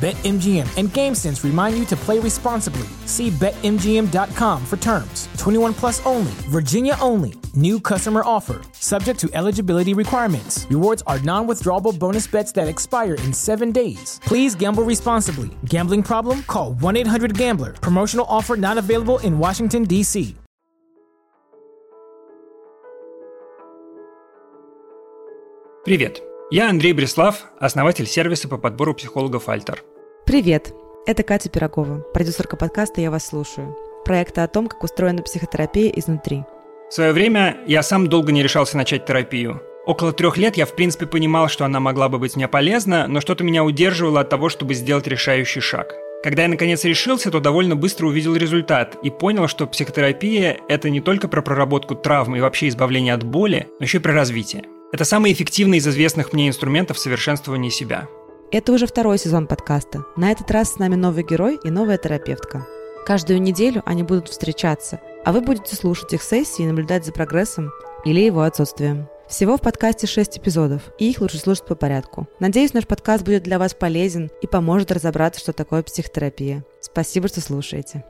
BetMGM 0.00 0.68
and 0.76 0.90
GameSense 0.90 1.42
remind 1.44 1.78
you 1.78 1.86
to 1.86 1.96
play 1.96 2.18
responsibly. 2.18 2.86
See 3.06 3.30
BetMGM.com 3.30 4.66
for 4.66 4.76
terms. 4.76 5.28
21 5.38 5.72
plus 5.72 6.04
only, 6.04 6.32
Virginia 6.50 6.96
only. 7.00 7.34
New 7.54 7.80
customer 7.80 8.22
offer, 8.24 8.60
subject 8.72 9.18
to 9.20 9.30
eligibility 9.32 9.94
requirements. 9.94 10.66
Rewards 10.68 11.02
are 11.06 11.20
non 11.20 11.46
withdrawable 11.46 11.98
bonus 11.98 12.26
bets 12.26 12.52
that 12.52 12.68
expire 12.68 13.14
in 13.14 13.32
seven 13.32 13.72
days. 13.72 14.20
Please 14.24 14.54
gamble 14.54 14.82
responsibly. 14.82 15.50
Gambling 15.64 16.02
problem? 16.02 16.42
Call 16.42 16.74
1 16.74 16.96
800 16.96 17.38
Gambler. 17.38 17.72
Promotional 17.74 18.26
offer 18.28 18.56
not 18.56 18.76
available 18.76 19.20
in 19.20 19.38
Washington, 19.38 19.84
D.C. 19.84 20.34
Привет! 25.84 26.22
Я 26.50 26.70
Андрей 26.70 26.94
Бреслав, 26.94 27.44
основатель 27.58 28.06
сервиса 28.06 28.48
по 28.48 28.56
подбору 28.56 28.94
психологов 28.94 29.50
«Альтер». 29.50 29.84
Привет! 30.29 30.75
Это 31.07 31.23
Катя 31.23 31.49
Пирогова, 31.49 32.01
продюсерка 32.13 32.55
подкаста 32.55 33.01
«Я 33.01 33.09
вас 33.09 33.25
слушаю», 33.25 33.75
проекта 34.05 34.43
о 34.43 34.47
том, 34.47 34.67
как 34.67 34.83
устроена 34.83 35.23
психотерапия 35.23 35.89
изнутри. 35.89 36.43
В 36.87 36.93
свое 36.93 37.13
время 37.13 37.57
я 37.65 37.81
сам 37.81 38.05
долго 38.05 38.31
не 38.31 38.43
решался 38.43 38.77
начать 38.77 39.07
терапию. 39.07 39.59
Около 39.87 40.13
трех 40.13 40.37
лет 40.37 40.55
я 40.55 40.67
в 40.67 40.75
принципе 40.75 41.07
понимал, 41.07 41.49
что 41.49 41.65
она 41.65 41.79
могла 41.79 42.09
бы 42.09 42.19
быть 42.19 42.35
мне 42.35 42.47
полезна, 42.47 43.07
но 43.07 43.21
что-то 43.21 43.43
меня 43.43 43.63
удерживало 43.63 44.19
от 44.19 44.29
того, 44.29 44.49
чтобы 44.49 44.75
сделать 44.75 45.07
решающий 45.07 45.61
шаг. 45.61 45.95
Когда 46.21 46.43
я 46.43 46.47
наконец 46.47 46.83
решился, 46.83 47.31
то 47.31 47.39
довольно 47.39 47.75
быстро 47.75 48.05
увидел 48.05 48.35
результат 48.35 48.97
и 49.01 49.09
понял, 49.09 49.47
что 49.47 49.65
психотерапия– 49.65 50.57
это 50.69 50.91
не 50.91 51.01
только 51.01 51.27
про 51.27 51.41
проработку 51.41 51.95
травм 51.95 52.35
и 52.35 52.39
вообще 52.39 52.67
избавление 52.67 53.15
от 53.15 53.23
боли, 53.23 53.67
но 53.79 53.85
еще 53.85 53.97
и 53.97 54.01
про 54.01 54.13
развитие. 54.13 54.65
Это 54.91 55.05
самый 55.05 55.33
эффективный 55.33 55.79
из 55.79 55.87
известных 55.87 56.33
мне 56.33 56.47
инструментов 56.47 56.99
совершенствования 56.99 57.71
себя. 57.71 58.07
Это 58.51 58.71
уже 58.71 58.87
второй 58.87 59.19
сезон 59.19 59.45
подкаста. 59.45 60.05
На 60.15 60.31
этот 60.31 60.49
раз 60.49 60.73
с 60.73 60.79
нами 60.79 60.95
новый 60.95 61.23
герой 61.23 61.59
и 61.63 61.69
новая 61.69 61.99
терапевтка. 61.99 62.65
Каждую 63.05 63.39
неделю 63.39 63.83
они 63.85 64.01
будут 64.01 64.27
встречаться, 64.27 64.99
а 65.23 65.33
вы 65.33 65.41
будете 65.41 65.75
слушать 65.75 66.13
их 66.13 66.23
сессии 66.23 66.63
и 66.63 66.65
наблюдать 66.65 67.05
за 67.05 67.11
прогрессом 67.11 67.71
или 68.05 68.21
его 68.21 68.41
отсутствием. 68.41 69.07
Всего 69.27 69.57
в 69.57 69.61
подкасте 69.61 70.07
6 70.07 70.39
эпизодов, 70.39 70.81
и 70.97 71.11
их 71.11 71.21
лучше 71.21 71.37
слушать 71.37 71.67
по 71.67 71.75
порядку. 71.75 72.27
Надеюсь, 72.39 72.73
наш 72.73 72.87
подкаст 72.87 73.23
будет 73.23 73.43
для 73.43 73.59
вас 73.59 73.75
полезен 73.75 74.31
и 74.41 74.47
поможет 74.47 74.91
разобраться, 74.91 75.39
что 75.39 75.53
такое 75.53 75.83
психотерапия. 75.83 76.63
Спасибо, 76.81 77.27
что 77.27 77.41
слушаете. 77.41 78.03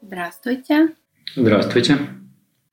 Здравствуйте. 0.00 0.94
Здравствуйте. 1.34 1.98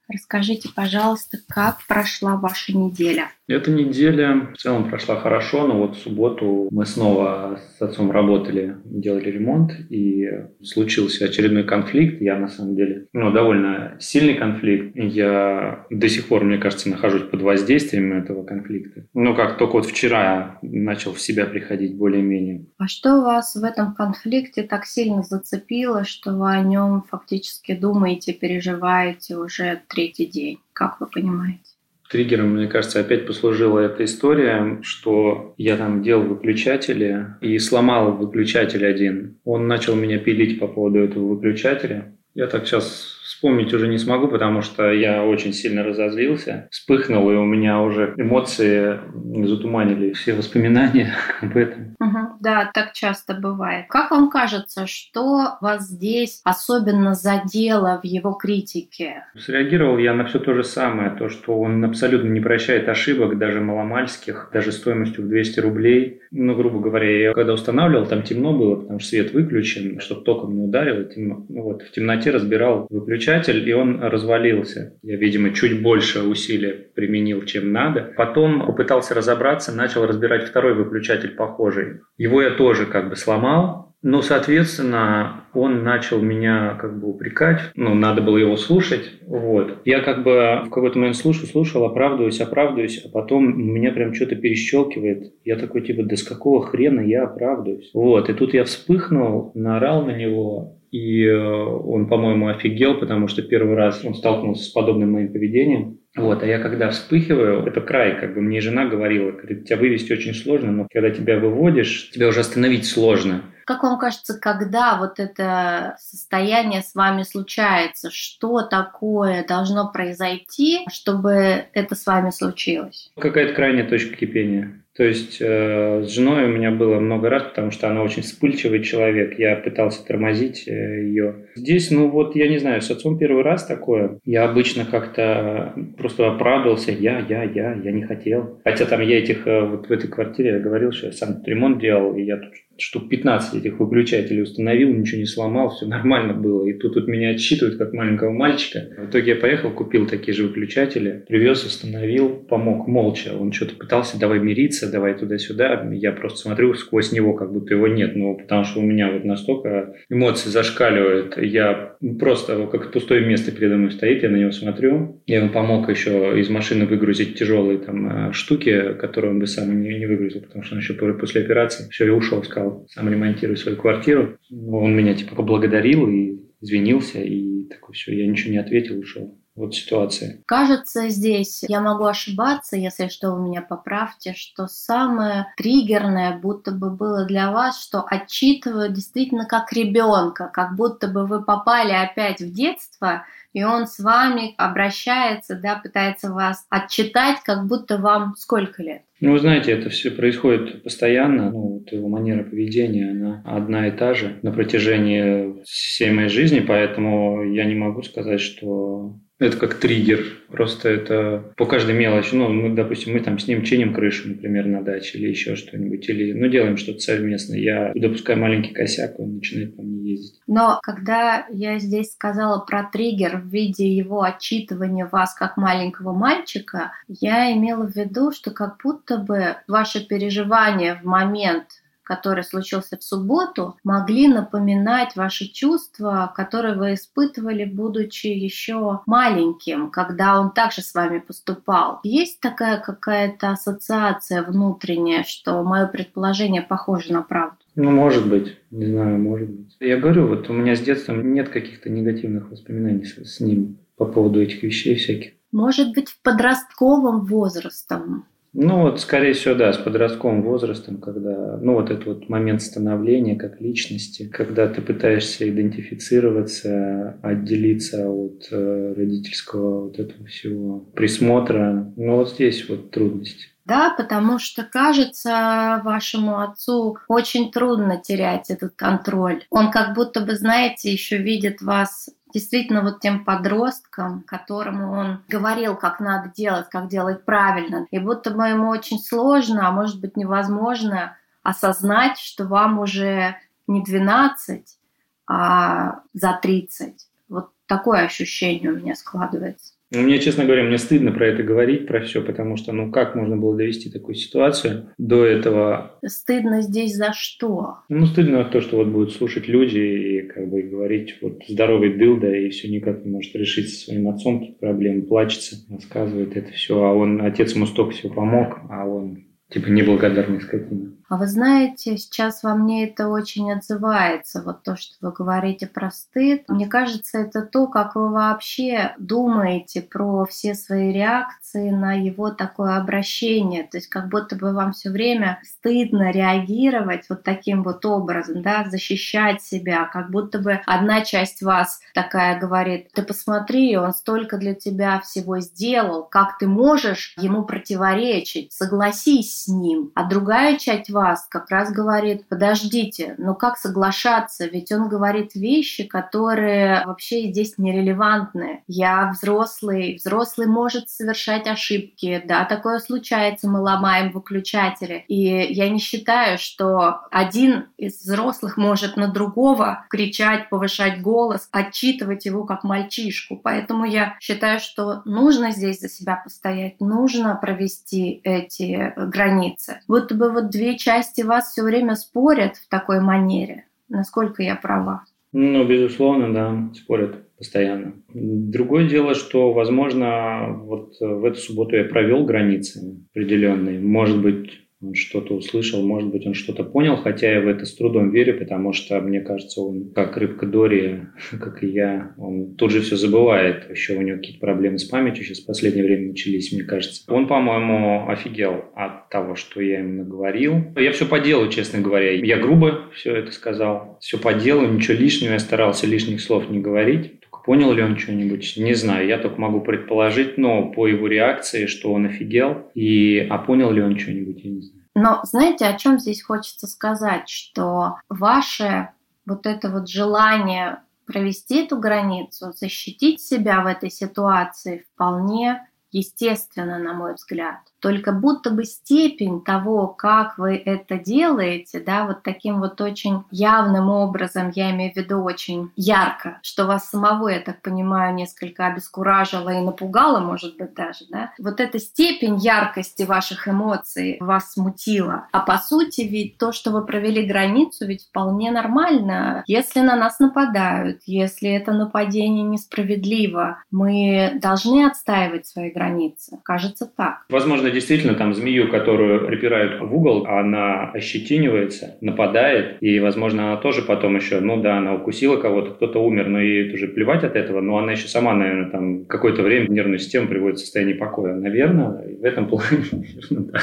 Расскажите, 0.07 0.69
пожалуйста, 0.69 1.39
как 1.47 1.85
прошла 1.87 2.35
ваша 2.35 2.75
неделя? 2.77 3.31
Эта 3.47 3.71
неделя 3.71 4.51
в 4.53 4.57
целом 4.57 4.89
прошла 4.89 5.17
хорошо, 5.17 5.67
но 5.67 5.77
вот 5.77 5.97
в 5.97 5.99
субботу 5.99 6.69
мы 6.71 6.85
снова 6.85 7.59
с 7.77 7.81
отцом 7.81 8.09
работали, 8.09 8.77
делали 8.85 9.29
ремонт, 9.29 9.73
и 9.89 10.29
случился 10.61 11.25
очередной 11.25 11.65
конфликт. 11.65 12.21
Я, 12.21 12.37
на 12.37 12.47
самом 12.47 12.75
деле, 12.75 13.07
ну, 13.11 13.31
довольно 13.31 13.97
сильный 13.99 14.35
конфликт. 14.35 14.95
Я 14.95 15.85
до 15.89 16.07
сих 16.07 16.27
пор, 16.27 16.45
мне 16.45 16.57
кажется, 16.57 16.89
нахожусь 16.89 17.23
под 17.23 17.41
воздействием 17.41 18.13
этого 18.13 18.45
конфликта. 18.45 19.07
Но 19.13 19.35
как 19.35 19.57
только 19.57 19.73
вот 19.73 19.85
вчера 19.87 20.57
начал 20.61 21.13
в 21.13 21.19
себя 21.19 21.45
приходить 21.45 21.97
более-менее. 21.97 22.67
А 22.77 22.87
что 22.87 23.21
вас 23.21 23.55
в 23.55 23.63
этом 23.63 23.93
конфликте 23.93 24.63
так 24.63 24.85
сильно 24.85 25.21
зацепило, 25.21 26.05
что 26.05 26.33
вы 26.33 26.49
о 26.49 26.61
нем 26.61 27.03
фактически 27.09 27.75
думаете, 27.75 28.31
переживаете 28.31 29.35
уже 29.35 29.81
третий 29.89 30.27
день? 30.27 30.59
Как 30.71 31.01
вы 31.01 31.07
понимаете? 31.07 31.72
Триггером, 32.09 32.55
мне 32.55 32.67
кажется, 32.67 32.99
опять 32.99 33.25
послужила 33.25 33.79
эта 33.79 34.05
история, 34.05 34.79
что 34.81 35.55
я 35.57 35.77
там 35.77 36.03
делал 36.03 36.23
выключатели 36.23 37.27
и 37.41 37.57
сломал 37.59 38.13
выключатель 38.13 38.85
один. 38.85 39.39
Он 39.43 39.67
начал 39.67 39.95
меня 39.95 40.19
пилить 40.19 40.59
по 40.59 40.67
поводу 40.67 40.99
этого 40.99 41.33
выключателя. 41.33 42.13
Я 42.35 42.47
так 42.47 42.65
сейчас 42.65 43.19
вспомнить 43.23 43.73
уже 43.73 43.87
не 43.87 43.97
смогу, 43.97 44.27
потому 44.27 44.61
что 44.61 44.91
я 44.91 45.23
очень 45.23 45.53
сильно 45.53 45.83
разозлился, 45.83 46.67
вспыхнул, 46.71 47.29
и 47.29 47.35
у 47.35 47.45
меня 47.45 47.81
уже 47.81 48.13
эмоции 48.17 48.99
затуманили 49.45 50.13
все 50.13 50.33
воспоминания 50.33 51.13
об 51.41 51.57
этом. 51.57 51.95
Угу, 51.99 52.32
да, 52.43 52.69
так 52.73 52.91
часто 52.93 53.33
бывает. 53.33 53.85
Как 53.89 54.11
вам 54.11 54.29
кажется, 54.29 54.85
что 54.85 55.57
вас 55.61 55.87
здесь 55.87 56.41
особенно 56.43 57.13
задело 57.13 57.99
в 58.03 58.05
его 58.05 58.33
критике? 58.33 59.23
Среагировал 59.37 59.97
я 59.97 60.13
на 60.13 60.25
все 60.25 60.39
то 60.39 60.53
же 60.53 60.63
самое, 60.63 61.11
то, 61.11 61.29
что 61.29 61.59
он 61.59 61.83
абсолютно 61.85 62.27
не 62.27 62.41
прощает 62.41 62.89
ошибок, 62.89 63.37
даже 63.37 63.61
маломальских, 63.61 64.49
даже 64.53 64.71
стоимостью 64.71 65.23
в 65.23 65.29
200 65.29 65.59
рублей. 65.61 66.21
Ну, 66.31 66.55
грубо 66.55 66.79
говоря, 66.79 67.27
я 67.27 67.33
когда 67.33 67.53
устанавливал, 67.53 68.07
там 68.07 68.23
темно 68.23 68.53
было, 68.57 68.75
потому 68.75 68.99
что 68.99 69.09
свет 69.09 69.33
выключен, 69.33 69.99
чтобы 69.99 70.23
током 70.23 70.55
не 70.55 70.63
ударило, 70.63 71.03
темно. 71.05 71.45
Ну, 71.47 71.61
вот, 71.61 71.83
в 71.83 71.91
темноте 71.91 72.31
разбирал 72.31 72.87
выключатель, 72.89 73.67
и 73.67 73.73
он 73.73 74.01
развалился. 74.01 74.97
Я, 75.01 75.15
видимо, 75.15 75.53
чуть 75.53 75.81
больше 75.81 76.23
усилия 76.23 76.73
применил, 76.73 77.43
чем 77.45 77.71
надо. 77.71 78.13
Потом 78.17 78.65
попытался 78.65 79.13
разобраться, 79.13 79.71
начал 79.71 80.05
разбирать 80.05 80.43
второй 80.43 80.73
выключатель 80.73 81.31
похожий. 81.31 82.01
Его 82.17 82.32
я 82.41 82.51
тоже 82.51 82.85
как 82.85 83.09
бы 83.09 83.15
сломал, 83.15 83.83
но, 84.03 84.21
соответственно, 84.21 85.45
он 85.53 85.83
начал 85.83 86.21
меня 86.21 86.77
как 86.79 86.99
бы 86.99 87.07
упрекать, 87.07 87.61
ну, 87.75 87.93
надо 87.95 88.21
было 88.21 88.37
его 88.37 88.57
слушать, 88.57 89.09
вот. 89.25 89.77
Я 89.85 90.01
как 90.01 90.23
бы 90.23 90.63
в 90.65 90.69
какой-то 90.69 90.97
момент 90.99 91.15
слушал, 91.15 91.47
слушал, 91.47 91.85
оправдываюсь, 91.85 92.41
оправдываюсь, 92.41 93.01
а 93.05 93.09
потом 93.09 93.57
меня 93.57 93.93
прям 93.93 94.13
что-то 94.13 94.35
перещелкивает. 94.35 95.33
Я 95.45 95.55
такой, 95.55 95.81
типа, 95.81 96.03
да 96.03 96.17
с 96.17 96.23
какого 96.23 96.65
хрена 96.65 96.99
я 96.99 97.23
оправдываюсь? 97.23 97.91
Вот, 97.93 98.29
и 98.29 98.33
тут 98.33 98.53
я 98.53 98.65
вспыхнул, 98.65 99.51
наорал 99.53 100.05
на 100.05 100.11
него, 100.11 100.79
и 100.91 101.23
э, 101.23 101.35
он, 101.35 102.07
по-моему, 102.07 102.49
офигел, 102.49 102.99
потому 102.99 103.27
что 103.27 103.41
первый 103.41 103.75
раз 103.75 104.03
он 104.03 104.13
столкнулся 104.13 104.65
с 104.65 104.69
подобным 104.69 105.13
моим 105.13 105.31
поведением. 105.31 105.99
Вот, 106.15 106.43
а 106.43 106.45
я 106.45 106.59
когда 106.59 106.89
вспыхиваю, 106.91 107.65
это 107.65 107.81
край, 107.81 108.19
как 108.19 108.35
бы 108.35 108.41
мне 108.41 108.61
жена 108.61 108.85
говорила, 108.85 109.31
говорит, 109.31 109.65
тебя 109.65 109.77
вывести 109.77 110.13
очень 110.13 110.35
сложно, 110.35 110.71
но 110.71 110.87
когда 110.91 111.09
тебя 111.09 111.39
выводишь, 111.39 112.11
тебя 112.11 112.27
уже 112.27 112.41
остановить 112.41 112.85
сложно. 112.85 113.43
Как 113.65 113.81
вам 113.81 113.97
кажется, 113.97 114.37
когда 114.37 114.97
вот 114.97 115.19
это 115.19 115.95
состояние 115.99 116.81
с 116.81 116.93
вами 116.93 117.23
случается, 117.23 118.11
что 118.11 118.61
такое 118.61 119.45
должно 119.47 119.91
произойти, 119.91 120.81
чтобы 120.91 121.65
это 121.73 121.95
с 121.95 122.05
вами 122.05 122.29
случилось? 122.29 123.09
Какая-то 123.17 123.53
крайняя 123.53 123.87
точка 123.87 124.15
кипения. 124.15 124.82
То 124.95 125.03
есть 125.03 125.37
э, 125.41 126.03
с 126.03 126.09
женой 126.09 126.45
у 126.45 126.49
меня 126.49 126.69
было 126.69 126.99
много 126.99 127.29
раз, 127.29 127.43
потому 127.43 127.71
что 127.71 127.89
она 127.89 128.03
очень 128.03 128.21
вспыльчивый 128.21 128.83
человек. 128.83 129.39
Я 129.39 129.55
пытался 129.55 130.05
тормозить 130.05 130.67
э, 130.67 131.03
ее. 131.03 131.47
Здесь, 131.55 131.89
ну 131.89 132.09
вот, 132.09 132.35
я 132.35 132.47
не 132.47 132.59
знаю, 132.59 132.81
с 132.81 132.91
отцом 132.91 133.17
первый 133.17 133.43
раз 133.43 133.65
такое. 133.65 134.19
Я 134.23 134.43
обычно 134.43 134.85
как-то 134.85 135.73
просто 135.97 136.27
оправдывался. 136.27 136.91
Я, 136.91 137.25
я, 137.27 137.43
я, 137.43 137.73
я 137.73 137.91
не 137.91 138.03
хотел. 138.03 138.61
Хотя 138.63 138.85
там 138.85 139.01
я 139.01 139.17
этих, 139.17 139.47
э, 139.47 139.61
вот 139.61 139.87
в 139.87 139.91
этой 139.91 140.09
квартире 140.09 140.51
я 140.51 140.59
говорил, 140.59 140.91
что 140.91 141.07
я 141.07 141.11
сам 141.11 141.41
ремонт 141.43 141.79
делал, 141.79 142.15
и 142.15 142.21
я 142.21 142.37
тут 142.37 142.53
штук 142.77 143.09
15 143.09 143.55
этих 143.55 143.79
выключателей 143.79 144.43
установил, 144.43 144.93
ничего 144.93 145.19
не 145.19 145.25
сломал, 145.25 145.69
все 145.69 145.85
нормально 145.85 146.33
было. 146.33 146.67
И 146.67 146.73
тут, 146.73 146.95
тут 146.95 147.07
меня 147.07 147.29
отсчитывают 147.31 147.77
как 147.77 147.93
маленького 147.93 148.31
мальчика. 148.31 148.87
В 148.97 149.09
итоге 149.09 149.33
я 149.33 149.35
поехал, 149.35 149.71
купил 149.71 150.07
такие 150.07 150.33
же 150.33 150.43
выключатели, 150.43 151.23
привез, 151.27 151.63
установил, 151.63 152.29
помог 152.29 152.87
молча. 152.87 153.35
Он 153.39 153.51
что-то 153.51 153.75
пытался, 153.75 154.19
давай 154.19 154.39
мириться, 154.39 154.91
давай 154.91 155.13
туда-сюда. 155.13 155.87
Я 155.93 156.11
просто 156.11 156.39
смотрю 156.39 156.73
сквозь 156.73 157.11
него, 157.11 157.33
как 157.33 157.51
будто 157.51 157.73
его 157.73 157.87
нет. 157.87 158.15
Ну, 158.15 158.37
потому 158.37 158.63
что 158.63 158.79
у 158.79 158.83
меня 158.83 159.11
вот 159.11 159.23
настолько 159.23 159.95
эмоции 160.09 160.49
зашкаливают. 160.49 161.37
Я 161.37 161.95
просто 162.19 162.67
как 162.67 162.91
пустое 162.91 163.25
место 163.25 163.51
передо 163.51 163.75
мной 163.75 163.91
стоит, 163.91 164.23
я 164.23 164.29
на 164.29 164.37
него 164.37 164.51
смотрю. 164.51 165.21
Я 165.25 165.39
ему 165.39 165.49
помог 165.49 165.89
еще 165.89 166.39
из 166.39 166.49
машины 166.49 166.85
выгрузить 166.85 167.37
тяжелые 167.37 167.77
там 167.79 168.29
э, 168.29 168.33
штуки, 168.33 168.93
которые 168.99 169.31
он 169.31 169.39
бы 169.39 169.47
сам 169.47 169.81
не, 169.81 169.99
не 169.99 170.05
выгрузил, 170.05 170.41
потому 170.41 170.63
что 170.63 170.75
он 170.75 170.81
еще 170.81 170.93
после 170.93 171.41
операции 171.41 171.89
все 171.89 172.07
и 172.07 172.09
ушел, 172.09 172.43
сказал, 172.43 172.62
сказал, 172.63 172.87
сам 172.89 173.09
ремонтирую 173.09 173.57
свою 173.57 173.77
квартиру. 173.77 174.37
Он 174.51 174.95
меня 174.95 175.13
типа 175.15 175.35
поблагодарил 175.35 176.07
и 176.07 176.39
извинился, 176.61 177.19
и 177.19 177.65
такой, 177.65 177.95
все, 177.95 178.15
я 178.17 178.27
ничего 178.27 178.51
не 178.51 178.57
ответил, 178.57 178.99
ушел 178.99 179.37
вот 179.55 179.75
ситуации. 179.75 180.43
Кажется, 180.47 181.09
здесь 181.09 181.63
я 181.67 181.79
могу 181.79 182.05
ошибаться, 182.05 182.75
если 182.75 183.07
что, 183.07 183.31
вы 183.31 183.49
меня 183.49 183.61
поправьте, 183.61 184.33
что 184.33 184.65
самое 184.67 185.45
триггерное 185.57 186.39
будто 186.39 186.71
бы 186.71 186.89
было 186.89 187.25
для 187.25 187.51
вас, 187.51 187.83
что 187.83 188.03
отчитывают 188.03 188.93
действительно 188.93 189.45
как 189.45 189.71
ребенка, 189.71 190.49
как 190.51 190.75
будто 190.75 191.07
бы 191.07 191.27
вы 191.27 191.43
попали 191.43 191.91
опять 191.91 192.41
в 192.41 192.51
детство, 192.51 193.25
и 193.53 193.63
он 193.63 193.87
с 193.87 193.99
вами 193.99 194.55
обращается, 194.57 195.55
да, 195.55 195.75
пытается 195.75 196.31
вас 196.31 196.65
отчитать, 196.69 197.37
как 197.45 197.67
будто 197.67 197.97
вам 197.97 198.33
сколько 198.35 198.81
лет? 198.81 199.03
Ну, 199.19 199.31
вы 199.31 199.39
знаете, 199.39 199.71
это 199.71 199.89
все 199.89 200.11
происходит 200.11 200.83
постоянно. 200.83 201.49
Ну, 201.49 201.79
вот 201.79 201.91
его 201.91 202.09
манера 202.09 202.43
поведения, 202.43 203.11
она 203.11 203.41
одна 203.45 203.87
и 203.87 203.91
та 203.91 204.13
же 204.13 204.39
на 204.41 204.51
протяжении 204.51 205.63
всей 205.63 206.11
моей 206.11 206.29
жизни, 206.29 206.59
поэтому 206.59 207.43
я 207.43 207.63
не 207.63 207.75
могу 207.75 208.01
сказать, 208.01 208.41
что 208.41 209.17
это 209.43 209.57
как 209.57 209.75
триггер. 209.75 210.25
Просто 210.49 210.89
это 210.89 211.53
по 211.57 211.65
каждой 211.65 211.95
мелочи. 211.95 212.35
Ну, 212.35 212.49
мы, 212.49 212.75
допустим, 212.75 213.13
мы 213.13 213.19
там 213.19 213.39
с 213.39 213.47
ним 213.47 213.63
чиним 213.63 213.93
крышу, 213.93 214.29
например, 214.29 214.67
на 214.67 214.81
даче 214.81 215.17
или 215.17 215.29
еще 215.29 215.55
что-нибудь. 215.55 216.07
Или, 216.07 216.33
ну, 216.33 216.47
делаем 216.47 216.77
что-то 216.77 216.99
совместно. 216.99 217.55
Я 217.55 217.91
допускаю 217.95 218.39
маленький 218.39 218.73
косяк, 218.73 219.19
он 219.19 219.35
начинает 219.35 219.75
по 219.75 219.81
мне 219.81 220.11
ездить. 220.11 220.39
Но 220.47 220.79
когда 220.83 221.47
я 221.51 221.79
здесь 221.79 222.11
сказала 222.13 222.59
про 222.59 222.83
триггер 222.83 223.37
в 223.37 223.47
виде 223.47 223.87
его 223.87 224.21
отчитывания 224.21 225.07
вас 225.11 225.33
как 225.33 225.57
маленького 225.57 226.13
мальчика, 226.13 226.93
я 227.07 227.51
имела 227.53 227.87
в 227.87 227.95
виду, 227.95 228.31
что 228.31 228.51
как 228.51 228.77
будто 228.83 229.17
бы 229.17 229.57
ваше 229.67 230.05
переживание 230.05 230.99
в 231.01 231.05
момент 231.05 231.82
который 232.03 232.43
случился 232.43 232.97
в 232.97 233.03
субботу, 233.03 233.77
могли 233.83 234.27
напоминать 234.27 235.15
ваши 235.15 235.51
чувства, 235.51 236.31
которые 236.35 236.75
вы 236.75 236.93
испытывали, 236.93 237.65
будучи 237.65 238.27
еще 238.27 239.01
маленьким, 239.05 239.89
когда 239.89 240.39
он 240.39 240.51
также 240.51 240.81
с 240.81 240.93
вами 240.93 241.19
поступал. 241.19 241.99
Есть 242.03 242.39
такая 242.39 242.79
какая-то 242.79 243.51
ассоциация 243.51 244.43
внутренняя, 244.43 245.23
что 245.23 245.63
мое 245.63 245.87
предположение 245.87 246.61
похоже 246.61 247.13
на 247.13 247.21
правду? 247.21 247.57
Ну, 247.75 247.89
может 247.89 248.27
быть, 248.27 248.57
не 248.71 248.85
знаю, 248.85 249.17
может 249.17 249.49
быть. 249.49 249.75
Я 249.79 249.97
говорю, 249.97 250.27
вот 250.27 250.49
у 250.49 250.53
меня 250.53 250.75
с 250.75 250.81
детства 250.81 251.13
нет 251.13 251.49
каких-то 251.49 251.89
негативных 251.89 252.51
воспоминаний 252.51 253.05
с, 253.05 253.15
с 253.17 253.39
ним 253.39 253.77
по 253.97 254.05
поводу 254.05 254.41
этих 254.41 254.63
вещей 254.63 254.95
всяких. 254.95 255.31
Может 255.51 255.93
быть, 255.93 256.09
в 256.09 256.21
подростковом 256.21 257.25
возрастом 257.25 258.25
ну 258.53 258.83
вот, 258.83 259.01
скорее 259.01 259.33
всего, 259.33 259.55
да, 259.55 259.73
с 259.73 259.77
подростковым 259.77 260.43
возрастом, 260.43 261.01
когда, 261.01 261.57
ну 261.57 261.73
вот 261.73 261.89
этот 261.89 262.05
вот 262.05 262.29
момент 262.29 262.61
становления 262.61 263.35
как 263.35 263.59
личности, 263.59 264.29
когда 264.31 264.67
ты 264.67 264.81
пытаешься 264.81 265.49
идентифицироваться, 265.49 267.17
отделиться 267.23 268.07
от 268.09 268.47
э, 268.51 268.93
родительского 268.95 269.85
вот 269.85 269.99
этого 269.99 270.27
всего 270.27 270.79
присмотра, 270.93 271.91
ну 271.95 272.17
вот 272.17 272.29
здесь 272.29 272.69
вот 272.69 272.91
трудности. 272.91 273.47
Да, 273.65 273.93
потому 273.97 274.39
что, 274.39 274.63
кажется, 274.63 275.81
вашему 275.83 276.41
отцу 276.41 276.97
очень 277.07 277.49
трудно 277.49 277.97
терять 277.97 278.49
этот 278.49 278.75
контроль. 278.75 279.45
Он 279.49 279.71
как 279.71 279.95
будто 279.95 280.19
бы, 280.21 280.35
знаете, 280.35 280.91
еще 280.91 281.17
видит 281.17 281.61
вас 281.61 282.09
действительно 282.33 282.81
вот 282.81 282.99
тем 282.99 283.23
подростком, 283.23 284.23
которому 284.23 284.91
он 284.91 285.23
говорил, 285.27 285.75
как 285.75 285.99
надо 285.99 286.29
делать, 286.29 286.67
как 286.69 286.87
делать 286.87 287.23
правильно. 287.25 287.87
И 287.91 287.99
будто 287.99 288.31
бы 288.31 288.47
ему 288.47 288.69
очень 288.69 288.99
сложно, 288.99 289.67
а 289.67 289.71
может 289.71 290.01
быть 290.01 290.17
невозможно 290.17 291.15
осознать, 291.43 292.17
что 292.17 292.45
вам 292.45 292.79
уже 292.79 293.35
не 293.67 293.83
12, 293.83 294.79
а 295.27 296.01
за 296.13 296.39
30. 296.41 297.07
Вот 297.29 297.51
такое 297.67 298.05
ощущение 298.05 298.71
у 298.71 298.77
меня 298.77 298.95
складывается. 298.95 299.72
Ну, 299.93 300.01
мне, 300.01 300.17
честно 300.17 300.45
говоря, 300.45 300.63
мне 300.63 300.79
стыдно 300.79 301.11
про 301.11 301.27
это 301.27 301.43
говорить, 301.43 301.85
про 301.85 302.01
все, 302.01 302.23
потому 302.23 302.57
что, 302.57 302.71
ну, 302.71 302.91
как 302.91 303.13
можно 303.13 303.37
было 303.37 303.55
довести 303.55 303.91
такую 303.91 304.15
ситуацию 304.15 304.89
до 304.97 305.23
этого? 305.23 305.99
Стыдно 306.03 306.61
здесь 306.61 306.95
за 306.95 307.11
что? 307.13 307.75
Ну, 307.89 308.07
стыдно 308.07 308.43
то, 308.45 308.59
что 308.59 308.77
вот 308.77 308.87
будут 308.87 309.13
слушать 309.13 309.47
люди 309.47 309.77
и 309.77 310.21
как 310.23 310.49
бы 310.49 310.63
говорить, 310.63 311.17
вот 311.21 311.43
здоровый 311.47 311.95
дылда 311.95 312.33
и 312.33 312.49
все 312.49 312.69
никак 312.69 313.05
не 313.05 313.11
может 313.11 313.35
решить 313.35 313.69
со 313.69 313.85
своим 313.85 314.09
отцом 314.09 314.39
какие 314.39 314.55
проблемы, 314.55 315.03
плачется, 315.03 315.57
рассказывает 315.69 316.35
это 316.35 316.51
все, 316.53 316.83
а 316.83 316.93
он, 316.93 317.21
отец 317.21 317.53
ему 317.53 317.67
столько 317.67 317.91
всего 317.91 318.13
помог, 318.13 318.61
а 318.71 318.87
он 318.87 319.25
типа 319.49 319.67
неблагодарный 319.67 320.41
скотина. 320.41 320.97
А 321.09 321.17
вы 321.17 321.27
знаете, 321.27 321.97
сейчас 321.97 322.43
во 322.43 322.55
мне 322.55 322.87
это 322.87 323.07
очень 323.07 323.51
отзывается, 323.51 324.41
вот 324.41 324.63
то, 324.63 324.75
что 324.75 324.93
вы 325.01 325.11
говорите 325.11 325.67
про 325.67 325.91
стыд. 325.91 326.43
Мне 326.47 326.67
кажется, 326.67 327.19
это 327.19 327.41
то, 327.41 327.67
как 327.67 327.95
вы 327.95 328.09
вообще 328.09 328.95
думаете 328.97 329.81
про 329.81 330.25
все 330.25 330.55
свои 330.55 330.91
реакции 330.91 331.69
на 331.69 331.93
его 331.93 332.31
такое 332.31 332.77
обращение. 332.77 333.63
То 333.63 333.77
есть 333.77 333.89
как 333.89 334.09
будто 334.09 334.35
бы 334.35 334.53
вам 334.53 334.73
все 334.73 334.89
время 334.89 335.39
стыдно 335.43 336.11
реагировать 336.11 337.05
вот 337.09 337.23
таким 337.23 337.63
вот 337.63 337.85
образом, 337.85 338.41
да, 338.41 338.65
защищать 338.69 339.41
себя, 339.41 339.85
как 339.85 340.09
будто 340.09 340.39
бы 340.39 340.61
одна 340.65 341.01
часть 341.01 341.41
вас 341.41 341.81
такая 341.93 342.39
говорит, 342.39 342.91
ты 342.93 343.03
посмотри, 343.03 343.77
он 343.77 343.93
столько 343.93 344.37
для 344.37 344.53
тебя 344.53 344.99
всего 345.01 345.39
сделал, 345.39 346.03
как 346.03 346.37
ты 346.37 346.47
можешь 346.47 347.13
ему 347.17 347.43
противоречить, 347.43 348.53
согласись 348.53 349.43
с 349.43 349.47
ним. 349.47 349.91
А 349.95 350.05
другая 350.05 350.57
часть 350.57 350.89
вас 350.93 351.27
как 351.29 351.49
раз 351.49 351.71
говорит, 351.71 352.27
подождите, 352.29 353.15
но 353.17 353.35
как 353.35 353.57
соглашаться? 353.57 354.45
Ведь 354.45 354.71
он 354.71 354.87
говорит 354.87 355.35
вещи, 355.35 355.83
которые 355.83 356.83
вообще 356.85 357.29
здесь 357.29 357.57
нерелевантны. 357.57 358.63
Я 358.67 359.11
взрослый, 359.11 359.95
взрослый 359.95 360.47
может 360.47 360.89
совершать 360.89 361.47
ошибки, 361.47 362.23
да, 362.25 362.45
такое 362.45 362.79
случается, 362.79 363.49
мы 363.49 363.59
ломаем 363.59 364.11
выключатели. 364.11 365.03
И 365.07 365.53
я 365.53 365.69
не 365.69 365.79
считаю, 365.79 366.37
что 366.37 367.01
один 367.11 367.67
из 367.77 368.01
взрослых 368.01 368.57
может 368.57 368.95
на 368.95 369.07
другого 369.07 369.85
кричать, 369.89 370.49
повышать 370.49 371.01
голос, 371.01 371.47
отчитывать 371.51 372.25
его 372.25 372.45
как 372.45 372.63
мальчишку. 372.63 373.35
Поэтому 373.35 373.85
я 373.85 374.15
считаю, 374.19 374.59
что 374.59 375.01
нужно 375.05 375.51
здесь 375.51 375.79
за 375.79 375.89
себя 375.89 376.15
постоять, 376.15 376.79
нужно 376.79 377.35
провести 377.35 378.21
эти 378.23 378.93
границы. 378.95 379.81
Будто 379.87 380.15
бы 380.15 380.31
вот 380.31 380.49
две 380.49 380.77
части 380.83 381.21
вас 381.21 381.51
все 381.51 381.63
время 381.63 381.95
спорят 381.95 382.57
в 382.57 382.67
такой 382.69 382.99
манере. 382.99 383.65
Насколько 383.89 384.43
я 384.43 384.55
права? 384.55 385.03
Ну, 385.31 385.65
безусловно, 385.65 386.33
да, 386.33 386.69
спорят 386.75 387.35
постоянно. 387.37 387.93
Другое 388.13 388.87
дело, 388.87 389.15
что, 389.15 389.53
возможно, 389.53 390.47
вот 390.63 390.93
в 390.99 391.25
эту 391.25 391.39
субботу 391.39 391.75
я 391.75 391.85
провел 391.85 392.25
границы 392.25 392.99
определенные. 393.11 393.79
Может 393.79 394.21
быть, 394.21 394.62
он 394.83 394.95
что-то 394.95 395.33
услышал, 395.35 395.81
может 395.85 396.09
быть, 396.09 396.27
он 396.27 396.33
что-то 396.33 396.63
понял, 396.63 396.97
хотя 396.97 397.31
я 397.31 397.41
в 397.41 397.47
это 397.47 397.65
с 397.65 397.73
трудом 397.73 398.11
верю, 398.11 398.37
потому 398.37 398.73
что, 398.73 398.99
мне 398.99 399.21
кажется, 399.21 399.61
он, 399.61 399.91
как 399.93 400.17
рыбка 400.17 400.45
Дори, 400.45 401.01
как 401.31 401.63
и 401.63 401.67
я, 401.67 402.13
он 402.17 402.55
тут 402.55 402.71
же 402.71 402.81
все 402.81 402.95
забывает. 402.95 403.69
Еще 403.69 403.95
у 403.95 404.01
него 404.01 404.17
какие-то 404.17 404.39
проблемы 404.39 404.79
с 404.79 404.83
памятью 404.83 405.23
сейчас 405.23 405.39
в 405.39 405.45
последнее 405.45 405.85
время 405.85 406.09
начались, 406.09 406.51
мне 406.51 406.63
кажется. 406.63 407.03
Он, 407.11 407.27
по-моему, 407.27 408.09
офигел 408.09 408.65
от 408.75 409.09
того, 409.09 409.35
что 409.35 409.61
я 409.61 409.79
ему 409.79 410.03
наговорил. 410.03 410.55
Я 410.75 410.91
все 410.91 411.05
по 411.05 411.19
делу, 411.19 411.49
честно 411.49 411.79
говоря. 411.79 412.11
Я 412.11 412.37
грубо 412.37 412.89
все 412.93 413.15
это 413.15 413.31
сказал. 413.31 413.97
Все 414.01 414.17
по 414.17 414.33
делу, 414.33 414.67
ничего 414.67 414.97
лишнего. 414.97 415.33
Я 415.33 415.39
старался 415.39 415.87
лишних 415.87 416.21
слов 416.21 416.49
не 416.49 416.59
говорить. 416.59 417.13
Понял 417.45 417.73
ли 417.73 417.83
он 417.83 417.97
что-нибудь? 417.97 418.55
Не 418.57 418.73
знаю, 418.73 419.07
я 419.07 419.17
только 419.17 419.39
могу 419.39 419.61
предположить, 419.61 420.37
но 420.37 420.71
по 420.71 420.87
его 420.87 421.07
реакции, 421.07 421.65
что 421.65 421.91
он 421.91 422.05
офигел, 422.05 422.71
и 422.73 423.19
а 423.29 423.37
понял 423.37 423.71
ли 423.71 423.81
он 423.81 423.97
что-нибудь, 423.97 424.43
я 424.43 424.51
не 424.51 424.61
знаю. 424.61 424.83
Но 424.95 425.21
знаете, 425.23 425.65
о 425.65 425.77
чем 425.77 425.99
здесь 425.99 426.21
хочется 426.21 426.67
сказать, 426.67 427.27
что 427.27 427.95
ваше 428.09 428.89
вот 429.25 429.45
это 429.45 429.69
вот 429.69 429.89
желание 429.89 430.79
провести 431.05 431.63
эту 431.63 431.79
границу, 431.79 432.53
защитить 432.53 433.19
себя 433.21 433.61
в 433.61 433.67
этой 433.67 433.89
ситуации 433.89 434.85
вполне 434.93 435.67
естественно, 435.93 436.79
на 436.79 436.93
мой 436.93 437.13
взгляд. 437.13 437.59
Только 437.83 438.13
будто 438.13 438.49
бы 438.49 438.63
степень 438.63 439.41
того, 439.41 439.87
как 439.87 440.37
вы 440.37 440.55
это 440.55 440.97
делаете, 440.97 441.81
да, 441.85 442.07
вот 442.07 442.23
таким 442.23 442.61
вот 442.61 442.79
очень 442.79 443.25
явным 443.29 443.89
образом, 443.89 444.53
я 444.55 444.71
имею 444.71 444.93
в 444.93 444.95
виду 444.95 445.21
очень 445.21 445.69
ярко, 445.75 446.39
что 446.43 446.65
вас 446.65 446.89
самого, 446.89 447.27
я 447.27 447.41
так 447.41 447.61
понимаю, 447.61 448.15
несколько 448.15 448.67
обескуражило 448.67 449.49
и 449.49 449.59
напугало, 449.59 450.19
может 450.19 450.55
быть, 450.55 450.73
даже, 450.73 451.03
да, 451.09 451.33
вот 451.37 451.59
эта 451.59 451.77
степень 451.77 452.37
яркости 452.37 453.03
ваших 453.03 453.49
эмоций 453.49 454.15
вас 454.21 454.53
смутила. 454.53 455.27
А 455.33 455.41
по 455.41 455.57
сути 455.57 456.01
ведь 456.01 456.37
то, 456.37 456.53
что 456.53 456.71
вы 456.71 456.85
провели 456.85 457.25
границу, 457.25 457.85
ведь 457.85 458.05
вполне 458.05 458.51
нормально. 458.51 459.43
Если 459.45 459.81
на 459.81 459.97
нас 459.97 460.19
нападают, 460.19 461.01
если 461.05 461.49
это 461.49 461.73
нападение 461.73 462.43
несправедливо, 462.43 463.61
мы 463.71 464.39
должны 464.41 464.85
отстаивать 464.85 465.47
свои 465.47 465.69
границы. 465.69 466.39
Кажется 466.43 466.85
так. 466.85 467.25
Возможно, 467.27 467.72
действительно 467.73 468.13
там 468.15 468.33
змею, 468.33 468.69
которую 468.69 469.25
припирают 469.27 469.81
в 469.81 469.95
угол, 469.95 470.25
она 470.27 470.91
ощетинивается, 470.91 471.97
нападает, 472.01 472.77
и, 472.81 472.99
возможно, 472.99 473.51
она 473.51 473.57
тоже 473.57 473.81
потом 473.81 474.15
еще, 474.15 474.39
ну 474.39 474.61
да, 474.61 474.77
она 474.77 474.95
укусила 474.95 475.37
кого-то, 475.37 475.71
кто-то 475.71 475.99
умер, 475.99 476.29
но 476.29 476.39
ей 476.39 476.69
тоже 476.69 476.87
плевать 476.87 477.23
от 477.23 477.35
этого, 477.35 477.61
но 477.61 477.77
она 477.77 477.93
еще 477.93 478.07
сама, 478.07 478.33
наверное, 478.33 478.69
там 478.69 479.05
какое-то 479.05 479.41
время 479.43 479.67
нервную 479.69 479.99
систему 479.99 480.27
приводит 480.27 480.57
в 480.59 480.61
состояние 480.61 480.95
покоя. 480.95 481.33
Наверное, 481.33 482.03
в 482.19 482.23
этом 482.23 482.47
плане, 482.47 482.83
наверное, 482.91 483.51
да. 483.51 483.59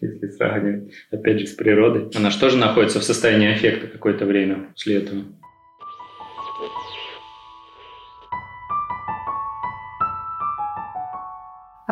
Если 0.00 0.28
сравнивать, 0.28 0.92
опять 1.10 1.40
же, 1.40 1.46
с 1.46 1.52
природой. 1.52 2.08
Она 2.14 2.30
же 2.30 2.38
тоже 2.38 2.56
находится 2.56 3.00
в 3.00 3.04
состоянии 3.04 3.52
аффекта 3.52 3.86
какое-то 3.86 4.24
время 4.24 4.66
после 4.74 4.96
этого. 4.96 5.22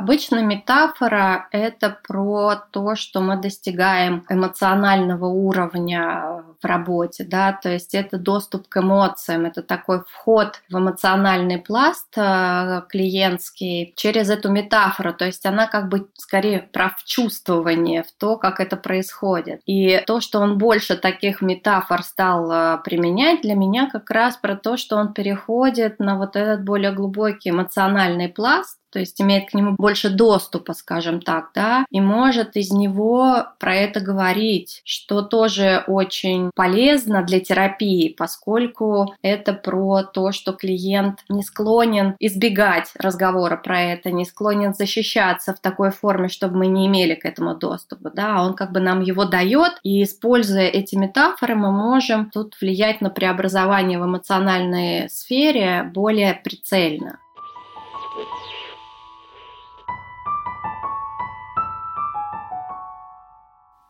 Обычно 0.07 0.41
метафора— 0.41 1.49
это 1.51 1.99
про 2.07 2.55
то, 2.71 2.95
что 2.95 3.21
мы 3.21 3.41
достигаем 3.41 4.25
эмоционального 4.29 5.27
уровня 5.27 6.45
в 6.61 6.65
работе, 6.67 7.25
да, 7.25 7.53
то 7.53 7.69
есть 7.71 7.95
это 7.95 8.19
доступ 8.19 8.69
к 8.69 8.79
эмоциям, 8.79 9.47
это 9.47 9.63
такой 9.63 10.03
вход 10.09 10.61
в 10.71 10.79
эмоциональный 10.79 11.59
пласт 11.59 12.09
э, 12.17 12.83
клиентский 12.89 13.93
через 13.97 14.31
эту 14.31 14.51
метафору, 14.51 15.13
то 15.13 15.25
есть 15.25 15.45
она 15.47 15.67
как 15.67 15.89
бы 15.89 16.09
скорее 16.15 16.61
про 16.61 16.91
вчувствование 16.91 18.03
в 18.03 18.13
то, 18.13 18.37
как 18.37 18.61
это 18.61 18.77
происходит. 18.77 19.61
И 19.67 20.03
то, 20.07 20.21
что 20.21 20.41
он 20.41 20.59
больше 20.59 20.97
таких 20.97 21.43
метафор 21.43 22.03
стал 22.03 22.51
э, 22.51 22.79
применять, 22.85 23.43
для 23.43 23.55
меня 23.55 23.89
как 23.91 24.11
раз 24.11 24.37
про 24.37 24.57
то, 24.57 24.77
что 24.77 24.97
он 24.97 25.13
переходит 25.13 25.99
на 25.99 26.17
вот 26.17 26.37
этот 26.37 26.65
более 26.65 26.93
глубокий 26.93 27.51
эмоциональный 27.51 28.29
пласт, 28.29 28.79
то 28.97 29.01
есть 29.01 29.21
имеет 29.21 29.51
к 29.51 29.55
нему 29.55 29.73
больше 29.73 30.09
доступа, 30.09 30.73
скажем 30.73 31.21
так, 31.21 31.51
да, 31.55 31.85
и 31.91 32.01
может 32.01 32.57
из 32.57 32.71
него 32.71 33.47
про 33.59 33.75
это 33.75 34.01
говорить, 34.01 34.81
что 34.85 35.21
тоже 35.21 35.85
очень 35.87 36.46
полезно 36.55 37.23
для 37.23 37.41
терапии, 37.41 38.15
поскольку 38.17 39.15
это 39.23 39.53
про 39.53 40.03
то, 40.03 40.33
что 40.33 40.53
клиент 40.53 41.21
не 41.29 41.43
склонен 41.43 42.17
избегать 42.19 42.93
разговора 42.99 43.57
про 43.57 43.81
это, 43.81 44.11
не 44.11 44.25
склонен 44.25 44.75
защищаться 44.75 45.55
в 45.55 45.61
такой 45.61 45.91
форме, 45.91 46.29
чтобы 46.29 46.59
мы 46.59 46.67
не 46.67 46.87
имели 46.87 47.15
к 47.15 47.25
этому 47.25 47.55
доступа, 47.55 48.11
да, 48.11 48.43
он 48.43 48.55
как 48.55 48.73
бы 48.73 48.81
нам 48.81 49.01
его 49.01 49.25
дает, 49.25 49.73
и 49.83 50.03
используя 50.03 50.69
эти 50.69 50.95
метафоры, 50.97 51.55
мы 51.55 51.71
можем 51.73 52.31
тут 52.31 52.57
влиять 52.61 53.01
на 53.01 53.11
преобразование 53.11 53.99
в 53.99 54.05
эмоциональной 54.05 55.09
сфере 55.11 55.91
более 55.93 56.35
прицельно. 56.35 57.19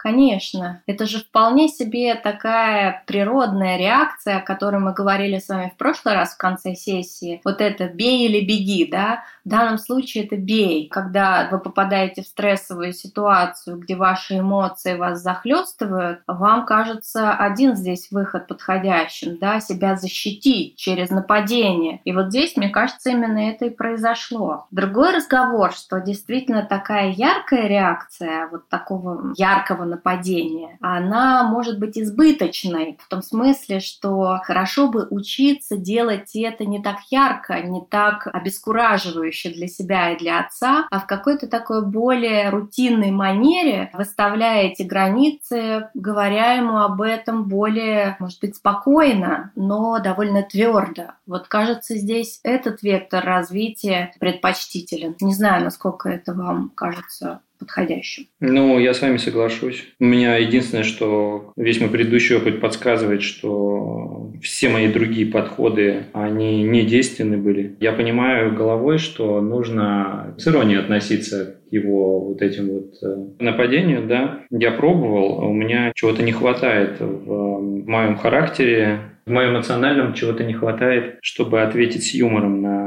Конечно, 0.07 0.85
это 0.87 1.05
же 1.05 1.19
вполне 1.19 1.67
себе 1.67 2.15
такая 2.15 3.03
природная 3.09 3.77
реакция, 3.77 4.37
о 4.39 4.41
которой 4.41 4.81
мы 4.81 4.93
говорили 4.93 5.41
с 5.41 5.49
вами 5.49 5.73
в 5.75 5.77
прошлый 5.77 6.15
раз 6.15 6.35
в 6.35 6.39
конце 6.39 6.77
сессии. 6.77 7.41
Вот 7.45 7.61
это 7.61 7.89
«бей 7.89 8.29
или 8.29 8.47
беги», 8.47 8.87
да? 8.89 9.25
В 9.45 9.49
данном 9.49 9.79
случае 9.79 10.27
это 10.27 10.37
«бей». 10.37 10.89
Когда 10.89 11.49
вы 11.51 11.59
попадаете 11.59 12.23
в 12.23 12.29
стрессовую 12.29 12.93
ситуацию, 12.93 13.79
где 13.79 13.97
ваши 13.97 14.39
эмоции 14.39 14.95
вас 14.95 15.21
захлестывают, 15.23 16.21
вам 16.29 16.67
кажется 16.67 17.33
один 17.33 17.75
здесь 17.75 18.13
выход 18.13 18.47
подходящим, 18.47 19.39
да, 19.39 19.59
себя 19.59 19.97
защитить 19.97 20.77
через 20.77 21.11
нападение. 21.11 22.01
И 22.05 22.13
вот 22.13 22.29
здесь, 22.29 22.57
мне 22.57 22.69
кажется, 22.69 23.11
именно 23.11 23.51
это 23.51 23.65
и 23.65 23.71
произошло. 23.71 24.69
Другой 24.71 25.17
разговор, 25.17 25.73
что 25.73 25.99
действительно 25.99 26.63
такая 26.63 27.11
яркая 27.11 27.67
реакция, 27.67 28.47
вот 28.53 28.69
такого 28.69 29.35
яркого 29.37 29.96
нападения, 29.97 30.79
она 30.81 31.45
может 31.45 31.79
быть 31.79 31.99
избыточной 31.99 32.99
в 33.01 33.09
том 33.09 33.23
смысле, 33.23 33.81
что 33.81 34.41
хорошо 34.45 34.89
бы 34.89 35.07
учиться 35.11 35.77
делать 35.77 36.35
это 36.35 36.65
не 36.65 36.83
так 36.83 36.99
ярко, 37.11 37.61
не 37.63 37.83
так 37.85 38.27
обескураживающе 38.33 39.51
для 39.51 39.69
себя 39.69 40.13
и 40.13 40.19
для 40.19 40.41
отца, 40.41 40.87
а 40.91 41.01
в 41.01 41.07
какой-то 41.07 41.49
такой 41.49 41.85
более 41.85 42.51
рутинной 42.51 43.11
манере, 43.11 43.91
выставляя 43.93 44.65
эти 44.65 44.83
границы, 44.83 45.89
говоря 45.95 46.53
ему 46.53 46.79
об 46.79 47.01
этом 47.01 47.45
более, 47.45 48.17
может 48.21 48.41
быть, 48.41 48.57
спокойно, 48.57 49.53
но 49.57 49.99
довольно 49.99 50.43
твердо. 50.43 51.13
Вот 51.27 51.49
кажется, 51.49 51.97
здесь 51.97 52.41
этот 52.43 52.83
вектор 52.83 53.25
развития 53.25 54.13
предпочтителен. 54.21 55.17
Не 55.21 55.35
знаю, 55.35 55.65
насколько 55.65 56.09
это 56.09 56.35
вам 56.35 56.71
кажется 56.75 57.41
подходящим. 57.59 58.25
Ну, 58.41 58.79
я 58.79 58.95
с 58.95 59.03
вами 59.03 59.17
соглашусь. 59.17 59.85
У 59.99 60.05
меня 60.05 60.37
единственное, 60.37 60.85
что 60.85 61.53
весь 61.57 61.81
мой 61.81 61.91
предыдущий 61.91 62.37
опыт 62.37 62.61
подсказывает, 62.61 63.23
что 63.23 64.33
все 64.43 64.69
мои 64.69 64.89
другие 64.89 65.27
подходы, 65.27 66.05
они 66.13 66.63
не 66.63 66.83
действенны 66.83 67.37
были. 67.37 67.77
Я 67.81 67.93
понимаю 67.93 68.55
головой, 68.55 68.99
что 68.99 69.41
нужно 69.41 70.35
с 70.39 70.47
иронией 70.47 70.81
относиться 70.81 71.57
к 71.69 71.73
его 71.73 72.21
вот 72.21 72.43
этим 72.43 72.69
вот 72.69 72.95
э, 73.03 73.43
нападению, 73.43 74.07
да. 74.07 74.41
Я 74.51 74.73
пробовал, 74.73 75.41
у 75.49 75.53
меня 75.53 75.93
чего-то 75.95 76.23
не 76.23 76.33
хватает 76.33 77.01
в 77.01 77.61
моем 77.87 78.17
характере, 78.17 79.01
в 79.27 79.31
моем 79.31 79.55
эмоциональном 79.55 80.15
чего-то 80.15 80.45
не 80.45 80.55
хватает, 80.55 81.19
чтобы 81.21 81.63
ответить 81.63 82.05
с 82.05 82.15
юмором 82.15 82.63
на 82.63 82.86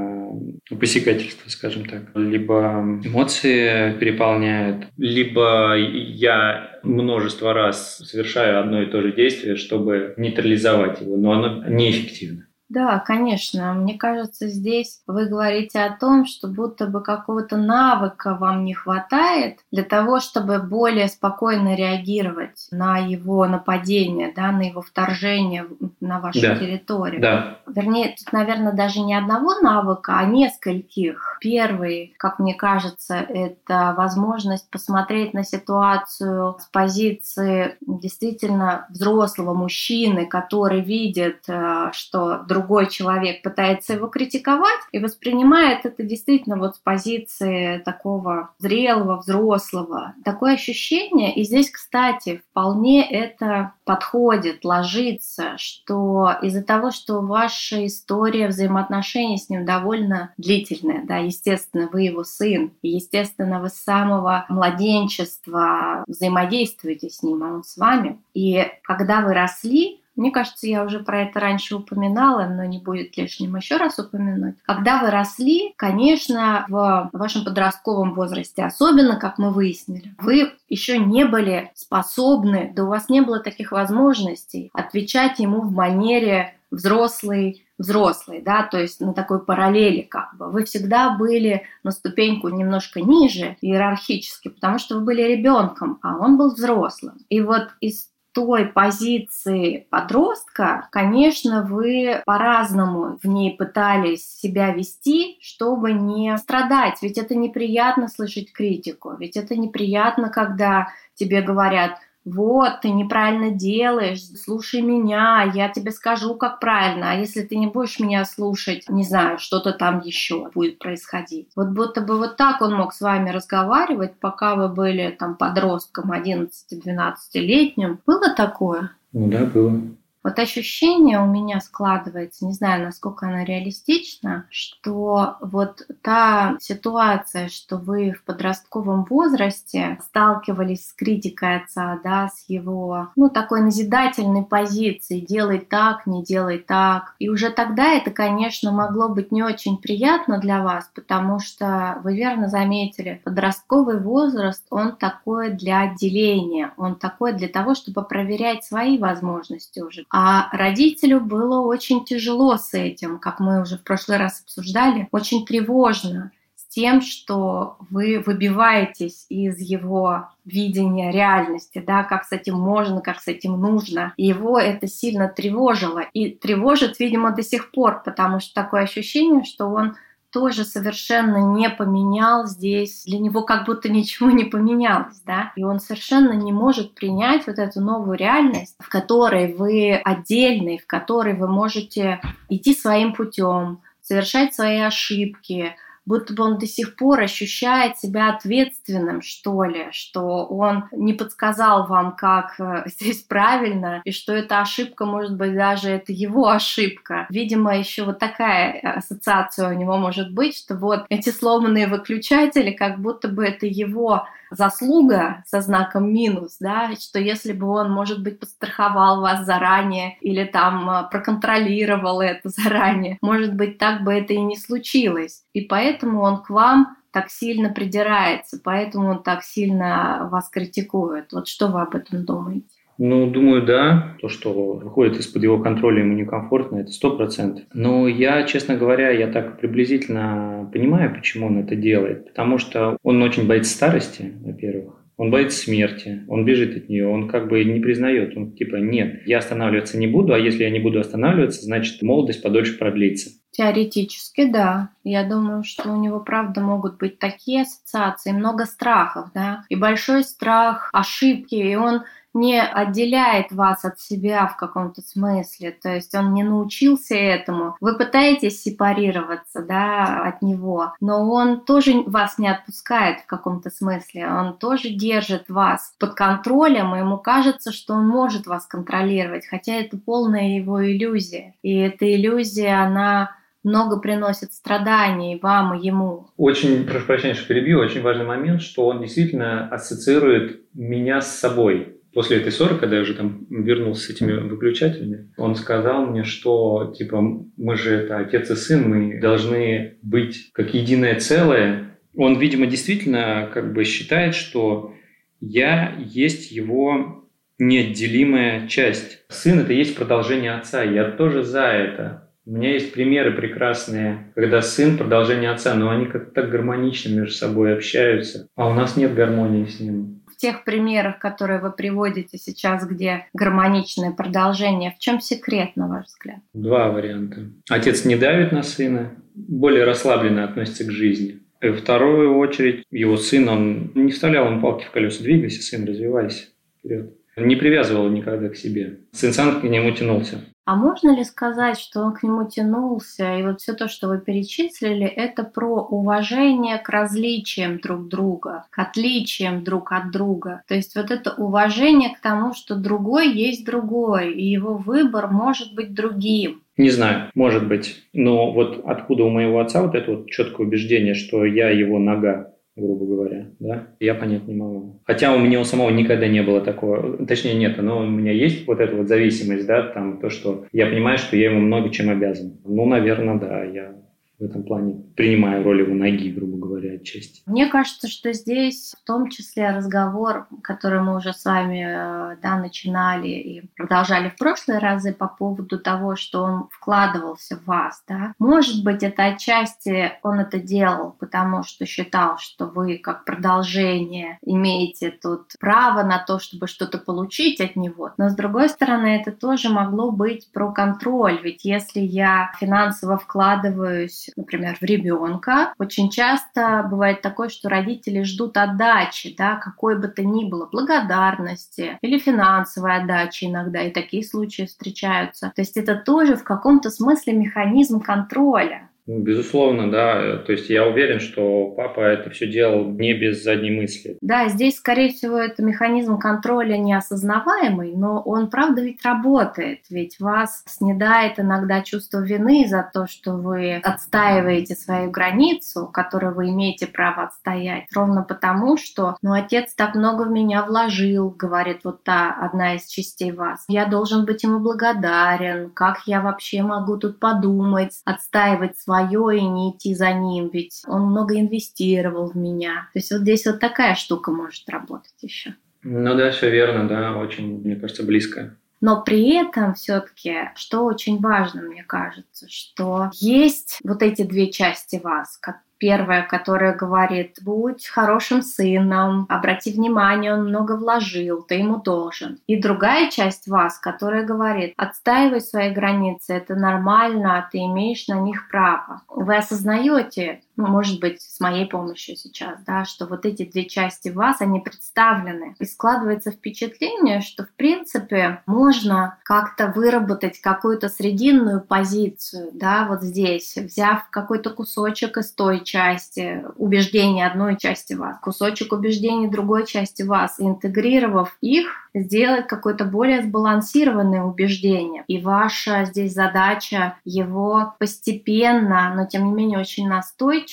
посягательство, 0.80 1.50
скажем 1.50 1.86
так. 1.86 2.04
Либо 2.16 3.00
эмоции 3.04 3.94
переполняют, 4.00 4.88
либо 4.98 5.76
я 5.76 6.80
множество 6.84 7.54
раз 7.54 7.98
совершаю 7.98 8.60
одно 8.60 8.82
и 8.82 8.88
то 8.88 9.02
же 9.02 9.12
действие, 9.14 9.56
чтобы 9.56 10.14
нейтрализовать 10.18 11.02
его, 11.02 11.18
но 11.18 11.32
оно 11.34 11.68
неэффективно. 11.68 12.49
Да, 12.70 13.00
конечно. 13.00 13.74
Мне 13.74 13.98
кажется, 13.98 14.48
здесь 14.48 15.02
вы 15.08 15.26
говорите 15.26 15.80
о 15.80 15.98
том, 15.98 16.26
что 16.26 16.48
будто 16.48 16.86
бы 16.86 17.02
какого-то 17.02 17.58
навыка 17.58 18.36
вам 18.36 18.64
не 18.64 18.76
хватает 18.76 19.60
для 19.72 19.84
того, 19.84 20.20
чтобы 20.20 20.60
более 20.60 21.08
спокойно 21.08 21.76
реагировать 21.76 22.68
на 22.72 22.98
его 22.98 23.48
нападение, 23.48 24.32
да, 24.36 24.52
на 24.52 24.62
его 24.62 24.82
вторжение 24.84 25.66
на 26.00 26.20
вашу 26.20 26.42
да. 26.42 26.56
территорию. 26.58 27.22
Да. 27.22 27.58
Вернее, 27.66 28.16
тут, 28.18 28.32
наверное, 28.34 28.72
даже 28.72 29.00
не 29.00 29.16
одного 29.16 29.56
навыка, 29.56 30.18
а 30.18 30.26
нескольких. 30.26 31.38
Первый, 31.42 32.14
как 32.18 32.38
мне 32.38 32.54
кажется, 32.54 33.16
это 33.16 33.96
возможность 33.98 34.70
посмотреть 34.70 35.34
на 35.34 35.44
ситуацию 35.44 36.58
с 36.60 36.66
позиции 36.68 37.78
действительно 37.82 38.86
взрослого 38.90 39.56
мужчины, 39.56 40.28
который 40.28 40.82
видит, 40.82 41.46
э, 41.48 41.90
что 41.94 42.44
друг 42.48 42.59
другой 42.60 42.88
человек 42.88 43.42
пытается 43.42 43.94
его 43.94 44.08
критиковать 44.08 44.82
и 44.92 45.00
воспринимает 45.00 45.86
это 45.86 46.04
действительно 46.04 46.58
вот 46.58 46.76
с 46.76 46.80
позиции 46.80 47.80
такого 47.80 48.52
зрелого, 48.60 49.18
взрослого. 49.18 50.14
Такое 50.26 50.56
ощущение, 50.56 51.34
и 51.36 51.44
здесь, 51.44 51.72
кстати, 51.72 52.42
вполне 52.50 53.10
это 53.10 53.74
подходит, 53.86 54.66
ложится, 54.66 55.58
что 55.58 56.32
из-за 56.42 56.64
того, 56.64 56.92
что 56.92 57.22
ваша 57.22 57.86
история 57.86 58.48
взаимоотношений 58.48 59.38
с 59.38 59.50
ним 59.50 59.66
довольно 59.66 60.34
длительная, 60.38 61.06
да, 61.06 61.18
естественно, 61.18 61.90
вы 61.92 62.04
его 62.04 62.24
сын, 62.24 62.72
и, 62.82 62.90
естественно, 62.90 63.62
вы 63.62 63.70
с 63.70 63.76
самого 63.76 64.46
младенчества 64.50 66.04
взаимодействуете 66.08 67.10
с 67.10 67.24
ним, 67.24 67.44
а 67.44 67.54
он 67.54 67.64
с 67.64 67.78
вами. 67.78 68.22
И 68.34 68.66
когда 68.84 69.22
вы 69.22 69.34
росли, 69.34 70.02
мне 70.20 70.32
кажется, 70.32 70.68
я 70.68 70.84
уже 70.84 71.00
про 71.00 71.22
это 71.22 71.40
раньше 71.40 71.78
упоминала, 71.78 72.46
но 72.46 72.66
не 72.66 72.78
будет 72.78 73.16
лишним 73.18 73.56
еще 73.56 73.78
раз 73.78 73.98
упомянуть. 74.00 74.56
Когда 74.64 75.02
вы 75.02 75.12
росли, 75.12 75.74
конечно, 75.78 76.66
в 76.68 77.10
вашем 77.14 77.46
подростковом 77.46 78.14
возрасте, 78.14 78.64
особенно, 78.64 79.16
как 79.16 79.38
мы 79.38 79.52
выяснили, 79.52 80.14
вы 80.20 80.52
еще 80.68 80.98
не 80.98 81.24
были 81.26 81.72
способны, 81.74 82.72
да 82.76 82.84
у 82.84 82.88
вас 82.88 83.08
не 83.08 83.22
было 83.22 83.40
таких 83.40 83.72
возможностей 83.72 84.70
отвечать 84.74 85.40
ему 85.40 85.62
в 85.62 85.72
манере 85.72 86.56
взрослый 86.70 87.66
взрослый, 87.80 88.42
да, 88.42 88.64
то 88.64 88.78
есть 88.78 89.00
на 89.00 89.14
такой 89.14 89.44
параллели 89.44 90.02
как 90.02 90.36
бы. 90.36 90.52
Вы 90.52 90.66
всегда 90.66 91.12
были 91.12 91.64
на 91.82 91.92
ступеньку 91.92 92.50
немножко 92.50 93.00
ниже 93.00 93.56
иерархически, 93.62 94.50
потому 94.50 94.80
что 94.80 94.96
вы 94.96 95.06
были 95.06 95.22
ребенком, 95.22 95.98
а 96.02 96.18
он 96.18 96.38
был 96.38 96.54
взрослым. 96.54 97.20
И 97.30 97.40
вот 97.40 97.70
из 97.80 98.10
той 98.40 98.68
позиции 98.68 99.86
подростка, 99.90 100.88
конечно, 100.94 101.68
вы 101.70 102.22
по-разному 102.26 103.20
в 103.22 103.28
ней 103.28 103.58
пытались 103.58 104.40
себя 104.40 104.72
вести, 104.72 105.38
чтобы 105.42 105.92
не 105.92 106.38
страдать. 106.38 107.00
Ведь 107.02 107.18
это 107.18 107.36
неприятно 107.36 108.08
слышать 108.08 108.54
критику, 108.54 109.14
ведь 109.20 109.36
это 109.36 109.58
неприятно, 109.58 110.30
когда 110.30 110.88
тебе 111.16 111.42
говорят, 111.42 111.98
вот, 112.26 112.82
ты 112.82 112.90
неправильно 112.90 113.52
делаешь, 113.52 114.22
слушай 114.44 114.82
меня, 114.82 115.50
я 115.54 115.70
тебе 115.70 115.92
скажу, 115.92 116.36
как 116.36 116.60
правильно, 116.60 117.12
а 117.12 117.16
если 117.16 117.42
ты 117.42 117.56
не 117.56 117.68
будешь 117.68 118.00
меня 118.00 118.26
слушать, 118.26 118.90
не 118.90 119.04
знаю, 119.04 119.40
что-то 119.40 119.72
там 119.72 120.02
еще 120.02 120.50
будет 120.54 120.80
происходить. 120.80 121.50
Вот 121.56 121.70
будто 121.70 122.02
бы 122.02 122.18
вот 122.18 122.38
так 122.38 122.62
он 122.62 122.76
мог 122.76 122.94
с 122.94 123.02
вами 123.02 123.30
разговаривать, 123.30 124.20
пока 124.20 124.56
вы 124.56 124.68
были 124.68 125.16
там 125.18 125.36
подростком 125.36 126.12
11-12-летним. 126.12 128.00
Было 128.06 128.34
такое? 128.36 128.92
Ну 129.14 129.28
да, 129.28 129.46
было. 129.46 129.82
Вот 130.22 130.38
ощущение 130.38 131.20
у 131.20 131.26
меня 131.26 131.62
складывается, 131.62 132.46
не 132.46 132.52
знаю, 132.52 132.84
насколько 132.84 133.28
оно 133.28 133.44
реалистично, 133.44 134.46
что 134.50 135.38
вот 135.40 135.88
та 136.02 136.58
ситуация, 136.60 137.48
что 137.48 137.78
вы 137.78 138.12
в 138.12 138.26
подростковом 138.26 139.06
возрасте 139.06 139.98
сталкивались 140.04 140.90
с 140.90 140.94
критикой 140.94 141.58
отца, 141.58 142.00
да, 142.04 142.28
с 142.28 142.50
его, 142.50 143.10
ну, 143.16 143.30
такой 143.30 143.62
назидательной 143.62 144.44
позиции, 144.44 145.22
делай 145.22 145.60
так, 145.60 146.06
не 146.06 146.22
делай 146.24 146.60
так. 146.60 147.16
И 147.20 147.30
уже 147.30 147.50
тогда 147.50 147.94
это, 147.94 148.12
конечно, 148.12 148.74
могло 148.74 149.08
быть 149.08 149.32
не 149.32 149.42
очень 149.42 149.78
приятно 149.78 150.40
для 150.40 150.62
вас, 150.62 150.92
потому 150.94 151.40
что 151.40 152.02
вы 152.04 152.18
верно 152.18 152.50
заметили, 152.50 153.22
подростковый 153.24 154.02
возраст, 154.02 154.66
он 154.70 154.98
такой 154.98 155.52
для 155.52 155.82
отделения, 155.82 156.74
он 156.76 156.96
такой 156.96 157.32
для 157.32 157.48
того, 157.48 157.74
чтобы 157.74 158.04
проверять 158.04 158.66
свои 158.66 158.98
возможности 158.98 159.80
уже. 159.80 160.06
А 160.12 160.50
родителю 160.56 161.22
было 161.22 161.60
очень 161.62 162.04
тяжело 162.04 162.58
с 162.58 162.74
этим, 162.74 163.20
как 163.20 163.40
мы 163.40 163.62
уже 163.62 163.78
в 163.78 163.84
прошлый 163.84 164.18
раз 164.18 164.42
обсуждали, 164.42 165.08
очень 165.12 165.46
тревожно 165.46 166.32
с 166.56 166.66
тем, 166.68 167.02
что 167.02 167.78
вы 167.92 168.22
выбиваетесь 168.26 169.28
из 169.30 169.60
его 169.60 170.30
видения 170.46 171.12
реальности, 171.12 171.84
да, 171.86 172.04
как 172.04 172.26
с 172.26 172.32
этим 172.32 172.56
можно, 172.56 173.02
как 173.02 173.22
с 173.22 173.28
этим 173.28 173.60
нужно. 173.60 174.14
И 174.18 174.26
его 174.26 174.60
это 174.60 174.88
сильно 174.88 175.28
тревожило. 175.28 176.00
И 176.14 176.32
тревожит, 176.32 177.00
видимо, 177.00 177.32
до 177.32 177.44
сих 177.44 177.72
пор, 177.72 178.02
потому 178.04 178.40
что 178.40 178.54
такое 178.56 178.82
ощущение, 178.82 179.44
что 179.44 179.68
он 179.68 179.96
тоже 180.32 180.64
совершенно 180.64 181.38
не 181.56 181.70
поменял 181.70 182.46
здесь, 182.46 183.04
для 183.06 183.20
него 183.20 183.44
как 183.44 183.66
будто 183.66 183.90
ничего 183.90 184.30
не 184.30 184.44
поменялось, 184.44 185.22
да, 185.26 185.52
и 185.56 185.64
он 185.64 185.80
совершенно 185.80 186.34
не 186.34 186.52
может 186.52 186.94
принять 186.94 187.48
вот 187.48 187.58
эту 187.58 187.82
новую 187.82 188.18
реальность, 188.18 188.76
в 188.80 188.90
которой 188.90 189.54
вы 189.54 189.96
отдельный, 189.96 190.78
в 190.78 190.88
которой 190.88 191.36
вы 191.36 191.48
можете 191.48 192.22
идти 192.48 192.76
своим 192.76 193.14
путем, 193.14 193.82
совершать 194.02 194.54
свои 194.54 194.80
ошибки, 194.80 195.76
будто 196.10 196.34
бы 196.34 196.44
он 196.44 196.58
до 196.58 196.66
сих 196.66 196.96
пор 196.96 197.22
ощущает 197.22 198.00
себя 198.00 198.34
ответственным, 198.34 199.22
что 199.22 199.64
ли, 199.64 199.90
что 199.92 200.46
он 200.48 200.86
не 200.92 201.14
подсказал 201.14 201.86
вам, 201.86 202.16
как 202.16 202.60
э, 202.60 202.84
здесь 202.88 203.22
правильно, 203.22 204.02
и 204.04 204.12
что 204.12 204.34
эта 204.34 204.60
ошибка, 204.60 205.06
может 205.06 205.38
быть, 205.38 205.54
даже 205.54 205.90
это 205.92 206.12
его 206.12 206.50
ошибка. 206.50 207.28
Видимо, 207.30 207.78
еще 207.78 208.06
вот 208.06 208.18
такая 208.18 208.80
ассоциация 208.82 209.70
у 209.70 209.74
него 209.74 209.98
может 209.98 210.34
быть, 210.34 210.58
что 210.58 210.76
вот 210.76 211.06
эти 211.10 211.30
сломанные 211.30 211.86
выключатели, 211.86 212.72
как 212.72 213.00
будто 213.00 213.28
бы 213.28 213.46
это 213.46 213.68
его 213.68 214.26
заслуга 214.52 215.44
со 215.46 215.62
знаком 215.62 216.12
минус, 216.12 216.58
да, 216.60 216.92
что 216.96 217.20
если 217.20 217.54
бы 217.54 217.68
он, 217.68 217.92
может 217.92 218.24
быть, 218.24 218.40
подстраховал 218.40 219.22
вас 219.22 219.46
заранее 219.46 220.18
или 220.22 220.44
там 220.46 220.90
а, 220.90 221.04
проконтролировал 221.04 222.22
это 222.22 222.50
заранее, 222.50 223.18
может 223.22 223.54
быть, 223.56 223.78
так 223.78 224.04
бы 224.04 224.14
это 224.14 224.34
и 224.34 224.42
не 224.42 224.58
случилось. 224.58 225.44
И 225.54 225.62
поэтому 225.62 226.22
он 226.22 226.44
к 226.44 226.50
вам 226.50 226.98
так 227.12 227.30
сильно 227.30 227.70
придирается, 227.70 228.60
поэтому 228.64 229.10
он 229.10 229.24
так 229.24 229.44
сильно 229.44 230.28
вас 230.32 230.50
критикует. 230.50 231.34
Вот 231.34 231.48
что 231.48 231.68
вы 231.68 231.82
об 231.82 231.96
этом 231.96 232.24
думаете? 232.24 232.79
Ну, 233.00 233.32
думаю, 233.32 233.66
да. 233.66 234.18
То, 234.20 234.28
что 234.28 234.52
выходит 234.74 235.18
из-под 235.18 235.42
его 235.42 235.58
контроля, 235.60 236.02
ему 236.02 236.14
некомфортно, 236.14 236.80
это 236.80 236.92
сто 236.92 237.16
процентов. 237.16 237.64
Но 237.74 238.10
я, 238.10 238.44
честно 238.44 238.76
говоря, 238.76 239.10
я 239.10 239.28
так 239.28 239.58
приблизительно 239.60 240.70
понимаю, 240.72 241.16
почему 241.16 241.48
он 241.48 241.60
это 241.60 241.76
делает. 241.76 242.28
Потому 242.28 242.58
что 242.58 242.98
он 243.02 243.24
очень 243.24 243.48
боится 243.48 243.74
старости, 243.74 244.34
во-первых. 244.44 244.96
Он 245.16 245.32
боится 245.32 245.64
смерти, 245.64 246.22
он 246.30 246.46
бежит 246.46 246.78
от 246.78 246.88
нее, 246.88 247.06
он 247.06 247.28
как 247.28 247.50
бы 247.50 247.62
не 247.66 247.82
признает, 247.82 248.38
он 248.38 248.54
типа 248.54 248.78
нет, 248.78 249.28
я 249.28 249.40
останавливаться 249.40 249.98
не 249.98 250.08
буду, 250.08 250.34
а 250.34 250.40
если 250.40 250.64
я 250.64 250.70
не 250.70 250.80
буду 250.80 250.98
останавливаться, 250.98 251.62
значит 251.62 252.02
молодость 252.02 252.42
подольше 252.42 252.78
продлится. 252.78 253.32
Теоретически, 253.52 254.50
да. 254.50 254.92
Я 255.04 255.28
думаю, 255.28 255.66
что 255.66 255.92
у 255.92 256.02
него, 256.02 256.22
правда, 256.22 256.62
могут 256.62 257.00
быть 257.00 257.20
такие 257.20 257.64
ассоциации, 257.64 258.32
много 258.32 258.66
страхов, 258.66 259.32
да, 259.34 259.66
и 259.68 259.76
большой 259.76 260.24
страх 260.24 260.90
ошибки, 260.94 261.56
и 261.56 261.76
он 261.76 262.04
не 262.40 262.62
отделяет 262.62 263.52
вас 263.52 263.86
от 263.86 264.00
себя 264.00 264.48
в 264.48 264.58
каком-то 264.58 265.02
смысле, 265.02 265.72
то 265.72 265.90
есть 265.90 266.16
он 266.16 266.34
не 266.34 266.44
научился 266.44 267.16
этому. 267.16 267.76
Вы 267.82 267.98
пытаетесь 267.98 268.62
сепарироваться 268.62 269.62
да, 269.62 270.24
от 270.24 270.42
него, 270.42 270.94
но 271.00 271.30
он 271.30 271.62
тоже 271.62 272.02
вас 272.06 272.38
не 272.38 272.48
отпускает 272.48 273.20
в 273.22 273.26
каком-то 273.26 273.70
смысле, 273.70 274.28
он 274.28 274.58
тоже 274.58 274.90
держит 274.90 275.50
вас 275.50 275.94
под 276.00 276.14
контролем, 276.14 276.96
и 276.96 277.00
ему 277.00 277.18
кажется, 277.18 277.72
что 277.72 277.94
он 277.94 278.08
может 278.08 278.48
вас 278.48 278.66
контролировать, 278.66 279.46
хотя 279.46 279.76
это 279.76 279.98
полная 279.98 280.56
его 280.56 280.86
иллюзия. 280.86 281.56
И 281.62 281.76
эта 281.78 282.14
иллюзия, 282.14 282.82
она 282.82 283.36
много 283.64 284.00
приносит 284.00 284.54
страданий 284.54 285.40
вам 285.42 285.74
и 285.74 285.86
ему. 285.86 286.28
Очень, 286.38 286.86
прошу 286.86 287.06
прощения, 287.06 287.34
что 287.34 287.48
перебью, 287.48 287.80
очень 287.80 288.02
важный 288.02 288.26
момент, 288.26 288.62
что 288.62 288.88
он 288.88 289.02
действительно 289.02 289.68
ассоциирует 289.68 290.62
меня 290.74 291.22
с 291.22 291.40
собой 291.40 291.99
после 292.14 292.38
этой 292.38 292.52
ссоры, 292.52 292.78
когда 292.78 292.96
я 292.98 293.02
уже 293.02 293.14
там 293.14 293.46
вернулся 293.50 294.08
с 294.08 294.10
этими 294.10 294.34
выключателями, 294.34 295.32
он 295.38 295.56
сказал 295.56 296.06
мне, 296.06 296.24
что 296.24 296.94
типа 296.98 297.22
мы 297.22 297.76
же 297.76 297.96
это 297.96 298.18
отец 298.18 298.50
и 298.50 298.56
сын, 298.56 298.88
мы 298.88 299.20
должны 299.20 299.98
быть 300.02 300.52
как 300.54 300.74
единое 300.74 301.20
целое. 301.20 301.98
Он, 302.16 302.40
видимо, 302.40 302.66
действительно 302.66 303.50
как 303.54 303.74
бы 303.74 303.84
считает, 303.84 304.36
что 304.36 304.94
я 305.40 305.96
есть 306.00 306.52
его 306.52 307.28
неотделимая 307.60 308.68
часть. 308.68 309.20
Сын– 309.30 309.60
это 309.62 309.74
есть 309.74 309.96
продолжение 309.96 310.54
отца. 310.54 310.84
Я 310.84 311.12
тоже 311.12 311.44
за 311.44 311.66
это. 311.66 312.30
У 312.46 312.52
меня 312.54 312.74
есть 312.74 312.94
примеры 312.94 313.34
прекрасные, 313.34 314.32
когда 314.34 314.62
сын– 314.62 314.98
продолжение 315.00 315.52
отца, 315.52 315.76
но 315.76 315.92
они 315.92 316.08
как-то 316.08 316.32
так 316.32 316.50
гармонично 316.50 317.10
между 317.14 317.34
собой 317.34 317.76
общаются, 317.76 318.48
а 318.56 318.70
у 318.70 318.74
нас 318.74 318.98
нет 318.98 319.14
гармонии 319.14 319.66
с 319.66 319.80
ним 319.80 320.19
тех 320.40 320.64
примерах, 320.64 321.20
которые 321.20 321.60
вы 321.60 321.72
приводите 321.72 322.38
сейчас, 322.38 322.88
где 322.88 323.28
гармоничное 323.34 324.12
продолжение, 324.12 324.92
в 324.92 325.00
чем 325.00 325.20
секрет, 325.20 325.72
на 325.76 325.88
ваш 325.88 326.06
взгляд? 326.06 326.40
Два 326.54 326.90
варианта. 326.90 327.52
Отец 327.70 328.06
не 328.06 328.16
давит 328.16 328.52
на 328.52 328.64
сына, 328.64 329.12
более 329.36 329.84
расслабленно 329.84 330.46
относится 330.46 330.86
к 330.86 330.92
жизни. 330.92 331.40
И 331.62 331.72
вторую 331.72 332.38
очередь 332.38 332.86
его 332.90 333.18
сын, 333.18 333.50
он 333.50 333.92
не 333.94 334.12
вставлял 334.12 334.48
ему 334.48 334.62
палки 334.62 334.86
в 334.86 334.92
колеса, 334.92 335.22
двигайся, 335.22 335.62
сын, 335.62 335.86
развивайся 335.86 336.46
вперед. 336.80 337.14
Не 337.40 337.56
привязывал 337.56 338.10
никогда 338.10 338.50
к 338.50 338.56
себе. 338.56 339.00
Сын 339.12 339.34
сам 339.34 339.62
к 339.62 339.64
нему 339.64 339.92
тянулся. 339.92 340.42
А 340.70 340.76
можно 340.76 341.16
ли 341.16 341.24
сказать, 341.24 341.80
что 341.80 342.02
он 342.02 342.14
к 342.14 342.22
нему 342.22 342.48
тянулся, 342.48 343.40
и 343.40 343.42
вот 343.42 343.60
все 343.60 343.74
то, 343.74 343.88
что 343.88 344.08
вы 344.08 344.20
перечислили, 344.20 345.08
это 345.08 345.44
про 345.44 345.82
уважение 345.82 346.78
к 346.78 346.90
различиям 346.90 347.80
друг 347.80 348.08
друга, 348.08 348.66
к 348.70 348.78
отличиям 348.78 349.64
друг 349.64 349.92
от 349.92 350.12
друга. 350.12 350.62
То 350.68 350.76
есть 350.76 350.96
вот 350.96 351.10
это 351.10 351.34
уважение 351.34 352.16
к 352.16 352.20
тому, 352.22 352.54
что 352.54 352.76
другой 352.76 353.34
есть 353.34 353.66
другой, 353.66 354.32
и 354.32 354.46
его 354.46 354.78
выбор 354.78 355.28
может 355.32 355.74
быть 355.74 355.96
другим. 355.96 356.62
Не 356.78 356.92
знаю, 356.92 357.32
может 357.34 357.68
быть. 357.68 358.04
Но 358.14 358.52
вот 358.52 358.84
откуда 358.86 359.24
у 359.24 359.30
моего 359.30 359.60
отца 359.62 359.82
вот 359.82 359.96
это 359.96 360.12
вот 360.12 360.30
четкое 360.30 360.68
убеждение, 360.68 361.16
что 361.16 361.46
я 361.46 361.72
его 361.72 361.98
нога, 361.98 362.54
грубо 362.80 363.06
говоря, 363.06 363.48
да, 363.60 363.88
я 364.00 364.16
понять 364.16 364.48
не 364.48 364.56
могу. 364.56 365.02
Хотя 365.06 365.36
у 365.36 365.40
меня 365.40 365.60
у 365.60 365.64
самого 365.64 365.90
никогда 365.90 366.28
не 366.28 366.42
было 366.42 366.62
такого, 366.62 367.26
точнее 367.26 367.54
нет, 367.54 367.78
но 367.82 368.00
у 368.00 368.06
меня 368.06 368.32
есть 368.32 368.68
вот 368.68 368.80
эта 368.80 368.96
вот 368.96 369.08
зависимость, 369.08 369.68
да, 369.68 369.84
там 369.84 370.20
то, 370.20 370.30
что 370.30 370.66
я 370.72 370.88
понимаю, 370.88 371.18
что 371.18 371.38
я 371.38 371.52
ему 371.52 371.60
много 371.60 371.90
чем 371.90 372.10
обязан. 372.10 372.58
Ну, 372.66 372.86
наверное, 372.86 373.40
да, 373.40 373.64
я 373.64 373.96
в 374.40 374.44
этом 374.44 374.64
плане 374.64 375.04
принимаю 375.16 375.64
роль 375.64 375.82
его 375.82 375.94
ноги, 375.94 376.32
грубо 376.32 376.58
говоря, 376.58 376.94
отчасти. 376.94 377.42
Мне 377.46 377.68
кажется, 377.68 378.08
что 378.08 378.32
здесь 378.32 378.96
в 378.98 379.06
том 379.06 379.30
числе 379.30 379.72
разговор, 379.72 380.48
который 380.64 381.02
мы 381.02 381.18
уже 381.18 381.34
с 381.34 381.44
вами 381.44 381.84
э, 381.86 382.38
да, 382.42 382.58
начинали 382.58 383.28
и 383.28 383.70
продолжали 383.76 384.30
в 384.30 384.38
прошлые 384.38 384.80
разы 384.80 385.14
по 385.14 385.28
поводу 385.28 385.78
того, 385.78 386.16
что 386.16 386.44
он 386.44 386.70
вкладывался 386.72 387.58
в 387.58 387.66
вас. 387.66 388.02
Да? 388.08 388.34
Может 388.40 388.84
быть, 388.86 389.04
это 389.04 389.26
отчасти 389.26 390.14
он 390.24 390.40
это 390.40 390.60
делал, 390.60 391.16
потому 391.20 391.64
что 391.64 391.86
считал, 391.86 392.38
что 392.38 392.66
вы 392.66 392.98
как 392.98 393.26
продолжение 393.26 394.40
имеете 394.42 395.12
тут 395.12 395.54
право 395.60 396.04
на 396.04 396.18
то, 396.18 396.40
чтобы 396.40 396.68
что-то 396.68 396.98
получить 396.98 397.60
от 397.60 397.76
него. 397.76 398.14
Но 398.18 398.30
с 398.30 398.36
другой 398.36 398.70
стороны, 398.70 399.20
это 399.20 399.34
тоже 399.34 399.70
могло 399.70 400.12
быть 400.12 400.50
про 400.54 400.72
контроль. 400.72 401.42
Ведь 401.44 401.66
если 401.66 402.00
я 402.00 402.52
финансово 402.58 403.18
вкладываюсь 403.18 404.29
вложить, 404.30 404.38
например, 404.38 404.78
в 404.80 404.84
ребенка. 404.84 405.74
Очень 405.78 406.10
часто 406.10 406.88
бывает 406.90 407.22
такое, 407.22 407.50
что 407.50 407.70
родители 407.70 408.24
ждут 408.24 408.58
отдачи, 408.58 409.36
да, 409.38 409.56
какой 409.56 410.00
бы 410.00 410.08
то 410.08 410.24
ни 410.24 410.50
было, 410.50 410.68
благодарности 410.72 411.98
или 412.02 412.20
финансовой 412.20 412.98
отдачи 412.98 413.46
иногда, 413.46 413.82
и 413.82 413.92
такие 413.92 414.24
случаи 414.24 414.64
встречаются. 414.64 415.52
То 415.56 415.62
есть 415.62 415.78
это 415.78 415.96
тоже 415.96 416.36
в 416.36 416.44
каком-то 416.44 416.90
смысле 416.90 417.34
механизм 417.34 418.00
контроля. 418.00 418.89
Ну, 419.10 419.22
безусловно, 419.22 419.90
да. 419.90 420.38
То 420.38 420.52
есть 420.52 420.70
я 420.70 420.86
уверен, 420.86 421.20
что 421.20 421.74
папа 421.76 422.02
это 422.02 422.30
все 422.30 422.46
делал 422.46 422.86
не 422.86 423.16
без 423.16 423.44
задней 423.44 423.72
мысли. 423.72 424.20
Да, 424.22 424.50
здесь, 424.50 424.78
скорее 424.78 425.10
всего, 425.10 425.36
это 425.36 425.64
механизм 425.64 426.20
контроля 426.20 426.78
неосознаваемый, 426.78 427.96
но 427.96 428.22
он, 428.22 428.52
правда, 428.52 428.84
ведь 428.84 429.04
работает. 429.04 429.80
Ведь 429.90 430.20
вас 430.20 430.62
снедает 430.68 431.40
иногда 431.40 431.82
чувство 431.82 432.20
вины 432.20 432.68
за 432.68 432.88
то, 432.94 433.08
что 433.08 433.32
вы 433.32 433.78
отстаиваете 433.78 434.76
свою 434.76 435.10
границу, 435.10 435.90
которую 435.92 436.36
вы 436.36 436.52
имеете 436.52 436.86
право 436.86 437.24
отстоять, 437.24 437.86
ровно 437.96 438.22
потому, 438.22 438.78
что, 438.78 439.18
ну, 439.24 439.34
отец 439.34 439.74
так 439.74 439.96
много 439.96 440.26
в 440.26 440.32
меня 440.32 440.64
вложил, 440.64 441.32
говорит 441.32 441.80
вот 441.84 442.04
та 442.04 442.32
одна 442.40 442.76
из 442.76 442.86
частей 442.86 443.32
вас. 443.32 443.66
Я 443.70 443.88
должен 443.88 444.26
быть 444.26 444.44
ему 444.44 444.60
благодарен. 444.60 445.72
Как 445.72 446.02
я 446.06 446.22
вообще 446.22 446.62
могу 446.62 446.98
тут 446.98 447.20
подумать, 447.20 448.00
отстаивать 448.06 448.78
свою 448.78 448.99
свое 449.00 449.40
и 449.40 449.42
не 449.42 449.72
идти 449.72 449.94
за 449.94 450.12
ним, 450.12 450.50
ведь 450.50 450.82
он 450.88 451.04
много 451.04 451.40
инвестировал 451.40 452.32
в 452.32 452.36
меня. 452.36 452.90
То 452.94 453.00
есть 453.00 453.12
вот 453.12 453.22
здесь 453.22 453.46
вот 453.46 453.60
такая 453.60 453.96
штука 453.96 454.32
может 454.32 454.68
работать 454.70 455.16
еще. 455.22 455.56
Ну 455.84 456.16
да, 456.16 456.32
все 456.32 456.50
верно, 456.50 456.88
да, 456.88 457.16
очень, 457.16 457.62
мне 457.62 457.76
кажется, 457.76 458.04
близко. 458.04 458.58
Но 458.82 459.02
при 459.04 459.34
этом 459.36 459.74
все-таки, 459.74 460.52
что 460.56 460.86
очень 460.86 461.20
важно, 461.20 461.62
мне 461.62 461.84
кажется, 461.84 462.48
что 462.50 463.10
есть 463.14 463.80
вот 463.84 464.02
эти 464.02 464.24
две 464.24 464.52
части 464.52 465.02
вас, 465.04 465.38
Первая, 465.80 466.24
которая 466.24 466.76
говорит, 466.76 467.38
будь 467.42 467.88
хорошим 467.88 468.42
сыном, 468.42 469.26
обрати 469.30 469.72
внимание, 469.72 470.34
он 470.34 470.46
много 470.50 470.76
вложил, 470.76 471.42
ты 471.42 471.56
ему 471.56 471.78
должен. 471.78 472.40
И 472.48 472.62
другая 472.62 473.10
часть 473.10 473.48
вас, 473.48 473.80
которая 473.80 474.26
говорит, 474.26 474.74
отстаивай 474.78 475.42
свои 475.42 475.72
границы, 475.72 476.34
это 476.34 476.56
нормально, 476.56 477.48
ты 477.52 477.60
имеешь 477.60 478.08
на 478.08 478.20
них 478.20 478.50
право. 478.50 479.02
Вы 479.08 479.38
осознаете, 479.38 480.42
ну, 480.60 480.68
может 480.68 481.00
быть, 481.00 481.22
с 481.22 481.40
моей 481.40 481.66
помощью 481.66 482.18
сейчас, 482.18 482.60
да, 482.68 482.84
что 482.84 483.06
вот 483.06 483.26
эти 483.26 483.46
две 483.46 483.64
части 483.64 484.10
вас, 484.10 484.42
они 484.42 484.60
представлены. 484.60 485.56
И 485.58 485.64
складывается 485.64 486.32
впечатление, 486.32 487.22
что, 487.22 487.46
в 487.46 487.52
принципе, 487.52 488.44
можно 488.46 489.18
как-то 489.24 489.68
выработать 489.68 490.42
какую-то 490.42 490.90
срединную 490.90 491.62
позицию, 491.62 492.50
да, 492.52 492.86
вот 492.90 493.02
здесь, 493.02 493.56
взяв 493.56 494.10
какой-то 494.10 494.50
кусочек 494.50 495.16
из 495.18 495.32
той 495.32 495.64
части 495.64 496.44
убеждений 496.58 497.24
одной 497.24 497.56
части 497.58 497.94
вас, 497.94 498.18
кусочек 498.20 498.74
убеждений 498.74 499.30
другой 499.30 499.66
части 499.66 500.04
вас, 500.04 500.36
интегрировав 500.40 501.38
их, 501.40 501.90
сделать 501.94 502.48
какое-то 502.48 502.84
более 502.84 503.24
сбалансированное 503.24 504.24
убеждение. 504.24 505.06
И 505.08 505.22
ваша 505.22 505.86
здесь 505.86 506.14
задача 506.14 506.98
его 507.06 507.74
постепенно, 507.80 508.94
но 508.94 509.06
тем 509.06 509.26
не 509.26 509.32
менее 509.32 509.60
очень 509.60 509.88
настойчиво 509.88 510.49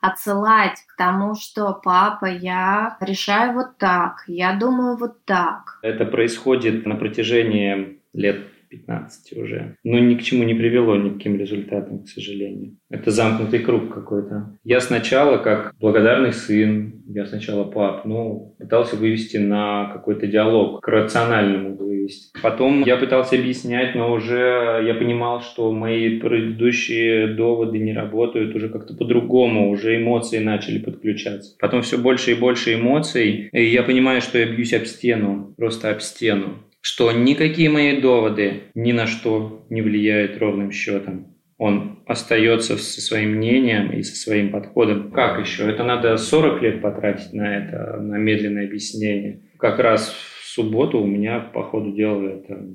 отсылать 0.00 0.78
к 0.86 0.96
тому, 0.96 1.34
что 1.34 1.72
папа, 1.74 2.26
я 2.26 2.96
решаю 3.00 3.52
вот 3.52 3.76
так, 3.78 4.24
я 4.26 4.54
думаю 4.54 4.96
вот 4.96 5.24
так. 5.24 5.78
Это 5.82 6.06
происходит 6.06 6.86
на 6.86 6.96
протяжении 6.96 8.00
лет 8.12 8.46
15 8.70 9.36
уже. 9.36 9.76
Но 9.84 9.98
ни 9.98 10.14
к 10.14 10.22
чему 10.22 10.44
не 10.44 10.54
привело, 10.54 10.96
ни 10.96 11.10
к 11.10 11.14
каким 11.14 11.36
результатам, 11.36 12.04
к 12.04 12.08
сожалению. 12.08 12.76
Это 12.88 13.10
замкнутый 13.10 13.60
круг 13.60 13.92
какой-то. 13.92 14.56
Я 14.64 14.80
сначала, 14.80 15.38
как 15.38 15.74
благодарный 15.78 16.32
сын, 16.32 17.02
я 17.08 17.26
сначала 17.26 17.64
пап, 17.64 18.04
ну, 18.04 18.54
пытался 18.58 18.96
вывести 18.96 19.36
на 19.36 19.90
какой-то 19.92 20.26
диалог, 20.26 20.80
к 20.82 20.88
рациональному 20.88 21.76
вывести. 21.76 22.30
Потом 22.42 22.82
я 22.82 22.96
пытался 22.96 23.36
объяснять, 23.36 23.94
но 23.94 24.12
уже 24.12 24.82
я 24.86 24.94
понимал, 24.94 25.40
что 25.40 25.72
мои 25.72 26.20
предыдущие 26.20 27.34
доводы 27.34 27.78
не 27.78 27.92
работают 27.92 28.54
уже 28.54 28.68
как-то 28.68 28.94
по-другому, 28.94 29.70
уже 29.70 29.96
эмоции 29.96 30.38
начали 30.38 30.78
подключаться. 30.78 31.56
Потом 31.58 31.82
все 31.82 31.98
больше 31.98 32.32
и 32.32 32.34
больше 32.34 32.74
эмоций, 32.74 33.48
и 33.52 33.64
я 33.64 33.82
понимаю, 33.82 34.20
что 34.20 34.38
я 34.38 34.46
бьюсь 34.46 34.72
об 34.72 34.84
стену, 34.84 35.54
просто 35.56 35.90
об 35.90 36.00
стену 36.00 36.58
что 36.80 37.12
никакие 37.12 37.68
мои 37.70 38.00
доводы 38.00 38.64
ни 38.74 38.92
на 38.92 39.06
что 39.06 39.66
не 39.70 39.82
влияют 39.82 40.38
ровным 40.38 40.72
счетом. 40.72 41.36
Он 41.58 41.98
остается 42.06 42.78
со 42.78 43.00
своим 43.02 43.32
мнением 43.32 43.92
и 43.92 44.02
со 44.02 44.16
своим 44.16 44.50
подходом. 44.50 45.10
Как 45.10 45.38
еще? 45.40 45.70
Это 45.70 45.84
надо 45.84 46.16
40 46.16 46.62
лет 46.62 46.80
потратить 46.80 47.34
на 47.34 47.56
это, 47.56 48.00
на 48.00 48.16
медленное 48.16 48.66
объяснение. 48.66 49.42
Как 49.58 49.78
раз 49.78 50.08
в 50.08 50.46
субботу 50.46 50.98
у 50.98 51.06
меня, 51.06 51.38
по 51.38 51.62
ходу 51.62 51.92
дела, 51.92 52.28
это 52.28 52.66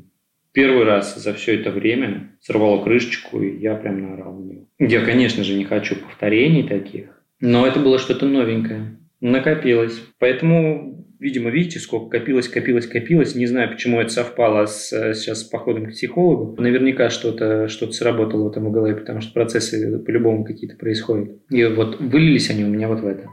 первый 0.52 0.86
раз 0.86 1.16
за 1.16 1.34
все 1.34 1.60
это 1.60 1.72
время 1.72 2.38
сорвало 2.42 2.84
крышечку, 2.84 3.42
и 3.42 3.60
я 3.60 3.76
прям 3.76 4.02
наорал 4.02 4.38
на 4.38 4.52
него. 4.52 4.68
Я, 4.80 5.04
конечно 5.04 5.44
же, 5.44 5.56
не 5.56 5.66
хочу 5.66 5.96
повторений 5.96 6.68
таких, 6.68 7.24
но 7.42 7.66
это 7.66 7.80
было 7.80 8.00
что-то 8.00 8.26
новенькое. 8.26 8.98
Накопилось. 9.20 10.00
Поэтому 10.20 11.05
видимо, 11.26 11.50
видите, 11.50 11.80
сколько 11.80 12.20
копилось, 12.20 12.48
копилось, 12.48 12.86
копилось. 12.86 13.34
Не 13.34 13.48
знаю, 13.48 13.72
почему 13.72 14.00
это 14.00 14.12
совпало 14.12 14.68
с, 14.68 14.90
сейчас 15.16 15.42
с 15.42 15.44
походом 15.44 15.88
к 15.88 15.90
психологу. 15.90 16.62
Наверняка 16.62 17.10
что-то 17.10 17.68
что 17.68 17.92
сработало 17.92 18.44
в 18.44 18.52
этом 18.52 18.72
голове, 18.72 18.96
потому 18.96 19.22
что 19.22 19.34
процессы 19.34 19.98
по-любому 20.00 20.46
какие-то 20.46 20.78
происходят. 20.78 21.32
И 21.50 21.64
вот 21.66 22.00
вылились 22.00 22.52
они 22.52 22.64
у 22.64 22.68
меня 22.68 22.88
вот 22.88 23.02
в 23.02 23.08
это. 23.08 23.28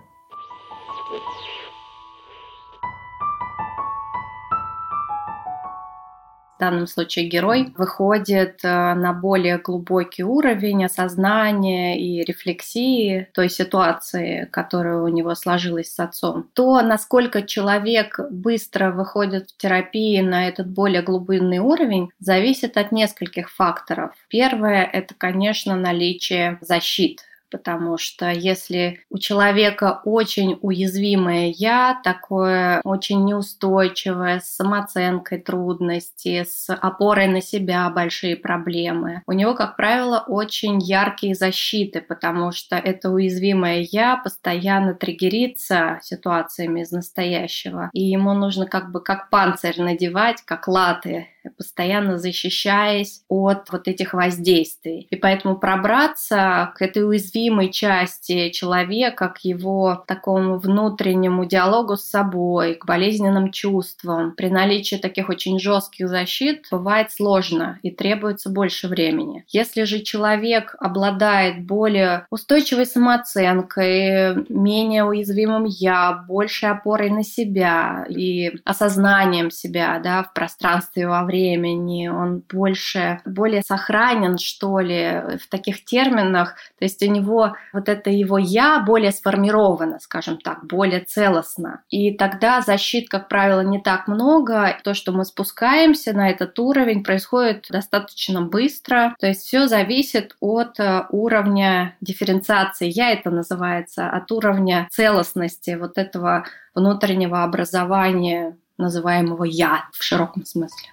Данном 6.63 6.87
случае 6.87 7.27
герой, 7.27 7.75
выходит 7.77 8.61
э, 8.63 8.95
на 8.95 9.13
более 9.13 9.59
глубокий 9.59 10.23
уровень 10.23 10.85
осознания 10.85 12.01
и 12.01 12.23
рефлексии 12.25 13.29
той 13.35 13.51
ситуации, 13.51 14.49
которая 14.53 14.99
у 14.99 15.09
него 15.09 15.35
сложилась 15.35 15.93
с 15.93 15.99
отцом, 15.99 16.49
то 16.53 16.81
насколько 16.83 17.43
человек 17.43 18.21
быстро 18.31 18.93
выходит 18.93 19.51
в 19.51 19.57
терапии 19.57 20.21
на 20.21 20.49
этот 20.49 20.69
более 20.69 21.03
глубинный 21.03 21.59
уровень, 21.59 22.11
зависит 22.21 22.77
от 22.77 22.93
нескольких 22.93 23.51
факторов. 23.51 24.13
Первое– 24.29 24.85
это, 24.93 25.15
конечно, 25.19 25.75
наличие 25.75 26.59
защит 26.61 27.23
потому 27.53 27.99
что 27.99 28.31
если 28.31 29.01
у 29.11 29.19
человека 29.19 30.01
очень 30.05 30.59
уязвимое 30.63 31.53
я, 31.57 32.01
такое 32.03 32.81
очень 32.83 33.25
неустойчивое, 33.25 34.41
с 34.41 34.57
самооценкой 34.57 35.39
трудности, 35.39 36.45
с 36.49 36.75
опорой 36.75 37.29
на 37.29 37.43
себя 37.43 37.89
большие 37.91 38.37
проблемы, 38.37 39.23
у 39.27 39.33
него, 39.33 39.55
как 39.55 39.77
правило, 39.77 40.25
очень 40.27 40.81
яркие 40.81 41.35
защиты, 41.35 42.01
потому 42.01 42.51
что 42.53 42.77
это 42.77 43.11
уязвимое 43.11 43.87
я 43.93 44.17
постоянно 44.17 44.95
триггерится 44.95 46.01
ситуациями 46.03 46.81
из 46.81 46.91
настоящего, 46.91 47.91
и 47.93 48.03
ему 48.03 48.33
нужно 48.33 48.67
как 48.67 48.91
бы 48.91 49.03
как 49.03 49.29
панцирь 49.31 49.81
надевать, 49.81 50.43
как 50.45 50.67
латы 50.67 51.29
постоянно 51.51 52.19
защищаясь 52.19 53.23
от 53.29 53.71
вот 53.71 53.89
этих 53.89 54.15
воздействий. 54.15 55.07
И 55.11 55.17
поэтому 55.17 55.57
пробраться 55.57 56.73
к 56.77 56.83
этой 56.83 57.05
уязвимой 57.43 57.71
части 57.71 58.51
человека, 58.51 59.29
к 59.29 59.39
его 59.39 60.05
такому 60.07 60.59
внутреннему 60.59 61.45
диалогу 61.45 61.97
с 61.97 62.05
собой, 62.05 62.75
к 62.75 62.85
болезненным 62.87 63.51
чувствам, 63.51 64.33
при 64.37 64.49
наличии 64.49 64.97
таких 64.97 65.29
очень 65.29 65.59
жестких 65.59 66.09
защит 66.09 66.67
бывает 66.71 67.11
сложно 67.11 67.79
и 67.83 67.91
требуется 67.91 68.51
больше 68.51 68.89
времени. 68.89 69.45
Если 69.49 69.85
же 69.85 70.01
человек 70.01 70.77
обладает 70.79 71.65
более 71.67 72.27
устойчивой 72.31 72.87
самооценкой, 72.87 74.47
менее 74.49 75.05
уязвимым 75.05 75.65
я, 75.65 76.25
большей 76.29 76.71
опорой 76.71 77.11
на 77.11 77.25
себя 77.25 78.07
и 78.09 78.53
осознанием 78.65 79.51
себя 79.51 80.01
да, 80.03 80.23
в 80.23 80.33
пространстве 80.33 81.09
во 81.09 81.25
времени, 81.25 82.09
он 82.09 82.43
больше, 82.53 83.21
более 83.25 83.63
сохранен, 83.63 84.39
что 84.39 84.81
ли, 84.81 85.39
в 85.39 85.49
таких 85.49 85.85
терминах. 85.85 86.55
То 86.79 86.85
есть 86.85 87.03
у 87.03 87.11
него 87.11 87.32
вот 87.73 87.89
это 87.89 88.11
его 88.11 88.39
«я» 88.39 88.81
более 88.81 89.13
сформировано, 89.13 89.99
скажем 90.01 90.39
так, 90.39 90.65
более 90.67 91.01
целостно. 91.01 91.83
И 91.89 92.17
тогда 92.17 92.61
защит, 92.61 93.09
как 93.09 93.29
правило, 93.29 93.61
не 93.61 93.81
так 93.81 94.09
много. 94.09 94.77
То, 94.85 94.95
что 94.95 95.13
мы 95.13 95.25
спускаемся 95.25 96.13
на 96.13 96.31
этот 96.31 96.59
уровень, 96.59 97.05
происходит 97.05 97.67
достаточно 97.71 98.43
быстро. 98.43 99.15
То 99.19 99.27
есть 99.27 99.43
все 99.43 99.67
зависит 99.67 100.37
от 100.41 100.79
э, 100.81 101.07
уровня 101.11 101.97
дифференциации. 102.01 102.89
Я 102.89 103.11
это 103.11 103.31
называется, 103.31 104.09
от 104.09 104.31
уровня 104.33 104.89
целостности 104.91 105.77
вот 105.79 105.99
этого 105.99 106.45
внутреннего 106.75 107.43
образования 107.43 108.57
называемого 108.79 109.45
«я» 109.45 109.85
в 109.93 110.03
широком 110.03 110.45
смысле. 110.45 110.89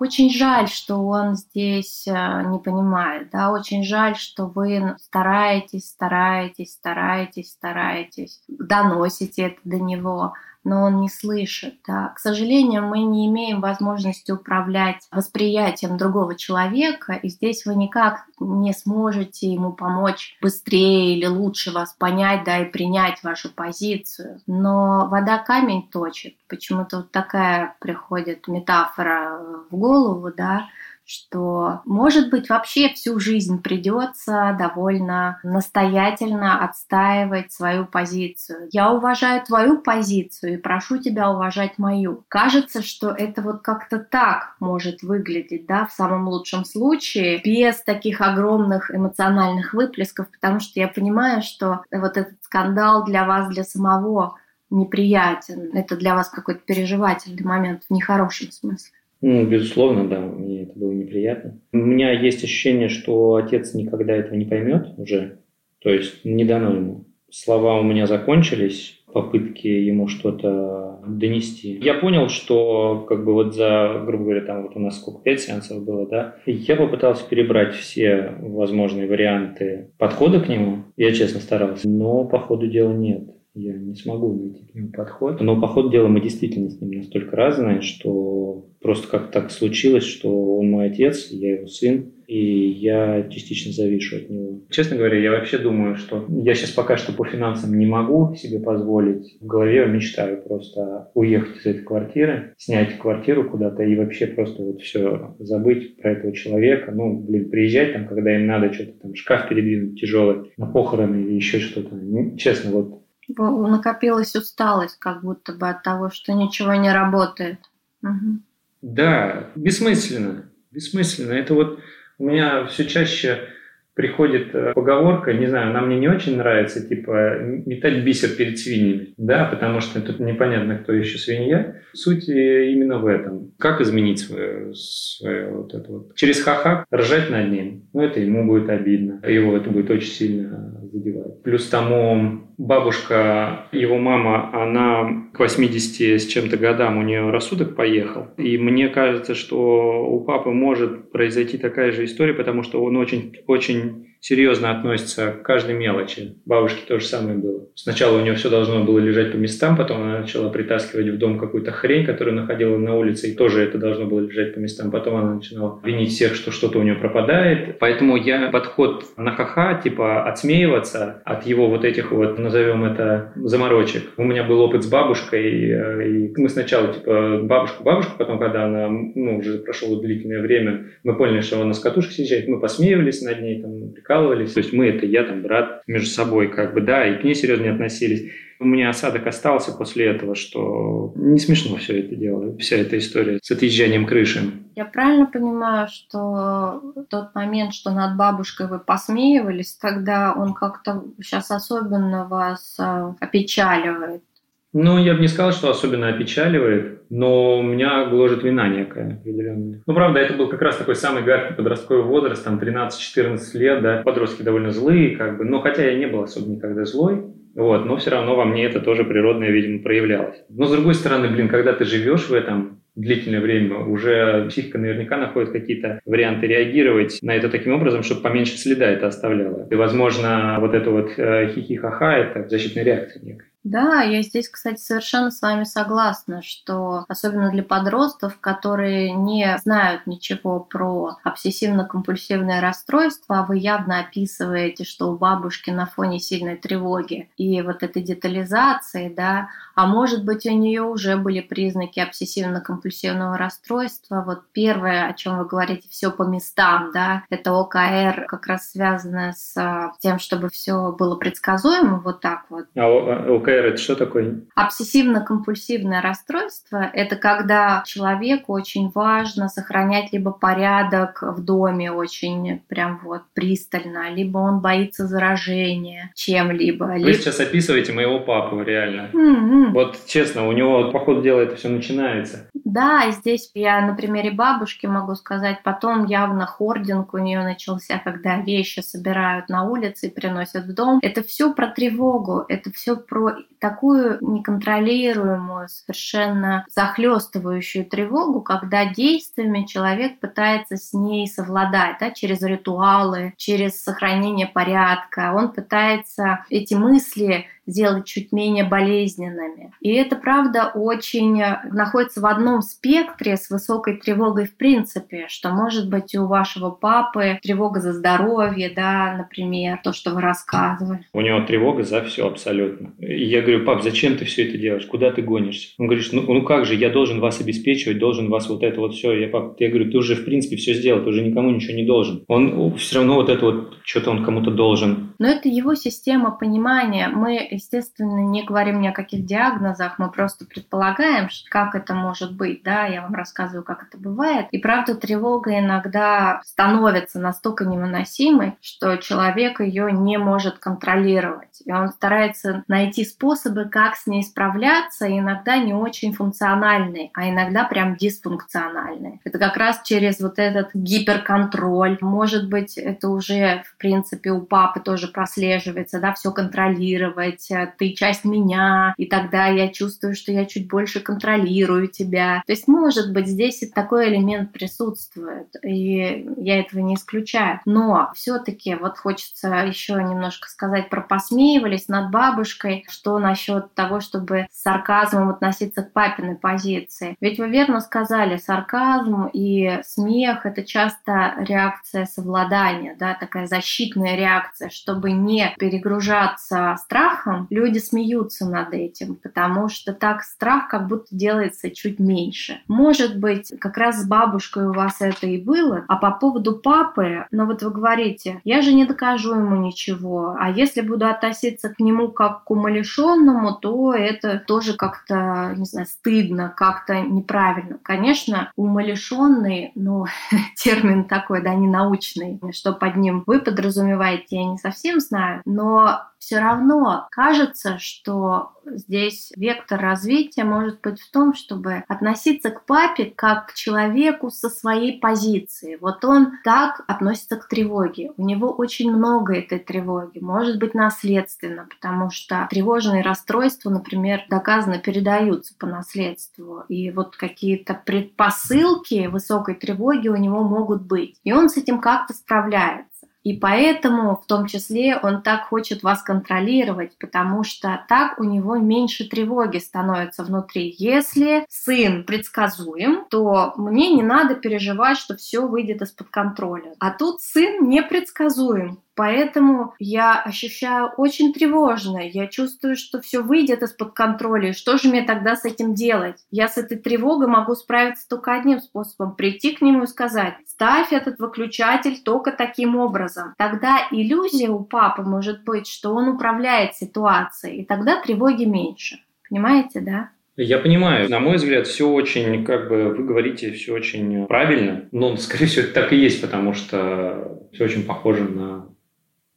Очень 0.00 0.30
жаль, 0.30 0.66
что 0.66 0.96
он 1.06 1.34
здесь 1.34 2.08
э, 2.08 2.42
не 2.46 2.58
понимает, 2.58 3.28
да, 3.30 3.52
очень 3.52 3.84
жаль, 3.84 4.16
что 4.16 4.46
вы 4.46 4.96
стараетесь, 4.98 5.90
стараетесь, 5.90 6.72
стараетесь, 6.72 7.50
стараетесь, 7.50 8.42
доносите 8.48 9.42
это 9.48 9.60
до 9.64 9.78
него, 9.78 10.32
но 10.64 10.82
он 10.84 11.00
не 11.00 11.08
слышит. 11.08 11.74
Да. 11.86 12.08
К 12.08 12.18
сожалению, 12.18 12.86
мы 12.86 13.00
не 13.00 13.26
имеем 13.26 13.60
возможности 13.60 14.32
управлять 14.32 15.06
восприятием 15.10 15.96
другого 15.96 16.34
человека, 16.34 17.14
и 17.14 17.28
здесь 17.28 17.64
вы 17.66 17.74
никак 17.74 18.24
не 18.38 18.72
сможете 18.72 19.52
ему 19.52 19.72
помочь 19.72 20.36
быстрее 20.40 21.16
или 21.16 21.26
лучше 21.26 21.72
вас 21.72 21.94
понять, 21.94 22.44
да, 22.44 22.58
и 22.58 22.70
принять 22.70 23.22
вашу 23.22 23.50
позицию. 23.50 24.40
Но 24.46 25.08
вода 25.08 25.38
камень 25.38 25.88
точит. 25.88 26.36
Почему-то 26.48 26.98
вот 26.98 27.10
такая 27.10 27.76
приходит 27.80 28.48
метафора 28.48 29.64
в 29.70 29.76
голову, 29.76 30.32
да, 30.32 30.68
что, 31.10 31.80
может 31.86 32.30
быть, 32.30 32.48
вообще 32.48 32.90
всю 32.90 33.18
жизнь 33.18 33.60
придется 33.60 34.56
довольно 34.56 35.40
настоятельно 35.42 36.64
отстаивать 36.64 37.50
свою 37.52 37.84
позицию. 37.84 38.68
Я 38.70 38.92
уважаю 38.92 39.44
твою 39.44 39.78
позицию 39.78 40.54
и 40.54 40.56
прошу 40.56 40.98
тебя 40.98 41.28
уважать 41.28 41.78
мою. 41.78 42.24
Кажется, 42.28 42.84
что 42.84 43.10
это 43.10 43.42
вот 43.42 43.62
как-то 43.62 43.98
так 43.98 44.54
может 44.60 45.02
выглядеть, 45.02 45.66
да, 45.66 45.84
в 45.84 45.92
самом 45.92 46.28
лучшем 46.28 46.64
случае, 46.64 47.42
без 47.42 47.82
таких 47.82 48.20
огромных 48.20 48.94
эмоциональных 48.94 49.74
выплесков, 49.74 50.30
потому 50.30 50.60
что 50.60 50.78
я 50.78 50.86
понимаю, 50.86 51.42
что 51.42 51.82
вот 51.90 52.16
этот 52.16 52.34
скандал 52.42 53.04
для 53.04 53.24
вас, 53.24 53.48
для 53.48 53.64
самого 53.64 54.36
неприятен. 54.70 55.70
Это 55.74 55.96
для 55.96 56.14
вас 56.14 56.28
какой-то 56.28 56.60
переживательный 56.60 57.42
момент 57.42 57.82
в 57.88 57.92
нехорошем 57.92 58.52
смысле. 58.52 58.92
Ну, 59.20 59.46
безусловно, 59.46 60.08
да, 60.08 60.20
мне 60.20 60.62
это 60.62 60.78
было 60.78 60.92
неприятно. 60.92 61.60
У 61.72 61.78
меня 61.78 62.12
есть 62.12 62.42
ощущение, 62.42 62.88
что 62.88 63.34
отец 63.34 63.74
никогда 63.74 64.14
этого 64.14 64.34
не 64.34 64.46
поймет 64.46 64.88
уже, 64.96 65.38
то 65.82 65.90
есть 65.90 66.24
не 66.24 66.44
дано 66.44 66.74
ему. 66.74 67.04
Слова 67.30 67.78
у 67.78 67.82
меня 67.82 68.06
закончились, 68.06 69.02
попытки 69.12 69.68
ему 69.68 70.08
что-то 70.08 71.00
донести. 71.06 71.78
Я 71.82 71.94
понял, 71.94 72.28
что 72.28 73.04
как 73.08 73.24
бы 73.24 73.34
вот 73.34 73.54
за, 73.54 74.02
грубо 74.06 74.24
говоря, 74.24 74.40
там 74.40 74.62
вот 74.62 74.76
у 74.76 74.80
нас 74.80 74.98
сколько, 74.98 75.22
пять 75.22 75.40
сеансов 75.40 75.84
было, 75.84 76.06
да, 76.06 76.36
я 76.46 76.76
попытался 76.76 77.28
перебрать 77.28 77.74
все 77.74 78.34
возможные 78.40 79.06
варианты 79.06 79.90
подхода 79.98 80.40
к 80.40 80.48
нему, 80.48 80.84
я 80.96 81.12
честно 81.12 81.40
старался, 81.40 81.88
но 81.88 82.24
по 82.24 82.38
ходу 82.38 82.66
дела 82.66 82.92
нет 82.92 83.28
я 83.54 83.74
не 83.74 83.94
смогу 83.94 84.32
найти 84.32 84.64
к 84.64 84.74
нему 84.74 84.90
подход. 84.90 85.40
Но 85.40 85.60
по 85.60 85.66
ходу 85.66 85.90
дела 85.90 86.08
мы 86.08 86.20
действительно 86.20 86.70
с 86.70 86.80
ним 86.80 86.92
настолько 86.92 87.36
разные, 87.36 87.80
что 87.80 88.68
просто 88.80 89.08
как 89.08 89.30
так 89.30 89.50
случилось, 89.50 90.04
что 90.04 90.56
он 90.56 90.70
мой 90.70 90.86
отец, 90.86 91.28
я 91.30 91.56
его 91.56 91.66
сын, 91.66 92.12
и 92.26 92.68
я 92.68 93.28
частично 93.28 93.72
завишу 93.72 94.16
от 94.16 94.30
него. 94.30 94.60
Честно 94.70 94.96
говоря, 94.96 95.18
я 95.18 95.32
вообще 95.32 95.58
думаю, 95.58 95.96
что 95.96 96.26
я 96.28 96.54
сейчас 96.54 96.70
пока 96.70 96.96
что 96.96 97.12
по 97.12 97.24
финансам 97.24 97.76
не 97.76 97.86
могу 97.86 98.34
себе 98.36 98.60
позволить. 98.60 99.36
В 99.40 99.46
голове 99.46 99.86
мечтаю 99.86 100.40
просто 100.42 101.10
уехать 101.14 101.56
из 101.56 101.66
этой 101.66 101.82
квартиры, 101.82 102.54
снять 102.56 102.98
квартиру 102.98 103.50
куда-то 103.50 103.82
и 103.82 103.96
вообще 103.96 104.28
просто 104.28 104.62
вот 104.62 104.80
все 104.80 105.34
забыть 105.40 105.96
про 105.96 106.12
этого 106.12 106.32
человека. 106.32 106.92
Ну, 106.92 107.18
блин, 107.18 107.50
приезжать 107.50 107.94
там, 107.94 108.06
когда 108.06 108.36
им 108.36 108.46
надо 108.46 108.72
что-то 108.72 108.92
там, 109.00 109.14
шкаф 109.14 109.48
передвинуть 109.48 110.00
тяжелый 110.00 110.52
на 110.56 110.66
похороны 110.66 111.22
или 111.22 111.34
еще 111.34 111.58
что-то. 111.58 111.96
Честно, 112.36 112.70
вот 112.70 112.99
накопилась 113.28 114.34
усталость 114.34 114.98
как 114.98 115.22
будто 115.22 115.52
бы 115.52 115.68
от 115.68 115.82
того, 115.82 116.10
что 116.10 116.32
ничего 116.32 116.74
не 116.74 116.92
работает. 116.92 117.60
Угу. 118.02 118.40
Да, 118.82 119.50
бессмысленно. 119.54 120.50
Бессмысленно. 120.70 121.32
Это 121.32 121.54
вот 121.54 121.80
у 122.18 122.24
меня 122.24 122.66
все 122.66 122.86
чаще 122.86 123.48
приходит 123.94 124.54
э, 124.54 124.72
поговорка, 124.74 125.32
не 125.32 125.46
знаю, 125.46 125.70
она 125.70 125.80
мне 125.80 125.98
не 125.98 126.08
очень 126.08 126.36
нравится, 126.36 126.86
типа 126.86 127.38
метать 127.66 128.04
бисер 128.04 128.30
перед 128.30 128.58
свиньями, 128.58 129.14
да, 129.16 129.44
потому 129.44 129.80
что 129.80 130.00
тут 130.00 130.20
непонятно, 130.20 130.78
кто 130.78 130.92
еще 130.92 131.18
свинья. 131.18 131.76
Суть 131.92 132.28
именно 132.28 132.98
в 132.98 133.06
этом. 133.06 133.52
Как 133.58 133.80
изменить 133.80 134.20
свое, 134.20 134.72
свое 134.74 135.50
вот 135.50 135.74
это 135.74 135.90
вот. 135.90 136.14
Через 136.16 136.42
ха-ха 136.42 136.84
ржать 136.94 137.30
над 137.30 137.50
ним, 137.50 137.88
ну 137.92 138.02
это 138.02 138.20
ему 138.20 138.46
будет 138.46 138.68
обидно, 138.70 139.20
его 139.26 139.56
это 139.56 139.70
будет 139.70 139.90
очень 139.90 140.10
сильно 140.10 140.80
задевать. 140.92 141.42
Плюс 141.42 141.68
тому 141.68 142.50
бабушка, 142.60 143.66
его 143.72 143.98
мама, 143.98 144.50
она 144.52 145.30
к 145.32 145.40
80 145.40 146.20
с 146.20 146.26
чем-то 146.26 146.58
годам, 146.58 146.98
у 146.98 147.02
нее 147.02 147.30
рассудок 147.30 147.74
поехал. 147.74 148.28
И 148.36 148.58
мне 148.58 148.88
кажется, 148.88 149.34
что 149.34 150.06
у 150.06 150.20
папы 150.24 150.50
может 150.50 151.10
произойти 151.10 151.56
такая 151.56 151.92
же 151.92 152.04
история, 152.04 152.34
потому 152.34 152.62
что 152.62 152.82
он 152.84 152.96
очень, 152.96 153.34
очень 153.46 153.79
team 153.80 154.09
серьезно 154.20 154.70
относится 154.70 155.32
к 155.32 155.42
каждой 155.42 155.74
мелочи. 155.74 156.34
Бабушке 156.44 156.82
то 156.86 156.98
же 157.00 157.06
самое 157.06 157.36
было. 157.36 157.66
Сначала 157.74 158.18
у 158.18 158.20
нее 158.20 158.34
все 158.34 158.50
должно 158.50 158.84
было 158.84 158.98
лежать 158.98 159.32
по 159.32 159.36
местам, 159.36 159.76
потом 159.76 160.02
она 160.02 160.20
начала 160.20 160.50
притаскивать 160.50 161.08
в 161.08 161.18
дом 161.18 161.38
какую-то 161.38 161.72
хрень, 161.72 162.04
которую 162.04 162.36
находила 162.36 162.76
на 162.76 162.96
улице, 162.96 163.30
и 163.30 163.34
тоже 163.34 163.62
это 163.62 163.78
должно 163.78 164.04
было 164.04 164.20
лежать 164.20 164.54
по 164.54 164.58
местам. 164.58 164.90
Потом 164.90 165.16
она 165.16 165.34
начинала 165.34 165.80
винить 165.82 166.10
всех, 166.10 166.34
что 166.34 166.50
что-то 166.50 166.78
у 166.78 166.82
нее 166.82 166.94
пропадает. 166.94 167.78
Поэтому 167.78 168.16
я 168.16 168.50
подход 168.50 169.04
на 169.16 169.32
ха-ха, 169.32 169.80
типа 169.82 170.28
отсмеиваться 170.28 171.22
от 171.24 171.46
его 171.46 171.68
вот 171.68 171.84
этих 171.84 172.12
вот, 172.12 172.38
назовем 172.38 172.84
это, 172.84 173.32
заморочек. 173.36 174.02
У 174.16 174.24
меня 174.24 174.44
был 174.44 174.60
опыт 174.60 174.82
с 174.82 174.90
бабушкой, 174.90 175.70
э, 175.70 176.08
и 176.08 176.34
мы 176.36 176.48
сначала 176.48 176.92
типа 176.92 177.40
бабушку, 177.42 177.82
бабушку, 177.82 178.12
потом, 178.18 178.38
когда 178.38 178.64
она, 178.64 178.88
ну, 178.88 179.38
уже 179.38 179.58
прошло 179.58 179.96
длительное 180.00 180.42
время, 180.42 180.88
мы 181.04 181.16
поняли, 181.16 181.40
что 181.40 181.60
она 181.62 181.72
с 181.72 181.80
катушек 181.80 182.12
съезжает, 182.12 182.48
мы 182.48 182.60
посмеивались 182.60 183.22
над 183.22 183.40
ней, 183.40 183.62
там, 183.62 183.92
прикалывались. 184.10 184.52
То 184.52 184.60
есть 184.60 184.72
мы 184.72 184.86
это 184.86 185.06
я, 185.06 185.24
там, 185.24 185.42
брат 185.42 185.82
между 185.86 186.08
собой, 186.08 186.48
как 186.48 186.74
бы, 186.74 186.80
да, 186.80 187.06
и 187.06 187.20
к 187.20 187.24
ней 187.24 187.34
серьезно 187.34 187.64
не 187.64 187.70
относились. 187.70 188.32
У 188.58 188.64
меня 188.66 188.90
осадок 188.90 189.26
остался 189.26 189.72
после 189.72 190.06
этого, 190.06 190.34
что 190.34 191.14
не 191.16 191.38
смешно 191.38 191.76
все 191.76 192.00
это 192.00 192.14
дело, 192.14 192.58
вся 192.58 192.76
эта 192.76 192.98
история 192.98 193.38
с 193.42 193.50
отъезжанием 193.50 194.06
крыши. 194.06 194.40
Я 194.76 194.84
правильно 194.84 195.26
понимаю, 195.26 195.88
что 195.88 196.82
тот 197.08 197.34
момент, 197.34 197.72
что 197.72 197.90
над 197.90 198.18
бабушкой 198.18 198.68
вы 198.68 198.78
посмеивались, 198.78 199.78
тогда 199.80 200.34
он 200.36 200.52
как-то 200.52 201.04
сейчас 201.22 201.50
особенно 201.50 202.26
вас 202.26 202.76
а, 202.78 203.16
опечаливает? 203.18 204.22
Ну, 204.72 204.98
я 204.98 205.14
бы 205.14 205.20
не 205.20 205.28
сказал, 205.28 205.52
что 205.52 205.70
особенно 205.70 206.08
опечаливает, 206.08 207.02
но 207.10 207.58
у 207.58 207.62
меня 207.62 208.06
гложет 208.06 208.44
вина 208.44 208.68
некая 208.68 209.18
определенная. 209.20 209.82
Ну, 209.84 209.94
правда, 209.94 210.20
это 210.20 210.34
был 210.34 210.48
как 210.48 210.62
раз 210.62 210.76
такой 210.76 210.94
самый 210.94 211.24
гадкий 211.24 211.56
подростковый 211.56 212.04
возраст, 212.04 212.44
там 212.44 212.58
13-14 212.60 213.38
лет, 213.54 213.82
да, 213.82 214.02
подростки 214.04 214.42
довольно 214.42 214.70
злые, 214.70 215.16
как 215.16 215.38
бы, 215.38 215.44
но 215.44 215.60
хотя 215.60 215.84
я 215.90 215.98
не 215.98 216.06
был 216.06 216.22
особо 216.22 216.48
никогда 216.48 216.84
злой, 216.84 217.24
вот, 217.56 217.84
но 217.84 217.96
все 217.96 218.10
равно 218.10 218.36
во 218.36 218.44
мне 218.44 218.64
это 218.64 218.78
тоже 218.80 219.04
природное, 219.04 219.50
видимо, 219.50 219.82
проявлялось. 219.82 220.36
Но 220.48 220.66
с 220.66 220.70
другой 220.70 220.94
стороны, 220.94 221.28
блин, 221.28 221.48
когда 221.48 221.72
ты 221.72 221.84
живешь 221.84 222.28
в 222.28 222.32
этом, 222.32 222.80
длительное 222.94 223.40
время, 223.40 223.78
уже 223.78 224.46
психика 224.48 224.78
наверняка 224.78 225.16
находит 225.16 225.50
какие-то 225.50 226.00
варианты 226.04 226.46
реагировать 226.46 227.18
на 227.22 227.34
это 227.34 227.48
таким 227.48 227.74
образом, 227.74 228.02
чтобы 228.02 228.22
поменьше 228.22 228.56
следа 228.56 228.86
это 228.86 229.06
оставляло. 229.08 229.66
И, 229.70 229.74
возможно, 229.74 230.58
вот 230.60 230.74
это 230.74 230.90
вот 230.90 231.12
э, 231.16 231.50
хихи-ха-ха– 231.54 232.18
это 232.18 232.48
защитная 232.48 232.84
реакция 232.84 233.22
некая. 233.24 233.49
Да, 233.62 234.00
я 234.00 234.22
здесь, 234.22 234.48
кстати, 234.48 234.80
совершенно 234.80 235.30
с 235.30 235.42
вами 235.42 235.64
согласна, 235.64 236.40
что 236.40 237.04
особенно 237.08 237.50
для 237.50 237.62
подростков, 237.62 238.38
которые 238.40 239.12
не 239.12 239.58
знают 239.62 240.06
ничего 240.06 240.60
про 240.60 241.18
обсессивно-компульсивное 241.24 242.60
расстройство, 242.62 243.40
а 243.40 243.42
вы 243.44 243.58
явно 243.58 244.00
описываете, 244.00 244.84
что 244.84 245.12
у 245.12 245.18
бабушки 245.18 245.68
на 245.70 245.84
фоне 245.84 246.20
сильной 246.20 246.56
тревоги 246.56 247.28
и 247.36 247.60
вот 247.60 247.82
этой 247.82 248.02
детализации, 248.02 249.12
да, 249.14 249.50
а 249.80 249.86
может 249.86 250.26
быть 250.26 250.44
у 250.44 250.50
нее 250.50 250.82
уже 250.82 251.16
были 251.16 251.40
признаки 251.40 252.00
обсессивно-компульсивного 252.00 253.38
расстройства. 253.38 254.22
Вот 254.26 254.40
первое, 254.52 255.08
о 255.08 255.14
чем 255.14 255.38
вы 255.38 255.46
говорите, 255.46 255.88
все 255.88 256.10
по 256.10 256.24
местам, 256.24 256.90
да, 256.92 257.24
это 257.30 257.52
ОКР 257.52 258.26
как 258.28 258.46
раз 258.46 258.72
связано 258.72 259.32
с 259.34 259.54
тем, 260.00 260.18
чтобы 260.18 260.50
все 260.50 260.92
было 260.92 261.16
предсказуемо, 261.16 261.98
вот 262.04 262.20
так 262.20 262.44
вот. 262.50 262.66
А 262.76 262.86
ОКР 262.86 263.30
ОКР 263.30 263.66
это 263.66 263.76
что 263.78 263.96
такое? 263.96 264.42
Обсессивно-компульсивное 264.54 266.02
расстройство– 266.02 266.90
это 266.92 267.16
когда 267.16 267.82
человеку 267.86 268.52
очень 268.52 268.90
важно 268.94 269.48
сохранять 269.48 270.12
либо 270.12 270.30
порядок 270.30 271.22
в 271.22 271.42
доме 271.42 271.90
очень 271.90 272.60
прям 272.68 273.00
вот 273.02 273.22
пристально, 273.32 274.10
либо 274.10 274.36
он 274.36 274.60
боится 274.60 275.06
заражения 275.06 276.12
чем-либо. 276.14 276.84
Вы 276.84 276.98
либо... 276.98 277.12
сейчас 277.14 277.40
описываете 277.40 277.94
моего 277.94 278.20
папу, 278.20 278.60
реально. 278.60 279.08
Mm-hmm. 279.14 279.69
Вот 279.72 279.98
честно, 280.06 280.46
у 280.46 280.52
него 280.52 280.90
по 280.90 281.00
ходу 281.00 281.22
дела 281.22 281.40
это 281.40 281.56
все 281.56 281.68
начинается. 281.68 282.50
Да, 282.70 283.10
здесь 283.10 283.50
я 283.54 283.84
на 283.84 283.94
примере 283.94 284.30
бабушки 284.30 284.86
могу 284.86 285.16
сказать, 285.16 285.62
потом 285.64 286.04
явно 286.04 286.46
хординг 286.46 287.14
у 287.14 287.18
нее 287.18 287.42
начался, 287.42 287.98
когда 287.98 288.40
вещи 288.40 288.78
собирают 288.78 289.48
на 289.48 289.64
улице 289.64 290.06
и 290.06 290.10
приносят 290.10 290.66
в 290.66 290.74
дом. 290.74 291.00
Это 291.02 291.22
все 291.24 291.52
про 291.52 291.68
тревогу, 291.68 292.44
это 292.48 292.70
все 292.70 292.96
про 292.96 293.34
такую 293.58 294.18
неконтролируемую, 294.20 295.68
совершенно 295.68 296.64
захлестывающую 296.70 297.84
тревогу, 297.84 298.40
когда 298.40 298.86
действиями 298.86 299.66
человек 299.66 300.20
пытается 300.20 300.76
с 300.76 300.92
ней 300.92 301.26
совладать, 301.26 301.96
да, 301.98 302.12
через 302.12 302.40
ритуалы, 302.42 303.34
через 303.36 303.82
сохранение 303.82 304.46
порядка. 304.46 305.32
Он 305.34 305.52
пытается 305.52 306.44
эти 306.50 306.74
мысли 306.74 307.46
сделать 307.70 308.06
чуть 308.06 308.32
менее 308.32 308.64
болезненными. 308.64 309.72
И 309.80 309.92
это, 309.94 310.16
правда, 310.16 310.70
очень 310.74 311.40
э, 311.40 311.60
находится 311.72 312.20
в 312.20 312.26
одном 312.26 312.62
спектре 312.62 313.36
с 313.36 313.50
высокой 313.50 313.96
тревогой 313.96 314.46
в 314.46 314.56
принципе, 314.56 315.26
что 315.28 315.50
может 315.50 315.88
быть 315.88 316.14
у 316.14 316.26
вашего 316.26 316.70
папы 316.70 317.38
тревога 317.42 317.80
за 317.80 317.92
здоровье, 317.92 318.70
да, 318.74 319.14
например, 319.16 319.80
то, 319.82 319.92
что 319.92 320.10
вы 320.12 320.20
рассказывали. 320.20 321.06
У 321.12 321.20
него 321.20 321.40
тревога 321.40 321.82
за 321.82 322.02
все 322.04 322.26
абсолютно. 322.26 322.92
И 322.98 323.24
я 323.24 323.40
говорю, 323.40 323.64
пап, 323.64 323.82
зачем 323.82 324.16
ты 324.16 324.24
все 324.24 324.48
это 324.48 324.58
делаешь? 324.58 324.86
Куда 324.86 325.10
ты 325.10 325.22
гонишься? 325.22 325.68
Он 325.78 325.86
говорит, 325.86 326.06
ну, 326.12 326.22
ну 326.22 326.42
как 326.42 326.66
же, 326.66 326.74
я 326.74 326.90
должен 326.90 327.20
вас 327.20 327.40
обеспечивать, 327.40 327.98
должен 327.98 328.28
вас 328.28 328.48
вот 328.48 328.62
это 328.62 328.80
вот 328.80 328.94
все. 328.94 329.12
Я, 329.12 329.28
пап, 329.28 329.56
я 329.60 329.68
говорю, 329.68 329.90
ты 329.90 329.98
уже 329.98 330.14
в 330.14 330.24
принципе 330.24 330.56
все 330.56 330.74
сделал, 330.74 331.02
ты 331.02 331.10
уже 331.10 331.22
никому 331.22 331.50
ничего 331.50 331.74
не 331.74 331.84
должен. 331.84 332.24
Он 332.28 332.74
все 332.74 332.96
равно 332.96 333.14
вот 333.14 333.28
это 333.28 333.44
вот, 333.44 333.78
что-то 333.84 334.10
он 334.10 334.24
кому-то 334.24 334.50
должен. 334.50 335.14
Но 335.18 335.28
это 335.28 335.48
его 335.48 335.74
система 335.74 336.30
понимания. 336.30 337.08
Мы 337.08 337.58
естественно, 337.60 338.20
не 338.20 338.42
говорим 338.42 338.80
ни 338.80 338.88
о 338.88 338.92
каких 338.92 339.24
диагнозах, 339.24 339.98
мы 339.98 340.10
просто 340.10 340.44
предполагаем, 340.44 341.28
как 341.50 341.74
это 341.74 341.94
может 341.94 342.34
быть, 342.34 342.62
да, 342.62 342.86
я 342.86 343.02
вам 343.02 343.14
рассказываю, 343.14 343.62
как 343.62 343.84
это 343.84 343.98
бывает. 343.98 344.46
И 344.50 344.58
правда, 344.58 344.94
тревога 344.94 345.58
иногда 345.58 346.40
становится 346.44 347.20
настолько 347.20 347.64
невыносимой, 347.64 348.56
что 348.60 348.96
человек 348.96 349.60
ее 349.60 349.92
не 349.92 350.18
может 350.18 350.58
контролировать. 350.58 351.62
И 351.64 351.72
он 351.72 351.88
старается 351.90 352.64
найти 352.66 353.04
способы, 353.04 353.66
как 353.66 353.96
с 353.96 354.06
ней 354.06 354.22
справляться, 354.22 355.06
и 355.06 355.18
иногда 355.18 355.58
не 355.58 355.74
очень 355.74 356.12
функциональные, 356.12 357.10
а 357.14 357.28
иногда 357.28 357.64
прям 357.64 357.96
дисфункциональные. 357.96 359.20
Это 359.24 359.38
как 359.38 359.56
раз 359.56 359.82
через 359.84 360.20
вот 360.20 360.38
этот 360.38 360.70
гиперконтроль. 360.74 361.98
Может 362.00 362.48
быть, 362.48 362.78
это 362.78 363.08
уже, 363.10 363.62
в 363.66 363.76
принципе, 363.76 364.30
у 364.30 364.40
папы 364.40 364.80
тоже 364.80 365.08
прослеживается, 365.08 366.00
да, 366.00 366.14
все 366.14 366.30
контролировать, 366.32 367.39
ты 367.78 367.92
часть 367.92 368.24
меня, 368.24 368.94
и 368.96 369.06
тогда 369.06 369.46
я 369.46 369.68
чувствую, 369.68 370.14
что 370.14 370.32
я 370.32 370.46
чуть 370.46 370.68
больше 370.68 371.00
контролирую 371.00 371.88
тебя. 371.88 372.42
То 372.46 372.52
есть, 372.52 372.68
может 372.68 373.12
быть, 373.12 373.26
здесь 373.26 373.62
и 373.62 373.70
такой 373.70 374.08
элемент 374.08 374.52
присутствует, 374.52 375.48
и 375.64 376.28
я 376.36 376.60
этого 376.60 376.80
не 376.80 376.94
исключаю. 376.94 377.60
Но 377.64 378.10
все-таки 378.14 378.74
вот 378.74 378.98
хочется 378.98 379.48
еще 379.48 379.94
немножко 379.94 380.48
сказать 380.48 380.88
про 380.88 381.00
посмеивались 381.00 381.88
над 381.88 382.10
бабушкой, 382.10 382.84
что 382.88 383.18
насчет 383.18 383.74
того, 383.74 384.00
чтобы 384.00 384.46
с 384.50 384.62
сарказмом 384.62 385.30
относиться 385.30 385.82
к 385.82 385.92
папиной 385.92 386.36
позиции. 386.36 387.16
Ведь 387.20 387.38
вы 387.38 387.48
верно 387.48 387.80
сказали, 387.80 388.36
сарказм 388.36 389.26
и 389.32 389.80
смех— 389.84 390.40
это 390.46 390.62
часто 390.64 391.34
реакция 391.38 392.06
совладания, 392.06 392.96
да, 392.98 393.14
такая 393.14 393.46
защитная 393.46 394.16
реакция, 394.16 394.70
чтобы 394.70 395.12
не 395.12 395.54
перегружаться 395.58 396.76
страхом, 396.78 397.29
люди 397.50 397.78
смеются 397.78 398.46
над 398.46 398.74
этим, 398.74 399.16
потому 399.16 399.68
что 399.68 399.92
так 399.92 400.22
страх 400.22 400.68
как 400.68 400.86
будто 400.88 401.08
делается 401.10 401.70
чуть 401.70 401.98
меньше. 401.98 402.60
Может 402.68 403.18
быть, 403.18 403.52
как 403.60 403.76
раз 403.76 404.02
с 404.02 404.06
бабушкой 404.06 404.66
у 404.66 404.72
вас 404.72 405.00
это 405.00 405.26
и 405.26 405.40
было, 405.40 405.84
а 405.88 405.96
по 405.96 406.10
поводу 406.10 406.56
папы, 406.56 407.26
ну 407.30 407.46
вот 407.46 407.62
вы 407.62 407.70
говорите, 407.70 408.40
я 408.44 408.62
же 408.62 408.72
не 408.72 408.84
докажу 408.84 409.34
ему 409.34 409.56
ничего, 409.56 410.36
а 410.38 410.50
если 410.50 410.80
буду 410.80 411.06
относиться 411.06 411.68
к 411.68 411.80
нему 411.80 412.08
как 412.08 412.44
к 412.44 412.50
умалишенному, 412.50 413.54
то 413.54 413.94
это 413.94 414.38
тоже 414.38 414.74
как-то, 414.74 415.54
не 415.56 415.64
знаю, 415.64 415.86
стыдно, 415.86 416.52
как-то 416.56 417.00
неправильно. 417.00 417.78
Конечно, 417.82 418.50
умалишенный, 418.56 419.72
ну, 419.74 420.06
термин 420.56 421.04
такой, 421.04 421.42
да, 421.42 421.54
не 421.54 421.68
научный, 421.68 422.40
что 422.52 422.72
под 422.72 422.96
ним 422.96 423.24
вы 423.26 423.40
подразумеваете, 423.40 424.36
я 424.36 424.44
не 424.44 424.58
совсем 424.58 425.00
знаю, 425.00 425.42
но 425.44 426.09
все 426.20 426.38
равно 426.38 427.08
кажется, 427.10 427.78
что 427.78 428.52
здесь 428.66 429.32
вектор 429.36 429.80
развития 429.80 430.44
может 430.44 430.80
быть 430.82 431.00
в 431.00 431.10
том, 431.10 431.34
чтобы 431.34 431.82
относиться 431.88 432.50
к 432.50 432.66
папе 432.66 433.06
как 433.06 433.48
к 433.48 433.54
человеку 433.54 434.30
со 434.30 434.50
своей 434.50 435.00
позиции. 435.00 435.78
Вот 435.80 436.04
он 436.04 436.32
так 436.44 436.84
относится 436.86 437.36
к 437.36 437.48
тревоге. 437.48 438.12
У 438.18 438.26
него 438.26 438.52
очень 438.52 438.92
много 438.92 439.34
этой 439.34 439.58
тревоги. 439.58 440.18
Может 440.18 440.58
быть 440.58 440.74
наследственно, 440.74 441.66
потому 441.70 442.10
что 442.10 442.46
тревожные 442.50 443.02
расстройства, 443.02 443.70
например, 443.70 444.24
доказано 444.28 444.78
передаются 444.78 445.54
по 445.58 445.66
наследству. 445.66 446.64
И 446.68 446.90
вот 446.90 447.16
какие-то 447.16 447.72
предпосылки 447.74 449.06
высокой 449.06 449.54
тревоги 449.54 450.08
у 450.08 450.16
него 450.16 450.44
могут 450.44 450.82
быть. 450.82 451.18
И 451.24 451.32
он 451.32 451.48
с 451.48 451.56
этим 451.56 451.80
как-то 451.80 452.12
справляется. 452.12 452.89
И 453.22 453.34
поэтому, 453.34 454.16
в 454.16 454.26
том 454.26 454.46
числе, 454.46 454.96
он 454.96 455.22
так 455.22 455.48
хочет 455.48 455.82
вас 455.82 456.02
контролировать, 456.02 456.96
потому 456.98 457.44
что 457.44 457.84
так 457.88 458.18
у 458.18 458.24
него 458.24 458.56
меньше 458.56 459.08
тревоги 459.08 459.58
становится 459.58 460.24
внутри. 460.24 460.74
Если 460.78 461.44
сын 461.48 462.04
предсказуем, 462.04 463.04
то 463.10 463.52
мне 463.56 463.92
не 463.92 464.02
надо 464.02 464.36
переживать, 464.36 464.96
что 464.96 465.16
все 465.16 465.46
выйдет 465.46 465.82
из-под 465.82 466.08
контроля. 466.08 466.74
А 466.78 466.90
тут 466.90 467.20
сын 467.20 467.68
непредсказуем. 467.68 468.80
Поэтому 469.00 469.72
я 469.78 470.20
ощущаю 470.20 470.90
очень 470.98 471.32
тревожно. 471.32 472.06
Я 472.06 472.26
чувствую, 472.26 472.76
что 472.76 473.00
все 473.00 473.22
выйдет 473.22 473.62
из-под 473.62 473.94
контроля. 473.94 474.52
Что 474.52 474.76
же 474.76 474.90
мне 474.90 475.00
тогда 475.00 475.36
с 475.36 475.46
этим 475.46 475.72
делать? 475.72 476.16
Я 476.30 476.48
с 476.48 476.58
этой 476.58 476.76
тревогой 476.76 477.26
могу 477.26 477.54
справиться 477.54 478.06
только 478.06 478.34
одним 478.34 478.60
способом. 478.60 479.16
Прийти 479.16 479.52
к 479.52 479.62
нему 479.62 479.84
и 479.84 479.86
сказать, 479.86 480.34
ставь 480.46 480.92
этот 480.92 481.18
выключатель 481.18 481.98
только 482.04 482.30
таким 482.30 482.76
образом. 482.76 483.32
Тогда 483.38 483.88
иллюзия 483.90 484.50
у 484.50 484.64
папы 484.64 485.00
может 485.00 485.44
быть, 485.44 485.66
что 485.66 485.94
он 485.94 486.08
управляет 486.08 486.74
ситуацией, 486.74 487.62
и 487.62 487.64
тогда 487.64 488.02
тревоги 488.02 488.44
меньше. 488.44 488.98
Понимаете, 489.30 489.80
да? 489.80 490.10
Я 490.36 490.58
понимаю. 490.58 491.08
На 491.08 491.20
мой 491.20 491.36
взгляд, 491.36 491.66
все 491.66 491.88
очень, 491.88 492.44
как 492.44 492.68
бы 492.68 492.94
вы 492.94 493.02
говорите, 493.02 493.52
все 493.52 493.72
очень 493.72 494.26
правильно. 494.26 494.84
Но, 494.92 495.16
скорее 495.16 495.46
всего, 495.46 495.64
это 495.64 495.72
так 495.72 495.94
и 495.94 495.96
есть, 495.96 496.20
потому 496.20 496.52
что 496.52 497.38
все 497.52 497.64
очень 497.64 497.84
похоже 497.84 498.24
на 498.24 498.69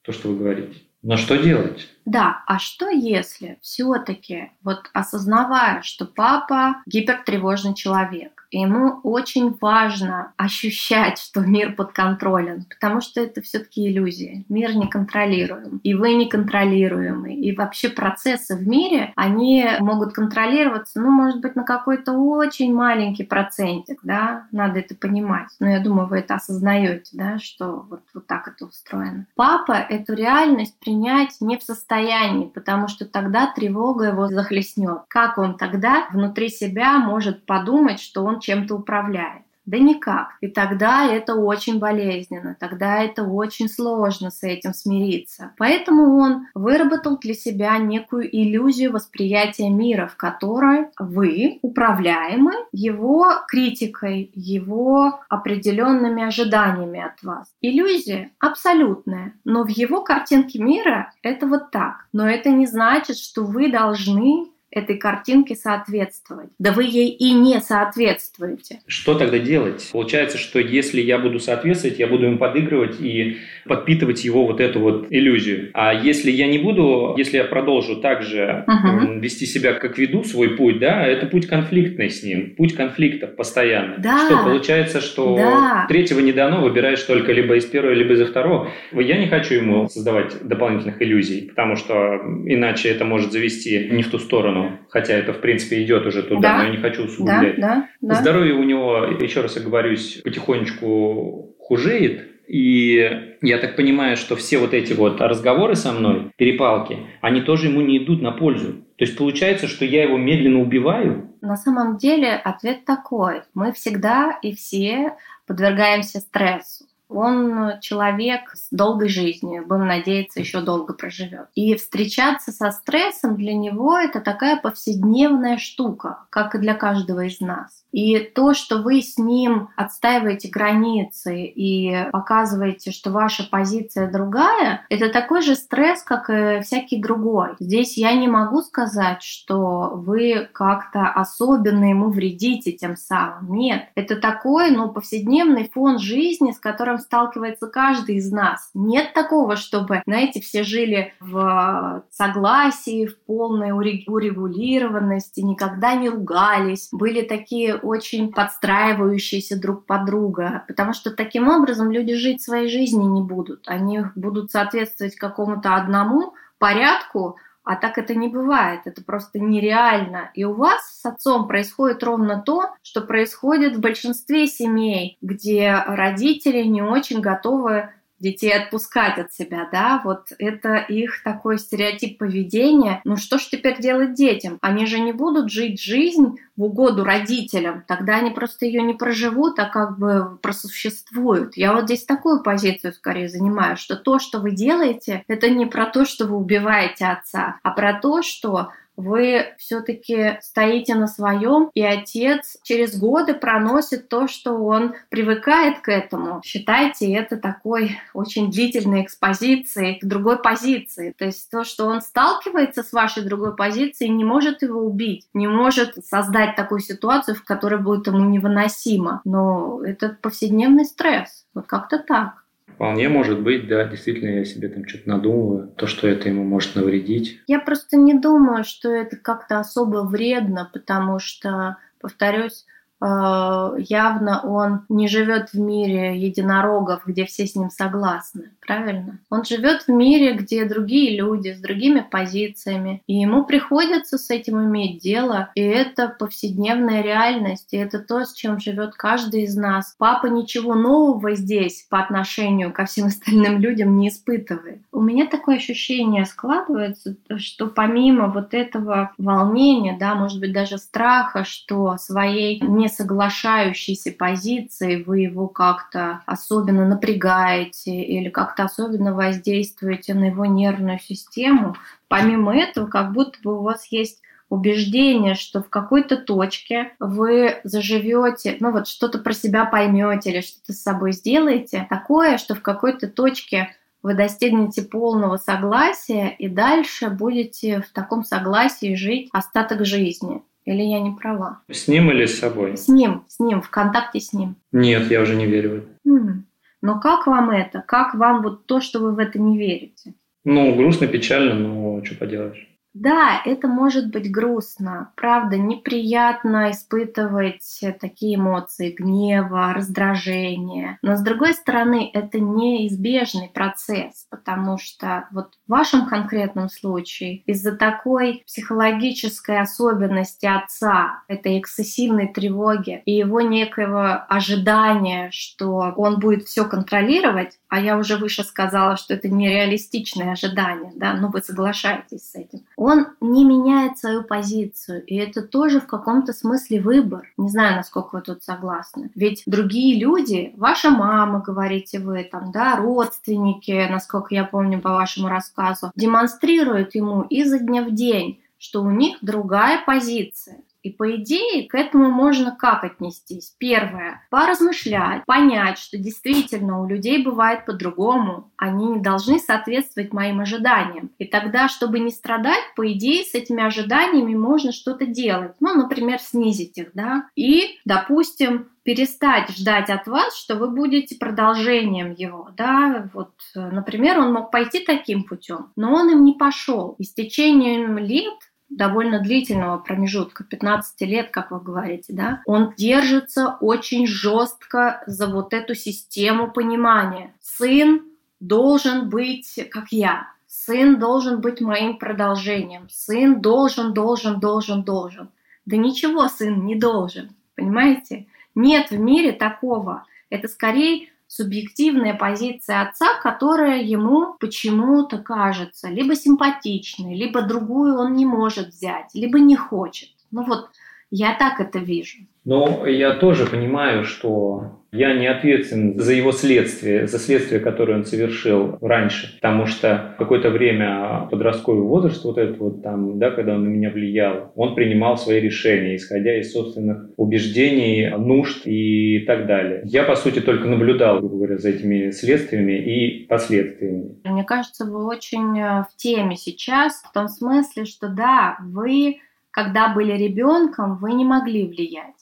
то, 0.03 0.11
что 0.11 0.29
вы 0.29 0.37
говорите. 0.37 0.81
Но 1.01 1.17
что 1.17 1.35
делать? 1.37 1.89
Да, 2.05 2.43
а 2.47 2.59
что 2.59 2.89
если 2.89 3.57
все-таки, 3.61 4.51
вот 4.61 4.89
осознавая, 4.93 5.81
что 5.81 6.05
папа 6.05 6.81
гипертревожный 6.85 7.75
человек, 7.75 8.32
ему 8.57 8.99
очень 9.03 9.55
важно 9.59 10.33
ощущать, 10.37 11.17
что 11.17 11.41
мир 11.41 11.75
под 11.75 11.91
контролем, 11.91 12.65
потому 12.69 13.01
что 13.01 13.21
это 13.21 13.41
все-таки 13.41 13.87
иллюзия. 13.87 14.45
Мир 14.49 14.75
не 14.75 14.87
контролируем, 14.87 15.79
и 15.83 15.93
вы 15.93 16.13
не 16.13 16.27
контролируемы. 16.27 17.33
И 17.33 17.55
вообще 17.55 17.89
процессы 17.89 18.55
в 18.55 18.67
мире, 18.67 19.11
они 19.15 19.65
могут 19.79 20.13
контролироваться, 20.13 21.01
ну, 21.01 21.09
может 21.09 21.41
быть, 21.41 21.55
на 21.55 21.63
какой-то 21.63 22.13
очень 22.13 22.73
маленький 22.73 23.23
процентик, 23.23 23.99
да, 24.03 24.47
надо 24.51 24.79
это 24.79 24.95
понимать. 24.95 25.49
Но 25.59 25.69
я 25.69 25.79
думаю, 25.79 26.07
вы 26.07 26.19
это 26.19 26.35
осознаете, 26.35 27.09
да, 27.13 27.39
что 27.39 27.85
вот, 27.89 28.01
вот 28.13 28.27
так 28.27 28.47
это 28.47 28.65
устроено. 28.65 29.25
Папа 29.35 29.73
эту 29.73 30.13
реальность 30.13 30.77
принять 30.79 31.37
не 31.39 31.57
в 31.57 31.63
состоянии, 31.63 32.47
потому 32.47 32.87
что 32.87 33.05
тогда 33.05 33.51
тревога 33.53 34.05
его 34.05 34.27
захлестнет. 34.27 35.01
Как 35.07 35.37
он 35.37 35.57
тогда 35.57 36.07
внутри 36.11 36.49
себя 36.49 36.99
может 36.99 37.45
подумать, 37.45 37.99
что 37.99 38.23
он 38.23 38.39
чем-то 38.43 38.75
управляет. 38.75 39.43
Да 39.65 39.77
никак. 39.77 40.35
И 40.41 40.47
тогда 40.47 41.05
это 41.05 41.35
очень 41.35 41.79
болезненно, 41.79 42.57
тогда 42.59 43.01
это 43.01 43.23
очень 43.23 43.69
сложно 43.69 44.29
с 44.29 44.43
этим 44.43 44.73
смириться. 44.73 45.53
Поэтому 45.57 46.17
он 46.17 46.47
выработал 46.53 47.17
для 47.17 47.33
себя 47.33 47.77
некую 47.77 48.27
иллюзию 48.29 48.91
восприятия 48.91 49.69
мира, 49.69 50.07
в 50.07 50.17
которой 50.17 50.87
вы 50.99 51.59
управляемы 51.61 52.51
его 52.73 53.25
критикой, 53.47 54.31
его 54.35 55.21
определенными 55.29 56.23
ожиданиями 56.23 57.01
от 57.01 57.23
вас. 57.23 57.47
Иллюзия 57.61 58.31
абсолютная, 58.39 59.33
но 59.45 59.63
в 59.63 59.69
его 59.69 60.01
картинке 60.01 60.59
мира 60.59 61.13
это 61.21 61.47
вот 61.47 61.71
так. 61.71 62.05
Но 62.11 62.27
это 62.27 62.49
не 62.49 62.67
значит, 62.67 63.17
что 63.17 63.45
вы 63.45 63.71
должны 63.71 64.49
этой 64.73 64.97
картинке 64.97 65.55
соответствовать. 65.55 66.49
Да 66.59 66.71
вы 66.71 66.83
ей 66.83 67.09
и 67.09 67.31
не 67.33 67.59
соответствуете. 67.61 68.79
Что 68.87 69.15
тогда 69.15 69.39
делать? 69.39 69.89
Получается, 69.91 70.37
что 70.37 70.59
если 70.59 71.01
я 71.01 71.17
буду 71.17 71.39
соответствовать, 71.39 71.99
я 71.99 72.07
буду 72.07 72.25
им 72.25 72.37
подыгрывать 72.37 72.99
и 72.99 73.37
подпитывать 73.65 74.25
его 74.25 74.45
вот 74.45 74.59
эту 74.59 74.79
вот 74.79 75.07
иллюзию. 75.09 75.69
А 75.73 75.93
если 75.93 76.31
я 76.31 76.47
не 76.47 76.57
буду, 76.57 77.15
если 77.17 77.37
я 77.37 77.45
продолжу 77.45 77.97
также 77.97 78.65
uh-huh. 78.67 79.19
вести 79.19 79.45
себя, 79.45 79.73
как 79.73 79.97
веду 79.97 80.23
свой 80.23 80.57
путь, 80.57 80.79
да, 80.79 81.05
это 81.05 81.27
путь 81.27 81.47
конфликтный 81.47 82.09
с 82.09 82.23
ним, 82.23 82.55
путь 82.55 82.75
конфликтов 82.75 83.35
постоянно. 83.35 83.95
Да. 83.97 84.25
Что 84.25 84.37
получается, 84.43 85.01
что 85.01 85.35
да. 85.35 85.85
третьего 85.87 86.19
не 86.19 86.33
дано, 86.33 86.61
выбираешь 86.61 87.01
только 87.03 87.31
либо 87.31 87.55
из 87.55 87.65
первого, 87.65 87.93
либо 87.93 88.13
из 88.13 88.27
второго. 88.27 88.69
Я 88.91 89.17
не 89.17 89.27
хочу 89.27 89.55
ему 89.55 89.87
создавать 89.87 90.35
дополнительных 90.41 91.01
иллюзий, 91.01 91.47
потому 91.49 91.75
что 91.75 92.19
иначе 92.45 92.89
это 92.89 93.05
может 93.05 93.31
завести 93.31 93.89
не 93.91 94.03
в 94.03 94.09
ту 94.09 94.19
сторону, 94.19 94.62
хотя 94.89 95.13
это 95.13 95.33
в 95.33 95.41
принципе 95.41 95.83
идет 95.83 96.05
уже 96.05 96.23
туда, 96.23 96.41
да. 96.41 96.57
но 96.57 96.63
я 96.65 96.69
не 96.69 96.77
хочу 96.77 97.03
усугублять. 97.03 97.59
Да, 97.59 97.67
да, 97.67 97.89
да. 98.01 98.15
Здоровье 98.15 98.53
у 98.53 98.63
него, 98.63 99.05
еще 99.19 99.41
раз 99.41 99.57
оговорюсь, 99.57 100.21
потихонечку 100.23 101.55
хужеет, 101.59 102.27
и 102.47 103.35
я 103.41 103.57
так 103.57 103.75
понимаю, 103.75 104.17
что 104.17 104.35
все 104.35 104.57
вот 104.57 104.73
эти 104.73 104.93
вот 104.93 105.21
разговоры 105.21 105.75
со 105.75 105.91
мной, 105.91 106.31
перепалки, 106.35 106.97
они 107.21 107.41
тоже 107.41 107.67
ему 107.67 107.81
не 107.81 107.97
идут 107.97 108.21
на 108.21 108.31
пользу. 108.31 108.73
То 108.97 109.05
есть 109.05 109.17
получается, 109.17 109.67
что 109.67 109.85
я 109.85 110.03
его 110.03 110.17
медленно 110.17 110.59
убиваю? 110.59 111.29
На 111.41 111.57
самом 111.57 111.97
деле 111.97 112.33
ответ 112.33 112.85
такой. 112.85 113.41
Мы 113.53 113.73
всегда 113.73 114.37
и 114.41 114.53
все 114.55 115.15
подвергаемся 115.47 116.19
стрессу. 116.19 116.85
Он 117.09 117.79
человек 117.81 118.51
с 118.55 118.69
долгой 118.71 119.09
жизнью, 119.09 119.65
будем 119.67 119.87
надеяться, 119.87 120.39
еще 120.39 120.61
долго 120.61 120.93
проживет. 120.93 121.47
И 121.53 121.75
встречаться 121.75 122.51
со 122.51 122.71
стрессом 122.71 123.35
для 123.35 123.53
него 123.53 123.97
это 123.97 124.19
такая 124.19 124.59
повседневная 124.59 125.57
штука, 125.57 126.25
как 126.29 126.55
и 126.55 126.59
для 126.59 126.73
каждого 126.73 127.25
из 127.25 127.39
нас. 127.39 127.82
И 127.93 128.19
то, 128.19 128.55
что 128.55 128.79
вы 128.79 129.01
с 129.01 129.19
ним 129.19 129.69
отстаиваете 129.77 130.49
границы 130.49 131.45
и 131.45 132.09
показываете, 132.11 132.91
что 132.91 133.11
ваша 133.11 133.47
позиция 133.47 134.11
другая, 134.11 134.85
это 134.89 135.09
такой 135.09 135.43
же 135.43 135.55
стресс, 135.55 136.01
как 136.01 136.29
и 136.29 136.61
всякий 136.61 136.99
другой. 136.99 137.51
Здесь 137.59 137.95
я 137.97 138.13
не 138.13 138.27
могу 138.27 138.61
сказать, 138.63 139.21
что 139.21 139.91
вы 139.93 140.49
как-то 140.51 141.07
особенно 141.07 141.85
ему 141.85 142.09
вредите 142.09 142.71
тем 142.71 142.95
самым. 142.95 143.53
Нет, 143.53 143.89
это 143.93 144.15
такой, 144.15 144.71
ну, 144.71 144.89
повседневный 144.89 145.69
фон 145.71 145.99
жизни, 145.99 146.51
с 146.51 146.59
которым 146.59 146.97
сталкивается 146.97 147.67
каждый 147.67 148.15
из 148.15 148.31
нас. 148.31 148.71
Нет 148.73 149.13
такого, 149.13 149.55
чтобы, 149.55 150.01
знаете, 150.07 150.41
все 150.41 150.63
жили 150.63 151.13
в 151.19 152.03
согласии, 152.09 153.05
в 153.05 153.19
полной 153.19 153.71
урегулированности, 153.71 155.41
никогда 155.41 155.93
не 155.93 156.09
ругались, 156.09 156.89
были 156.91 157.21
такие 157.21 157.82
очень 157.83 158.31
подстраивающиеся 158.31 159.59
друг 159.59 159.85
под 159.85 160.05
друга, 160.05 160.63
потому 160.67 160.93
что 160.93 161.11
таким 161.11 161.47
образом 161.47 161.91
люди 161.91 162.15
жить 162.15 162.41
своей 162.41 162.69
жизнью 162.69 163.11
не 163.11 163.21
будут. 163.21 163.63
Они 163.67 164.01
будут 164.15 164.51
соответствовать 164.51 165.15
какому-то 165.15 165.75
одному 165.75 166.33
порядку, 166.57 167.37
а 167.63 167.75
так 167.77 167.97
это 167.97 168.13
не 168.13 168.27
бывает, 168.27 168.81
это 168.85 169.03
просто 169.03 169.39
нереально. 169.39 170.31
И 170.33 170.43
у 170.43 170.53
вас 170.53 170.99
с 170.99 171.05
отцом 171.05 171.47
происходит 171.47 172.03
ровно 172.03 172.41
то, 172.41 172.71
что 172.81 173.01
происходит 173.01 173.77
в 173.77 173.79
большинстве 173.79 174.47
семей, 174.47 175.17
где 175.21 175.73
родители 175.85 176.63
не 176.63 176.81
очень 176.81 177.21
готовы 177.21 177.89
детей 178.23 178.53
отпускать 178.53 179.19
от 179.19 179.33
себя, 179.33 179.67
да, 179.71 180.01
вот 180.03 180.29
это 180.39 180.77
их 180.77 181.21
такой 181.23 181.59
стереотип 181.59 182.17
поведения. 182.17 183.01
Ну 183.03 183.17
что 183.17 183.37
ж 183.37 183.43
теперь 183.51 183.79
делать 183.79 184.13
детям? 184.13 184.57
Они 184.61 184.85
же 184.85 184.99
не 184.99 185.11
будут 185.11 185.51
жить 185.51 185.81
жизнь 185.81 186.39
в 186.55 186.63
угоду 186.63 187.03
родителям, 187.03 187.83
тогда 187.87 188.17
они 188.17 188.31
просто 188.31 188.65
ее 188.65 188.81
не 188.81 188.93
проживут, 188.93 189.59
а 189.59 189.65
как 189.65 189.99
бы 189.99 190.37
просуществуют. 190.41 191.57
Я 191.57 191.73
вот 191.73 191.85
здесь 191.85 192.05
такую 192.05 192.41
позицию 192.41 192.93
скорее 192.93 193.27
занимаю, 193.27 193.75
что 193.75 193.95
то, 193.95 194.19
что 194.19 194.39
вы 194.39 194.51
делаете, 194.51 195.23
это 195.27 195.49
не 195.49 195.65
про 195.65 195.85
то, 195.85 196.05
что 196.05 196.25
вы 196.25 196.37
убиваете 196.37 197.05
отца, 197.05 197.59
а 197.61 197.71
про 197.71 197.99
то, 197.99 198.21
что 198.21 198.69
вы 198.95 199.53
все-таки 199.57 200.37
стоите 200.41 200.95
на 200.95 201.07
своем, 201.07 201.69
и 201.73 201.81
отец 201.81 202.57
через 202.63 202.97
годы 202.97 203.33
проносит 203.33 204.09
то, 204.09 204.27
что 204.27 204.53
он 204.53 204.95
привыкает 205.09 205.79
к 205.79 205.89
этому. 205.89 206.41
Считайте 206.43 207.11
это 207.13 207.37
такой 207.37 207.97
очень 208.13 208.51
длительной 208.51 209.03
экспозицией 209.03 209.99
к 209.99 210.05
другой 210.05 210.41
позиции. 210.41 211.13
То 211.17 211.25
есть 211.25 211.49
то, 211.49 211.63
что 211.63 211.87
он 211.87 212.01
сталкивается 212.01 212.83
с 212.83 212.93
вашей 212.93 213.23
другой 213.23 213.55
позицией, 213.55 214.09
не 214.09 214.23
может 214.23 214.61
его 214.61 214.81
убить, 214.81 215.27
не 215.33 215.47
может 215.47 216.05
создать 216.05 216.55
такую 216.55 216.79
ситуацию, 216.79 217.35
в 217.35 217.43
которой 217.43 217.79
будет 217.79 218.07
ему 218.07 218.19
невыносимо. 218.19 219.21
Но 219.25 219.81
это 219.83 220.17
повседневный 220.21 220.85
стресс. 220.85 221.45
Вот 221.53 221.67
как-то 221.67 221.99
так. 221.99 222.42
Вполне 222.67 223.07
может 223.07 223.41
быть, 223.41 223.67
да, 223.67 223.85
действительно, 223.85 224.39
я 224.39 224.45
себе 224.45 224.67
там 224.67 224.87
что-то 224.87 225.07
надумываю, 225.07 225.67
то, 225.77 225.87
что 225.87 226.07
это 226.07 226.29
ему 226.29 226.43
может 226.43 226.75
навредить. 226.75 227.39
Я 227.47 227.59
просто 227.59 227.97
не 227.97 228.13
думаю, 228.13 228.63
что 228.63 228.89
это 228.89 229.15
как-то 229.15 229.59
особо 229.59 229.99
вредно, 230.05 230.69
потому 230.73 231.19
что, 231.19 231.77
повторюсь, 232.01 232.65
явно 233.05 234.41
он 234.43 234.85
не 234.87 235.07
живет 235.07 235.49
в 235.51 235.59
мире 235.59 236.17
единорогов, 236.17 237.01
где 237.05 237.25
все 237.25 237.45
с 237.45 237.55
ним 237.55 237.69
согласны, 237.69 238.51
правильно? 238.65 239.19
Он 239.29 239.43
живет 239.43 239.83
в 239.83 239.89
мире, 239.89 240.33
где 240.33 240.65
другие 240.65 241.17
люди 241.17 241.49
с 241.49 241.59
другими 241.59 242.05
позициями, 242.09 243.01
и 243.07 243.15
ему 243.15 243.43
приходится 243.43 244.17
с 244.17 244.29
этим 244.29 244.63
иметь 244.63 245.01
дело, 245.01 245.49
и 245.55 245.61
это 245.61 246.07
повседневная 246.07 247.01
реальность, 247.01 247.73
и 247.73 247.77
это 247.77 247.99
то, 247.99 248.23
с 248.23 248.33
чем 248.33 248.59
живет 248.59 248.93
каждый 248.95 249.43
из 249.43 249.55
нас. 249.57 249.95
Папа 249.97 250.27
ничего 250.27 250.73
нового 250.73 251.35
здесь 251.35 251.85
по 251.89 251.99
отношению 251.99 252.71
ко 252.71 252.85
всем 252.85 253.07
остальным 253.07 253.59
людям 253.59 253.97
не 253.97 254.09
испытывает. 254.09 254.79
У 254.93 255.01
меня 255.01 255.27
такое 255.27 255.57
ощущение 255.57 256.25
складывается, 256.25 257.15
что 257.35 257.67
помимо 257.67 258.27
вот 258.27 258.53
этого 258.53 259.11
волнения, 259.17 259.97
да, 259.99 260.15
может 260.15 260.39
быть 260.39 260.53
даже 260.53 260.77
страха, 260.77 261.43
что 261.43 261.97
своей 261.97 262.61
не 262.61 262.92
соглашающейся 262.95 264.11
позиции 264.11 265.03
вы 265.03 265.21
его 265.21 265.47
как-то 265.47 266.21
особенно 266.25 266.87
напрягаете 266.87 267.91
или 267.91 268.29
как-то 268.29 268.63
особенно 268.63 269.13
воздействуете 269.13 270.13
на 270.13 270.25
его 270.25 270.45
нервную 270.45 270.99
систему, 270.99 271.75
помимо 272.07 272.55
этого, 272.55 272.87
как 272.87 273.11
будто 273.13 273.39
бы 273.43 273.59
у 273.59 273.63
вас 273.63 273.87
есть 273.91 274.21
убеждение, 274.49 275.33
что 275.33 275.63
в 275.63 275.69
какой-то 275.69 276.15
точке 276.17 276.93
вы 276.99 277.59
заживете, 277.63 278.57
ну 278.59 278.71
вот 278.71 278.87
что-то 278.87 279.17
про 279.17 279.33
себя 279.33 279.65
поймете 279.65 280.31
или 280.31 280.41
что-то 280.41 280.73
с 280.73 280.81
собой 280.83 281.13
сделаете, 281.13 281.87
такое, 281.89 282.37
что 282.37 282.53
в 282.53 282.61
какой-то 282.61 283.07
точке 283.07 283.75
вы 284.03 284.13
достигнете 284.13 284.83
полного 284.83 285.37
согласия 285.37 286.35
и 286.37 286.49
дальше 286.49 287.09
будете 287.09 287.81
в 287.81 287.89
таком 287.93 288.23
согласии 288.23 288.95
жить 288.95 289.29
остаток 289.31 289.85
жизни. 289.85 290.43
Или 290.65 290.83
я 290.83 291.01
не 291.01 291.11
права? 291.11 291.61
С 291.69 291.87
ним 291.87 292.11
или 292.11 292.25
с 292.25 292.39
собой? 292.39 292.77
С 292.77 292.87
ним, 292.87 293.23
с 293.27 293.39
ним, 293.39 293.61
в 293.61 293.69
контакте 293.69 294.19
с 294.19 294.33
ним. 294.33 294.55
Нет, 294.71 295.11
я 295.11 295.21
уже 295.21 295.35
не 295.35 295.45
верю 295.45 295.69
в 295.69 295.73
это. 295.75 296.43
Но 296.81 296.99
как 296.99 297.27
вам 297.27 297.49
это? 297.49 297.81
Как 297.85 298.13
вам 298.13 298.41
вот 298.41 298.65
то, 298.65 298.81
что 298.81 298.99
вы 298.99 299.13
в 299.13 299.19
это 299.19 299.39
не 299.39 299.57
верите? 299.57 300.13
Ну, 300.43 300.75
грустно, 300.75 301.07
печально, 301.07 301.53
но 301.55 302.03
что 302.03 302.15
поделаешь. 302.15 302.67
Да, 302.93 303.41
это 303.43 303.67
может 303.67 304.11
быть 304.11 304.31
грустно, 304.31 305.11
правда, 305.15 305.57
неприятно 305.57 306.71
испытывать 306.71 307.81
такие 307.99 308.35
эмоции 308.35 308.91
гнева, 308.91 309.73
раздражения. 309.73 310.99
Но 311.01 311.15
с 311.15 311.21
другой 311.21 311.55
стороны, 311.55 312.11
это 312.13 312.39
неизбежный 312.39 313.49
процесс, 313.49 314.27
потому 314.29 314.77
что 314.77 315.27
вот 315.31 315.55
в 315.67 315.71
вашем 315.71 316.05
конкретном 316.05 316.69
случае 316.69 317.37
из-за 317.47 317.75
такой 317.75 318.43
психологической 318.45 319.59
особенности 319.59 320.45
отца, 320.45 321.23
этой 321.27 321.59
эксцессивной 321.59 322.27
тревоги 322.27 323.01
и 323.05 323.11
его 323.13 323.41
некоего 323.41 324.23
ожидания, 324.29 325.29
что 325.31 325.93
он 325.97 326.19
будет 326.19 326.43
все 326.43 326.65
контролировать, 326.65 327.57
а 327.69 327.79
я 327.79 327.97
уже 327.97 328.17
выше 328.17 328.43
сказала, 328.43 328.97
что 328.97 329.15
это 329.15 329.29
нереалистичное 329.29 330.33
ожидание, 330.33 330.91
да, 330.95 331.13
но 331.13 331.29
вы 331.29 331.41
соглашаетесь 331.41 332.29
с 332.29 332.35
этим 332.35 332.59
он 332.83 333.07
не 333.21 333.45
меняет 333.45 333.97
свою 333.97 334.23
позицию. 334.23 335.05
И 335.05 335.15
это 335.15 335.41
тоже 335.41 335.79
в 335.79 335.87
каком-то 335.87 336.33
смысле 336.33 336.81
выбор. 336.81 337.31
Не 337.37 337.49
знаю, 337.49 337.77
насколько 337.77 338.15
вы 338.15 338.21
тут 338.21 338.43
согласны. 338.43 339.09
Ведь 339.15 339.43
другие 339.45 339.99
люди, 339.99 340.53
ваша 340.57 340.89
мама, 340.89 341.39
говорите 341.39 341.99
вы, 341.99 342.23
там, 342.23 342.51
да, 342.51 342.75
родственники, 342.75 343.87
насколько 343.89 344.35
я 344.35 344.43
помню 344.43 344.81
по 344.81 344.89
вашему 344.89 345.29
рассказу, 345.29 345.91
демонстрируют 345.95 346.93
ему 346.95 347.21
изо 347.29 347.57
дня 347.57 347.83
в 347.83 347.93
день, 347.93 348.41
что 348.57 348.81
у 348.81 348.91
них 348.91 349.17
другая 349.21 349.81
позиция. 349.85 350.57
И 350.83 350.89
по 350.89 351.15
идее 351.15 351.67
к 351.67 351.75
этому 351.75 352.11
можно 352.11 352.55
как 352.55 352.83
отнестись? 352.83 353.55
Первое, 353.57 354.27
поразмышлять, 354.29 355.25
понять, 355.25 355.79
что 355.79 355.97
действительно 355.97 356.81
у 356.81 356.87
людей 356.87 357.23
бывает 357.23 357.65
по-другому, 357.65 358.51
они 358.57 358.87
не 358.87 358.99
должны 358.99 359.39
соответствовать 359.39 360.13
моим 360.13 360.41
ожиданиям. 360.41 361.11
И 361.17 361.25
тогда, 361.25 361.69
чтобы 361.69 361.99
не 361.99 362.11
страдать, 362.11 362.63
по 362.75 362.91
идее 362.91 363.23
с 363.23 363.33
этими 363.33 363.63
ожиданиями 363.63 364.35
можно 364.35 364.73
что-то 364.73 365.05
делать. 365.05 365.53
Ну, 365.61 365.73
например, 365.73 366.19
снизить 366.19 366.77
их, 366.77 366.91
да, 366.93 367.29
и, 367.35 367.79
допустим, 367.85 368.67
перестать 368.83 369.49
ждать 369.49 369.89
от 369.89 370.07
вас, 370.07 370.37
что 370.37 370.55
вы 370.55 370.69
будете 370.69 371.15
продолжением 371.15 372.11
его, 372.11 372.49
да, 372.57 373.09
вот, 373.13 373.31
например, 373.55 374.19
он 374.19 374.33
мог 374.33 374.51
пойти 374.51 374.79
таким 374.79 375.23
путем, 375.23 375.71
но 375.77 375.93
он 375.93 376.11
им 376.11 376.25
не 376.25 376.33
пошел. 376.33 376.95
И 376.99 377.03
с 377.03 377.13
течением 377.13 377.97
лет 377.97 378.33
довольно 378.69 379.19
длительного 379.19 379.77
промежутка, 379.77 380.43
15 380.43 381.01
лет, 381.01 381.29
как 381.31 381.51
вы 381.51 381.59
говорите, 381.59 382.13
да, 382.13 382.41
он 382.45 382.73
держится 382.75 383.57
очень 383.61 384.07
жестко 384.07 385.03
за 385.05 385.27
вот 385.27 385.53
эту 385.53 385.75
систему 385.75 386.51
понимания. 386.51 387.33
Сын 387.41 388.03
должен 388.39 389.09
быть 389.09 389.59
как 389.71 389.91
я, 389.91 390.27
сын 390.47 390.99
должен 390.99 391.41
быть 391.41 391.61
моим 391.61 391.97
продолжением, 391.97 392.87
сын 392.89 393.41
должен, 393.41 393.93
должен, 393.93 394.39
должен, 394.39 394.83
должен. 394.83 395.29
Да 395.65 395.77
ничего 395.77 396.27
сын 396.27 396.65
не 396.65 396.75
должен, 396.75 397.35
понимаете? 397.55 398.27
Нет 398.55 398.91
в 398.91 398.99
мире 398.99 399.31
такого. 399.31 400.05
Это 400.29 400.47
скорее 400.47 401.09
субъективная 401.35 402.13
позиция 402.13 402.81
отца, 402.83 403.19
которая 403.19 403.81
ему 403.81 404.35
почему-то 404.39 405.17
кажется 405.17 405.89
либо 405.89 406.15
симпатичной, 406.15 407.15
либо 407.15 407.41
другую 407.41 407.97
он 407.97 408.13
не 408.13 408.25
может 408.25 408.67
взять, 408.67 409.09
либо 409.15 409.39
не 409.39 409.55
хочет. 409.55 410.09
Ну 410.29 410.43
вот 410.45 410.69
я 411.15 411.35
так 411.37 411.59
это 411.59 411.77
вижу. 411.77 412.17
Но 412.43 412.87
я 412.87 413.13
тоже 413.13 413.45
понимаю, 413.45 414.03
что 414.03 414.79
я 414.91 415.13
не 415.13 415.27
ответственен 415.27 415.99
за 415.99 416.13
его 416.13 416.31
следствие, 416.31 417.05
за 417.07 417.19
следствие, 417.19 417.59
которое 417.59 417.97
он 417.97 418.05
совершил 418.05 418.77
раньше, 418.81 419.35
потому 419.35 419.67
что 419.67 420.15
какое-то 420.17 420.49
время 420.49 421.27
подростковый 421.29 421.83
возраст, 421.83 422.25
вот 422.25 422.39
этот 422.39 422.57
вот 422.57 422.81
там, 422.81 423.19
да, 423.19 423.29
когда 423.29 423.53
он 423.53 423.63
на 423.63 423.67
меня 423.69 423.91
влиял, 423.91 424.51
он 424.55 424.73
принимал 424.73 425.17
свои 425.17 425.39
решения, 425.39 425.95
исходя 425.95 426.37
из 426.39 426.51
собственных 426.51 427.11
убеждений, 427.15 428.09
нужд 428.17 428.65
и 428.65 429.19
так 429.27 429.45
далее. 429.45 429.81
Я, 429.85 430.03
по 430.03 430.15
сути, 430.15 430.39
только 430.39 430.67
наблюдал, 430.67 431.19
грубо 431.19 431.35
говоря, 431.35 431.57
за 431.59 431.69
этими 431.69 432.09
следствиями 432.09 432.73
и 432.73 433.25
последствиями. 433.27 434.15
Мне 434.23 434.43
кажется, 434.43 434.85
вы 434.85 435.05
очень 435.05 435.59
э, 435.59 435.83
в 435.83 435.95
теме 435.95 436.37
сейчас, 436.37 437.03
в 437.03 437.13
том 437.13 437.27
смысле, 437.27 437.85
что 437.85 438.09
да, 438.09 438.57
вы, 438.59 439.17
когда 439.53 439.87
были 439.87 440.11
ребенком, 440.11 440.97
вы 440.97 441.13
не 441.13 441.23
могли 441.23 441.67
влиять 441.67 442.15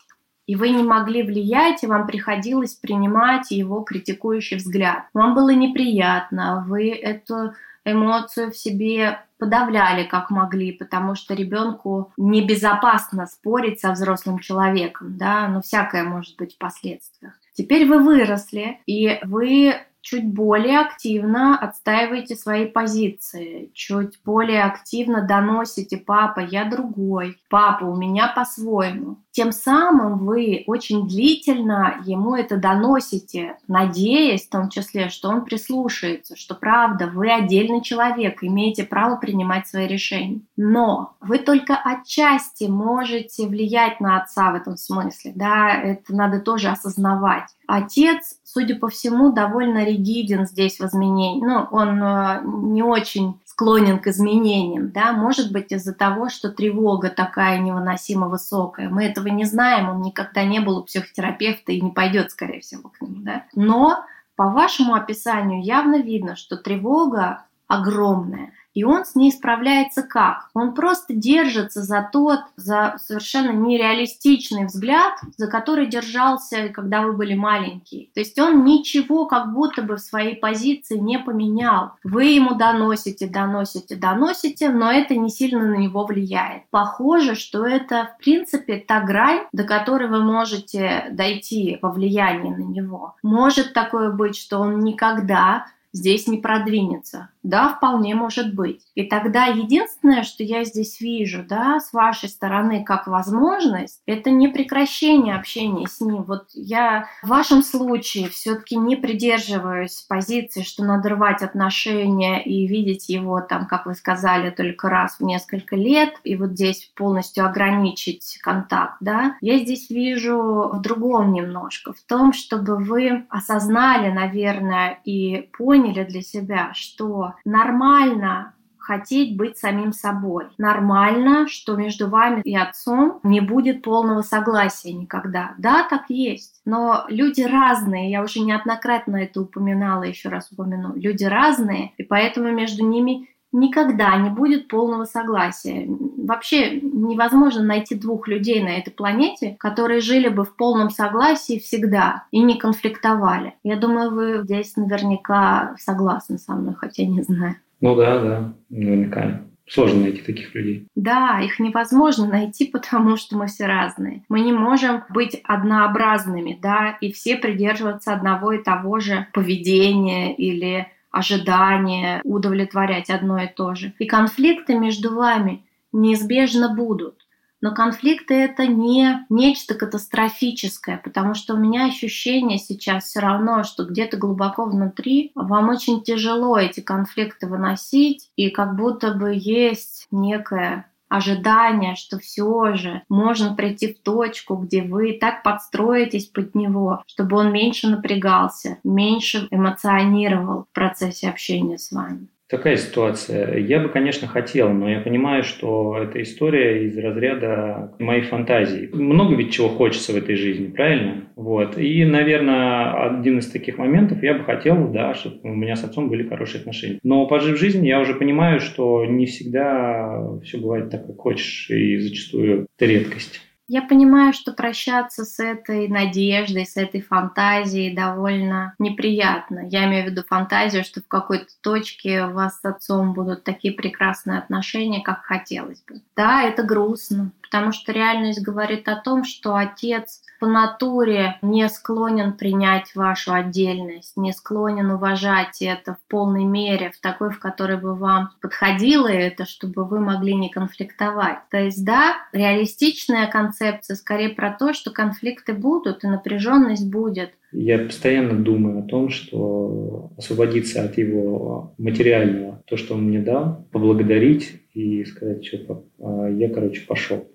и 0.48 0.56
вы 0.58 0.70
не 0.72 0.84
могли 0.84 1.24
влиять, 1.24 1.82
и 1.82 1.88
вам 1.88 2.06
приходилось 2.06 2.74
принимать 2.74 3.52
его 3.52 3.82
критикующий 3.84 4.58
взгляд. 4.58 5.06
Вам 5.14 5.34
было 5.34 5.52
неприятно, 5.52 6.66
вы 6.68 6.90
эту 6.90 7.54
эмоцию 7.86 8.52
в 8.52 8.58
себе 8.58 9.20
подавляли 9.38 10.04
как 10.04 10.30
могли, 10.30 10.74
потому 10.74 11.16
что 11.16 11.34
ребенку 11.36 12.12
небезопасно 12.18 13.28
спорить 13.28 13.80
со 13.80 13.92
взрослым 13.94 14.40
человеком, 14.40 15.18
да, 15.18 15.48
но 15.48 15.62
всякое 15.62 16.04
может 16.04 16.36
быть 16.38 16.56
в 16.56 16.58
последствиях. 16.58 17.34
Теперь 17.54 17.88
вы 17.88 18.00
выросли, 18.00 18.82
и 18.86 19.20
вы 19.24 19.76
чуть 20.02 20.34
более 20.34 20.80
активно 20.80 21.58
отстаиваете 21.58 22.36
свои 22.36 22.66
позиции, 22.66 23.72
чуть 23.74 24.20
более 24.26 24.64
активно 24.64 25.26
доносите 25.26 25.98
«папа, 25.98 26.40
я 26.40 26.66
другой», 26.66 27.38
«папа, 27.50 27.86
у 27.86 27.96
меня 27.96 28.32
по-своему». 28.36 29.18
Тем 29.32 29.54
самым 29.54 30.26
вы 30.26 30.64
очень 30.68 31.08
длительно 31.08 32.02
ему 32.06 32.36
это 32.36 32.58
доносите, 32.58 33.58
надеясь 33.68 34.46
в 34.46 34.50
том 34.50 34.70
числе, 34.70 35.08
что 35.08 35.30
он 35.30 35.46
прислушается, 35.46 36.36
что 36.36 36.54
правда, 36.54 37.08
вы 37.08 37.32
отдельный 37.32 37.82
человек, 37.82 38.44
имеете 38.44 38.84
право 38.84 39.16
принимать 39.16 39.68
свои 39.68 39.88
решения. 39.88 40.42
Но 40.58 41.16
вы 41.22 41.38
только 41.38 41.76
отчасти 41.78 42.66
можете 42.66 43.48
влиять 43.48 44.02
на 44.02 44.22
отца 44.22 44.52
в 44.52 44.56
этом 44.56 44.76
смысле, 44.76 45.32
да, 45.36 45.74
это 45.76 46.14
надо 46.14 46.42
тоже 46.42 46.68
осознавать. 46.68 47.46
Отец, 47.68 48.36
судя 48.44 48.76
по 48.76 48.90
всему, 48.90 49.32
довольно 49.32 49.86
ригиден 49.92 50.46
здесь 50.46 50.80
в 50.80 50.86
изменении. 50.86 51.44
Ну, 51.44 51.68
он 51.72 52.02
э, 52.02 52.42
не 52.44 52.84
очень 52.84 53.40
склонен 53.46 54.00
к 54.00 54.08
изменениям, 54.08 54.92
да, 54.92 55.12
может 55.12 55.52
быть 55.52 55.72
из-за 55.72 55.94
того, 55.94 56.30
что 56.30 56.50
тревога 56.50 57.10
такая 57.10 57.60
невыносимо 57.60 58.28
высокая. 58.28 58.90
Мы 58.90 59.06
этого 59.06 59.28
не 59.28 59.46
знаем, 59.46 59.90
он 59.90 60.02
никогда 60.02 60.44
не 60.44 60.60
был 60.60 60.80
у 60.80 60.84
психотерапевта 60.84 61.72
и 61.72 61.82
не 61.82 61.92
пойдет, 61.92 62.32
скорее 62.32 62.62
всего, 62.62 62.90
к 62.90 63.02
нему, 63.02 63.18
да. 63.20 63.44
Но 63.54 64.04
по 64.36 64.50
вашему 64.50 64.96
описанию 64.96 65.64
явно 65.64 66.02
видно, 66.02 66.36
что 66.36 66.58
тревога 66.58 67.44
огромная. 67.68 68.52
И 68.74 68.84
он 68.84 69.06
с 69.06 69.16
ней 69.16 69.32
справляется 69.32 70.04
как? 70.04 70.50
Он 70.54 70.74
просто 70.74 71.14
держится 71.14 71.82
за 71.82 72.08
тот, 72.12 72.40
за 72.56 72.96
совершенно 72.98 73.52
нереалистичный 73.52 74.66
взгляд, 74.66 75.14
за 75.38 75.48
который 75.48 75.88
держался, 75.88 76.70
когда 76.70 77.02
вы 77.02 77.14
были 77.14 77.34
маленькие. 77.34 78.08
То 78.14 78.22
есть 78.22 78.40
он 78.40 78.64
ничего 78.64 79.26
как 79.26 79.54
будто 79.54 79.82
бы 79.82 79.96
в 79.96 80.00
своей 80.00 80.36
позиции 80.36 80.98
не 80.98 81.20
поменял. 81.20 81.94
Вы 82.04 82.26
ему 82.26 82.56
доносите, 82.56 83.28
доносите, 83.28 83.96
доносите, 83.96 84.70
но 84.70 84.92
это 84.92 85.16
не 85.16 85.30
сильно 85.30 85.66
на 85.66 85.76
него 85.76 86.06
влияет. 86.06 86.64
Похоже, 86.70 87.36
что 87.36 87.66
это 87.66 88.16
в 88.16 88.24
принципе 88.24 88.78
та 88.78 89.02
грань, 89.02 89.46
до 89.52 89.64
которой 89.64 90.10
вы 90.10 90.24
можете 90.24 91.08
дойти 91.12 91.78
во 91.82 91.92
влиянии 91.92 92.54
на 92.54 92.64
него. 92.64 93.16
Может 93.24 93.74
такое 93.74 94.12
быть, 94.12 94.38
что 94.38 94.60
он 94.60 94.80
никогда 94.80 95.66
здесь 95.94 96.28
не 96.28 96.38
продвинется. 96.38 97.30
Да, 97.44 97.70
вполне 97.70 98.14
может 98.14 98.54
быть. 98.54 98.82
И 98.94 99.04
тогда 99.04 99.46
единственное, 99.46 100.24
что 100.24 100.44
я 100.44 100.64
здесь 100.64 101.02
вижу, 101.02 101.44
да, 101.48 101.80
с 101.80 101.92
вашей 101.92 102.30
стороны 102.30 102.84
как 102.84 103.08
возможность, 103.08 104.02
это 104.06 104.30
не 104.30 104.48
прекращение 104.48 105.36
общения 105.36 105.88
с 105.88 106.02
ним. 106.02 106.24
Вот 106.24 106.50
я 106.54 107.08
в 107.24 107.28
вашем 107.30 107.64
случае 107.64 108.30
все-таки 108.30 108.76
не 108.76 108.96
придерживаюсь 108.96 110.06
позиции, 110.08 110.62
что 110.62 110.84
надо 110.84 111.10
рвать 111.10 111.42
отношения 111.42 112.44
и 112.44 112.68
видеть 112.68 113.10
его 113.10 113.42
там, 113.42 113.66
как 113.66 113.88
вы 113.88 113.96
сказали, 113.96 114.52
только 114.52 114.90
раз 114.90 115.18
в 115.20 115.24
несколько 115.24 115.76
лет, 115.76 116.14
и 116.24 116.36
вот 116.36 116.52
здесь 116.52 116.92
полностью 116.96 117.46
ограничить 117.46 118.38
контакт, 118.44 118.98
да. 119.00 119.36
Я 119.42 119.58
здесь 119.58 119.90
вижу 119.90 120.70
в 120.74 120.82
другом 120.82 121.34
немножко, 121.34 121.94
в 121.94 122.02
том, 122.02 122.34
чтобы 122.34 122.78
вы 122.78 123.26
осознали, 123.30 124.12
наверное, 124.12 125.00
и 125.06 125.50
поняли 125.58 125.81
для 125.90 126.22
себя, 126.22 126.72
что 126.74 127.34
нормально 127.46 128.54
хотеть 128.82 129.38
быть 129.38 129.58
самим 129.58 129.94
собой. 129.94 130.48
Нормально, 130.58 131.48
что 131.48 131.76
между 131.76 132.10
вами 132.10 132.42
и 132.44 132.56
отцом 132.56 133.20
не 133.24 133.40
будет 133.40 133.84
полного 133.84 134.22
согласия 134.22 134.92
никогда. 134.92 135.54
Да, 135.60 135.88
так 135.88 136.10
есть. 136.10 136.62
Но 136.66 137.06
люди 137.08 137.42
разные, 137.42 138.10
я 138.10 138.24
уже 138.24 138.40
неоднократно 138.40 139.18
это 139.18 139.42
упоминала, 139.42 140.04
еще 140.04 140.30
раз 140.30 140.52
упомяну. 140.52 140.96
Люди 140.96 141.24
разные, 141.24 141.94
и 141.98 142.04
поэтому 142.04 142.52
между 142.52 142.86
ними 142.86 143.30
никогда 143.52 144.16
не 144.18 144.30
будет 144.30 144.68
полного 144.68 145.06
согласия. 145.06 145.88
Вообще 145.88 146.80
невозможно 146.82 147.64
найти 147.64 147.96
двух 147.96 148.28
людей 148.28 148.64
на 148.64 148.78
этой 148.78 148.92
планете, 148.92 149.56
которые 149.60 150.02
жили 150.02 150.30
бы 150.30 150.44
в 150.44 150.56
полном 150.56 150.90
согласии 150.90 151.60
всегда 151.60 152.26
и 152.32 152.40
не 152.42 152.58
конфликтовали. 152.58 153.56
Я 153.64 153.76
думаю, 153.76 154.12
вы 154.12 154.42
здесь 154.44 154.76
наверняка 154.76 155.76
согласны 155.78 156.38
со 156.38 156.54
мной, 156.54 156.76
хотя 156.76 157.04
не 157.04 157.22
знаю. 157.24 157.56
Ну 157.82 157.96
да, 157.96 158.20
да, 158.20 158.54
наверняка. 158.70 159.42
Сложно 159.68 160.02
найти 160.02 160.22
таких 160.22 160.54
людей. 160.54 160.88
Да, 160.96 161.40
их 161.40 161.58
невозможно 161.60 162.28
найти, 162.28 162.66
потому 162.66 163.16
что 163.16 163.38
мы 163.38 163.48
все 163.48 163.68
разные. 163.68 164.24
Мы 164.28 164.42
не 164.42 164.52
можем 164.52 165.04
быть 165.08 165.40
однообразными, 165.46 166.60
да, 166.62 166.98
и 167.00 167.14
все 167.14 167.38
придерживаться 167.38 168.14
одного 168.14 168.52
и 168.52 168.62
того 168.62 169.00
же 169.00 169.28
поведения 169.32 170.36
или 170.36 170.88
ожидания, 171.12 172.22
удовлетворять 172.24 173.10
одно 173.10 173.38
и 173.44 173.48
то 173.48 173.76
же. 173.76 173.94
И 174.00 174.06
конфликты 174.06 174.78
между 174.78 175.14
вами 175.14 175.66
неизбежно 175.92 176.74
будут. 176.74 177.26
Но 177.62 177.76
конфликты 177.76 178.34
это 178.34 178.66
не 178.66 179.24
нечто 179.30 179.76
катастрофическое, 179.76 180.98
потому 180.98 181.36
что 181.36 181.54
у 181.54 181.58
меня 181.58 181.86
ощущение 181.86 182.58
сейчас 182.58 183.06
все 183.06 183.20
равно, 183.20 183.64
что 183.64 183.86
где-то 183.86 184.18
глубоко 184.18 184.66
внутри 184.66 185.32
вам 185.36 185.70
очень 185.70 186.02
тяжело 186.02 186.58
эти 186.58 186.80
конфликты 186.80 187.46
выносить, 187.46 188.32
и 188.36 188.50
как 188.50 188.76
будто 188.76 189.14
бы 189.14 189.34
есть 189.36 190.08
некая 190.10 190.91
ожидание, 191.12 191.96
что 191.96 192.18
все 192.20 192.74
же 192.76 193.02
можно 193.10 193.54
прийти 193.54 193.94
в 193.94 194.00
точку, 194.00 194.56
где 194.56 194.82
вы 194.82 195.18
так 195.20 195.44
подстроитесь 195.44 196.28
под 196.28 196.56
него, 196.56 197.04
чтобы 197.06 197.36
он 197.38 197.52
меньше 197.52 197.90
напрягался, 197.90 198.80
меньше 198.86 199.50
эмоционировал 199.52 200.64
в 200.64 200.74
процессе 200.74 201.30
общения 201.30 201.78
с 201.78 201.92
вами. 201.92 202.30
Такая 202.52 202.76
ситуация. 202.76 203.58
Я 203.60 203.80
бы, 203.80 203.88
конечно, 203.88 204.28
хотел, 204.28 204.74
но 204.74 204.90
я 204.90 205.00
понимаю, 205.00 205.42
что 205.44 205.98
эта 205.98 206.22
история 206.22 206.86
из 206.86 206.98
разряда 206.98 207.96
моей 207.98 208.24
фантазии. 208.24 208.90
Много 208.92 209.36
ведь 209.36 209.54
чего 209.54 209.70
хочется 209.70 210.12
в 210.12 210.18
этой 210.18 210.36
жизни, 210.36 210.68
правильно? 210.68 211.30
Вот. 211.38 211.78
И, 211.78 212.04
наверное, 212.04 213.10
один 213.10 213.40
из 213.40 213.50
таких 213.50 213.78
моментов 213.78 214.22
я 214.22 214.34
бы 214.34 214.44
хотел, 214.44 214.90
да, 214.90 215.14
чтобы 215.14 215.38
у 215.44 215.56
меня 215.56 215.78
с 215.78 215.86
отцом 215.86 216.10
были 216.10 216.28
хорошие 216.28 216.60
отношения. 216.60 217.00
Но 217.04 217.26
пожив 217.26 217.58
жизнь, 217.58 217.88
я 217.88 218.02
уже 218.02 218.16
понимаю, 218.16 218.60
что 218.60 219.06
не 219.06 219.28
всегда 219.28 220.22
все 220.44 220.58
бывает 220.58 220.90
так, 220.90 221.08
как 221.08 221.18
хочешь, 221.20 221.70
и 221.70 222.00
зачастую 222.00 222.68
это 222.78 222.86
редкость. 222.86 223.40
Я 223.74 223.82
понимаю, 223.82 224.34
что 224.34 224.52
прощаться 224.52 225.24
с 225.24 225.40
этой 225.42 225.88
надеждой, 225.88 226.66
с 226.66 226.76
этой 226.76 227.00
фантазией 227.00 227.96
довольно 227.96 228.74
неприятно. 228.80 229.66
Я 229.66 229.86
имею 229.86 230.04
в 230.04 230.12
виду 230.12 230.26
фантазию, 230.28 230.84
что 230.84 231.00
в 231.00 231.08
какой-то 231.08 231.54
точке 231.62 232.26
у 232.26 232.32
вас 232.32 232.60
с 232.60 232.66
отцом 232.66 233.14
будут 233.14 233.46
такие 233.46 233.74
прекрасные 233.74 234.40
отношения, 234.40 235.02
как 235.02 235.24
хотелось 235.24 235.82
бы. 235.84 236.02
Да, 236.18 236.44
это 236.44 236.64
грустно, 236.64 237.32
потому 237.42 237.72
что 237.72 237.94
реальность 237.94 238.42
говорит 238.42 238.90
о 238.90 238.98
том, 238.98 239.24
что 239.24 239.56
отец 239.56 240.22
по 240.42 240.48
натуре 240.48 241.38
не 241.42 241.70
склонен 241.70 242.34
принять 242.34 242.94
вашу 242.94 243.32
отдельность, 243.32 244.18
не 244.18 244.34
склонен 244.34 244.92
уважать 244.92 245.62
это 245.62 245.94
в 245.94 246.10
полной 246.10 246.44
мере, 246.44 246.92
в 246.92 247.00
такой, 247.00 247.30
в 247.30 247.40
которой 247.40 247.78
бы 247.78 247.96
вам 247.96 248.32
подходило 248.42 249.08
это, 249.08 249.46
чтобы 249.46 249.86
вы 249.86 250.02
могли 250.02 250.36
не 250.36 250.50
конфликтовать. 250.50 251.40
То 251.50 251.58
есть, 251.58 251.86
да, 251.86 252.18
реалистичная 252.34 253.28
концепция 253.28 253.61
скорее 253.82 254.30
про 254.30 254.52
то, 254.52 254.74
что 254.74 254.92
конфликты 254.92 255.54
будут 255.54 256.04
и 256.04 256.08
напряженность 256.08 256.90
будет. 256.90 257.32
Я 257.52 257.80
постоянно 257.80 258.40
думаю 258.40 258.80
о 258.80 258.88
том, 258.88 259.10
что 259.10 260.12
освободиться 260.18 260.84
от 260.84 260.98
его 260.98 261.74
материального, 261.78 262.64
то, 262.66 262.78
что 262.78 262.96
он 262.96 263.04
мне 263.04 263.20
дал, 263.20 263.68
поблагодарить 263.72 264.62
и 264.74 265.04
сказать, 265.04 265.46
что 265.46 265.86
а, 266.00 266.30
я, 266.30 266.50
короче, 266.50 266.86
пошел 266.88 267.28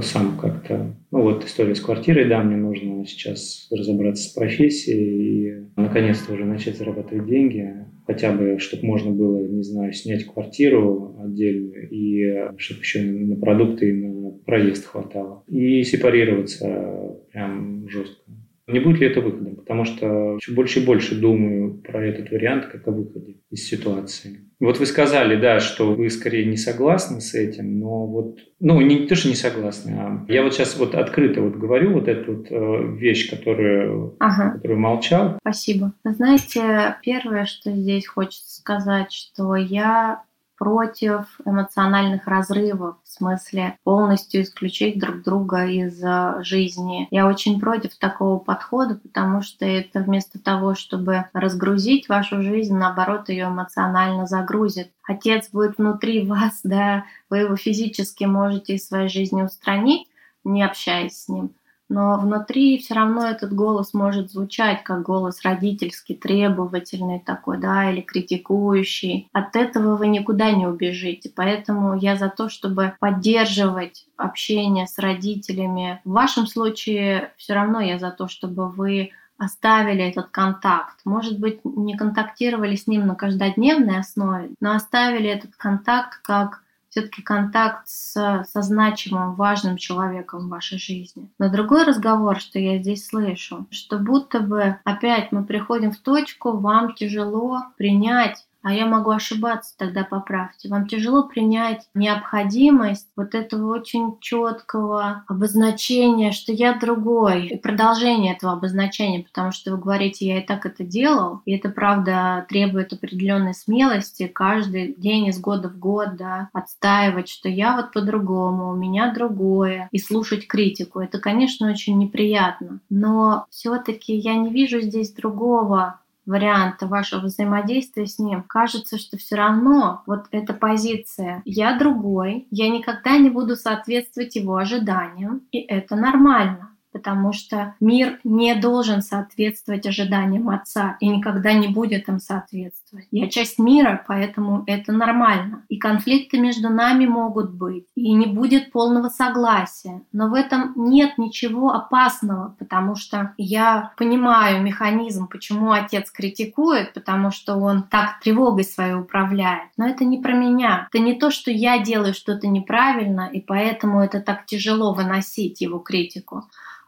сам 0.00 0.38
как-то... 0.38 0.94
Ну 1.10 1.22
вот 1.22 1.44
история 1.44 1.74
с 1.74 1.80
квартирой, 1.80 2.28
да, 2.28 2.42
мне 2.42 2.56
нужно 2.56 3.06
сейчас 3.06 3.68
разобраться 3.70 4.28
с 4.28 4.32
профессией 4.32 5.48
и 5.48 5.64
наконец-то 5.76 6.32
уже 6.32 6.44
начать 6.44 6.78
зарабатывать 6.78 7.26
деньги. 7.26 7.70
Хотя 8.06 8.32
бы, 8.32 8.58
чтобы 8.58 8.86
можно 8.86 9.12
было, 9.12 9.46
не 9.46 9.62
знаю, 9.62 9.92
снять 9.92 10.26
квартиру 10.26 11.16
отдельную 11.22 11.88
и 11.90 12.58
чтобы 12.58 12.80
еще 12.80 13.02
на 13.02 13.36
продукты 13.36 13.90
и 13.90 13.92
на 13.92 14.13
проезд 14.44 14.86
хватало. 14.86 15.44
И 15.46 15.82
сепарироваться 15.84 17.18
прям 17.32 17.88
жестко. 17.88 18.22
Не 18.66 18.80
будет 18.80 19.00
ли 19.00 19.08
это 19.08 19.20
выходом? 19.20 19.56
Потому 19.56 19.84
что 19.84 20.38
все 20.40 20.54
больше 20.54 20.80
и 20.80 20.86
больше 20.86 21.20
думаю 21.20 21.82
про 21.82 22.06
этот 22.06 22.30
вариант 22.30 22.66
как 22.66 22.88
о 22.88 22.92
выходе 22.92 23.36
из 23.50 23.68
ситуации. 23.68 24.40
Вот 24.58 24.78
вы 24.78 24.86
сказали, 24.86 25.36
да, 25.36 25.60
что 25.60 25.94
вы 25.94 26.08
скорее 26.08 26.46
не 26.46 26.56
согласны 26.56 27.20
с 27.20 27.34
этим, 27.34 27.78
но 27.78 28.06
вот, 28.06 28.38
ну, 28.60 28.80
не 28.80 29.06
то, 29.06 29.14
что 29.14 29.28
не 29.28 29.34
согласны, 29.34 29.90
а 29.90 30.24
я 30.28 30.42
вот 30.42 30.54
сейчас 30.54 30.78
вот 30.78 30.94
открыто 30.94 31.42
вот 31.42 31.56
говорю 31.56 31.92
вот 31.92 32.08
эту 32.08 32.36
вот 32.36 32.46
э, 32.50 32.96
вещь, 32.96 33.28
которую, 33.28 34.16
ага. 34.20 34.52
которую 34.52 34.78
молчал. 34.78 35.36
Спасибо. 35.40 35.92
Знаете, 36.04 36.96
первое, 37.02 37.44
что 37.44 37.72
здесь 37.72 38.06
хочется 38.06 38.60
сказать, 38.60 39.12
что 39.12 39.56
я 39.56 40.22
против 40.56 41.40
эмоциональных 41.44 42.26
разрывов, 42.26 42.96
в 43.02 43.08
смысле 43.08 43.78
полностью 43.84 44.42
исключить 44.42 44.98
друг 44.98 45.22
друга 45.22 45.66
из 45.66 46.02
э, 46.02 46.42
жизни. 46.42 47.08
Я 47.10 47.26
очень 47.26 47.60
против 47.60 47.96
такого 47.96 48.38
подхода, 48.38 48.96
потому 48.96 49.42
что 49.42 49.64
это 49.64 50.00
вместо 50.00 50.38
того, 50.38 50.74
чтобы 50.74 51.26
разгрузить 51.32 52.08
вашу 52.08 52.42
жизнь, 52.42 52.74
наоборот, 52.76 53.28
ее 53.28 53.46
эмоционально 53.46 54.26
загрузит. 54.26 54.92
Отец 55.02 55.50
будет 55.50 55.78
внутри 55.78 56.26
вас, 56.26 56.60
да, 56.62 57.04
вы 57.28 57.38
его 57.38 57.56
физически 57.56 58.24
можете 58.24 58.74
из 58.74 58.86
своей 58.86 59.08
жизни 59.08 59.42
устранить, 59.42 60.08
не 60.44 60.62
общаясь 60.62 61.22
с 61.22 61.28
ним 61.28 61.54
но 61.88 62.18
внутри 62.18 62.78
все 62.78 62.94
равно 62.94 63.26
этот 63.26 63.52
голос 63.52 63.94
может 63.94 64.30
звучать 64.30 64.82
как 64.82 65.02
голос 65.02 65.42
родительский, 65.42 66.14
требовательный 66.14 67.20
такой, 67.20 67.58
да, 67.58 67.90
или 67.90 68.00
критикующий. 68.00 69.28
От 69.32 69.54
этого 69.56 69.96
вы 69.96 70.06
никуда 70.08 70.50
не 70.50 70.66
убежите. 70.66 71.30
Поэтому 71.34 71.96
я 71.96 72.16
за 72.16 72.28
то, 72.28 72.48
чтобы 72.48 72.94
поддерживать 73.00 74.06
общение 74.16 74.86
с 74.86 74.98
родителями. 74.98 76.00
В 76.04 76.12
вашем 76.12 76.46
случае 76.46 77.32
все 77.36 77.54
равно 77.54 77.80
я 77.80 77.98
за 77.98 78.10
то, 78.10 78.28
чтобы 78.28 78.68
вы 78.68 79.10
оставили 79.36 80.04
этот 80.04 80.28
контакт. 80.28 81.00
Может 81.04 81.38
быть, 81.38 81.60
не 81.64 81.96
контактировали 81.96 82.76
с 82.76 82.86
ним 82.86 83.06
на 83.06 83.14
каждодневной 83.14 83.98
основе, 83.98 84.50
но 84.60 84.74
оставили 84.74 85.28
этот 85.28 85.54
контакт 85.56 86.20
как 86.22 86.63
все-таки 86.94 87.22
контакт 87.22 87.88
с, 87.88 88.44
со 88.48 88.62
значимым, 88.62 89.34
важным 89.34 89.76
человеком 89.76 90.46
в 90.46 90.48
вашей 90.48 90.78
жизни. 90.78 91.28
Но 91.40 91.50
другой 91.50 91.82
разговор, 91.82 92.38
что 92.38 92.60
я 92.60 92.78
здесь 92.78 93.08
слышу, 93.08 93.66
что 93.70 93.98
будто 93.98 94.38
бы 94.38 94.78
опять 94.84 95.32
мы 95.32 95.44
приходим 95.44 95.90
в 95.90 95.98
точку, 95.98 96.56
вам 96.56 96.94
тяжело 96.94 97.64
принять 97.76 98.46
а 98.64 98.72
я 98.72 98.86
могу 98.86 99.10
ошибаться, 99.10 99.74
тогда 99.76 100.04
поправьте. 100.04 100.70
Вам 100.70 100.88
тяжело 100.88 101.24
принять 101.28 101.86
необходимость 101.92 103.08
вот 103.14 103.34
этого 103.34 103.74
очень 103.74 104.18
четкого 104.20 105.22
обозначения, 105.28 106.32
что 106.32 106.50
я 106.50 106.74
другой, 106.78 107.48
и 107.48 107.58
продолжение 107.58 108.34
этого 108.34 108.54
обозначения, 108.54 109.22
потому 109.22 109.52
что 109.52 109.72
вы 109.72 109.76
говорите, 109.76 110.26
я 110.26 110.38
и 110.38 110.46
так 110.46 110.64
это 110.64 110.82
делал, 110.82 111.42
и 111.44 111.52
это 111.52 111.68
правда 111.68 112.46
требует 112.48 112.94
определенной 112.94 113.52
смелости 113.52 114.26
каждый 114.26 114.94
день 114.94 115.26
из 115.26 115.38
года 115.38 115.68
в 115.68 115.78
год, 115.78 116.16
да, 116.16 116.48
отстаивать, 116.54 117.28
что 117.28 117.50
я 117.50 117.76
вот 117.76 117.92
по-другому, 117.92 118.70
у 118.70 118.74
меня 118.74 119.12
другое, 119.12 119.88
и 119.92 119.98
слушать 119.98 120.46
критику. 120.46 121.00
Это, 121.00 121.18
конечно, 121.18 121.70
очень 121.70 121.98
неприятно, 121.98 122.80
но 122.88 123.44
все-таки 123.50 124.16
я 124.16 124.36
не 124.36 124.48
вижу 124.48 124.80
здесь 124.80 125.12
другого 125.12 126.00
варианта 126.26 126.86
вашего 126.86 127.20
взаимодействия 127.20 128.06
с 128.06 128.18
ним, 128.18 128.42
кажется, 128.42 128.98
что 128.98 129.16
все 129.16 129.36
равно 129.36 130.02
вот 130.06 130.26
эта 130.30 130.52
позиция. 130.52 131.42
«я 131.44 131.78
другой», 131.78 132.46
«я 132.50 132.68
никогда 132.68 133.18
не 133.18 133.30
буду 133.30 133.56
соответствовать 133.56 134.36
его 134.36 134.56
ожиданиям», 134.56 135.42
и 135.52 135.58
это 135.58 135.96
нормально 135.96 136.73
потому 136.94 137.32
что 137.32 137.74
мир 137.80 138.20
не 138.22 138.54
должен 138.54 139.02
соответствовать 139.02 139.84
ожиданиям 139.84 140.48
отца 140.48 140.96
и 141.00 141.08
никогда 141.08 141.52
не 141.52 141.66
будет 141.66 142.08
им 142.08 142.20
соответствовать. 142.20 143.08
Я 143.10 143.28
часть 143.28 143.58
мира, 143.58 144.04
поэтому 144.06 144.62
это 144.68 144.92
нормально. 144.92 145.64
И 145.68 145.76
конфликты 145.76 146.38
между 146.38 146.70
нами 146.70 147.06
могут 147.06 147.52
быть, 147.52 147.86
и 147.96 148.12
не 148.12 148.26
будет 148.26 148.70
полного 148.70 149.08
согласия. 149.08 150.02
Но 150.12 150.28
в 150.28 150.34
этом 150.34 150.72
нет 150.76 151.18
ничего 151.18 151.72
опасного, 151.72 152.54
потому 152.60 152.94
что 152.94 153.34
я 153.38 153.92
понимаю 153.96 154.62
механизм, 154.62 155.26
почему 155.26 155.72
отец 155.72 156.12
критикует, 156.12 156.94
потому 156.94 157.32
что 157.32 157.56
он 157.56 157.82
так 157.82 158.20
тревогой 158.20 158.64
своей 158.64 158.94
управляет. 158.94 159.70
Но 159.76 159.88
это 159.88 160.04
не 160.04 160.18
про 160.18 160.32
меня. 160.32 160.86
Это 160.92 161.02
не 161.02 161.14
то, 161.14 161.32
что 161.32 161.50
я 161.50 161.80
делаю 161.80 162.14
что-то 162.14 162.46
неправильно, 162.46 163.28
и 163.32 163.40
поэтому 163.40 164.00
это 164.00 164.20
так 164.20 164.46
тяжело 164.46 164.94
выносить 164.94 165.60
его 165.60 165.80
критику 165.80 166.44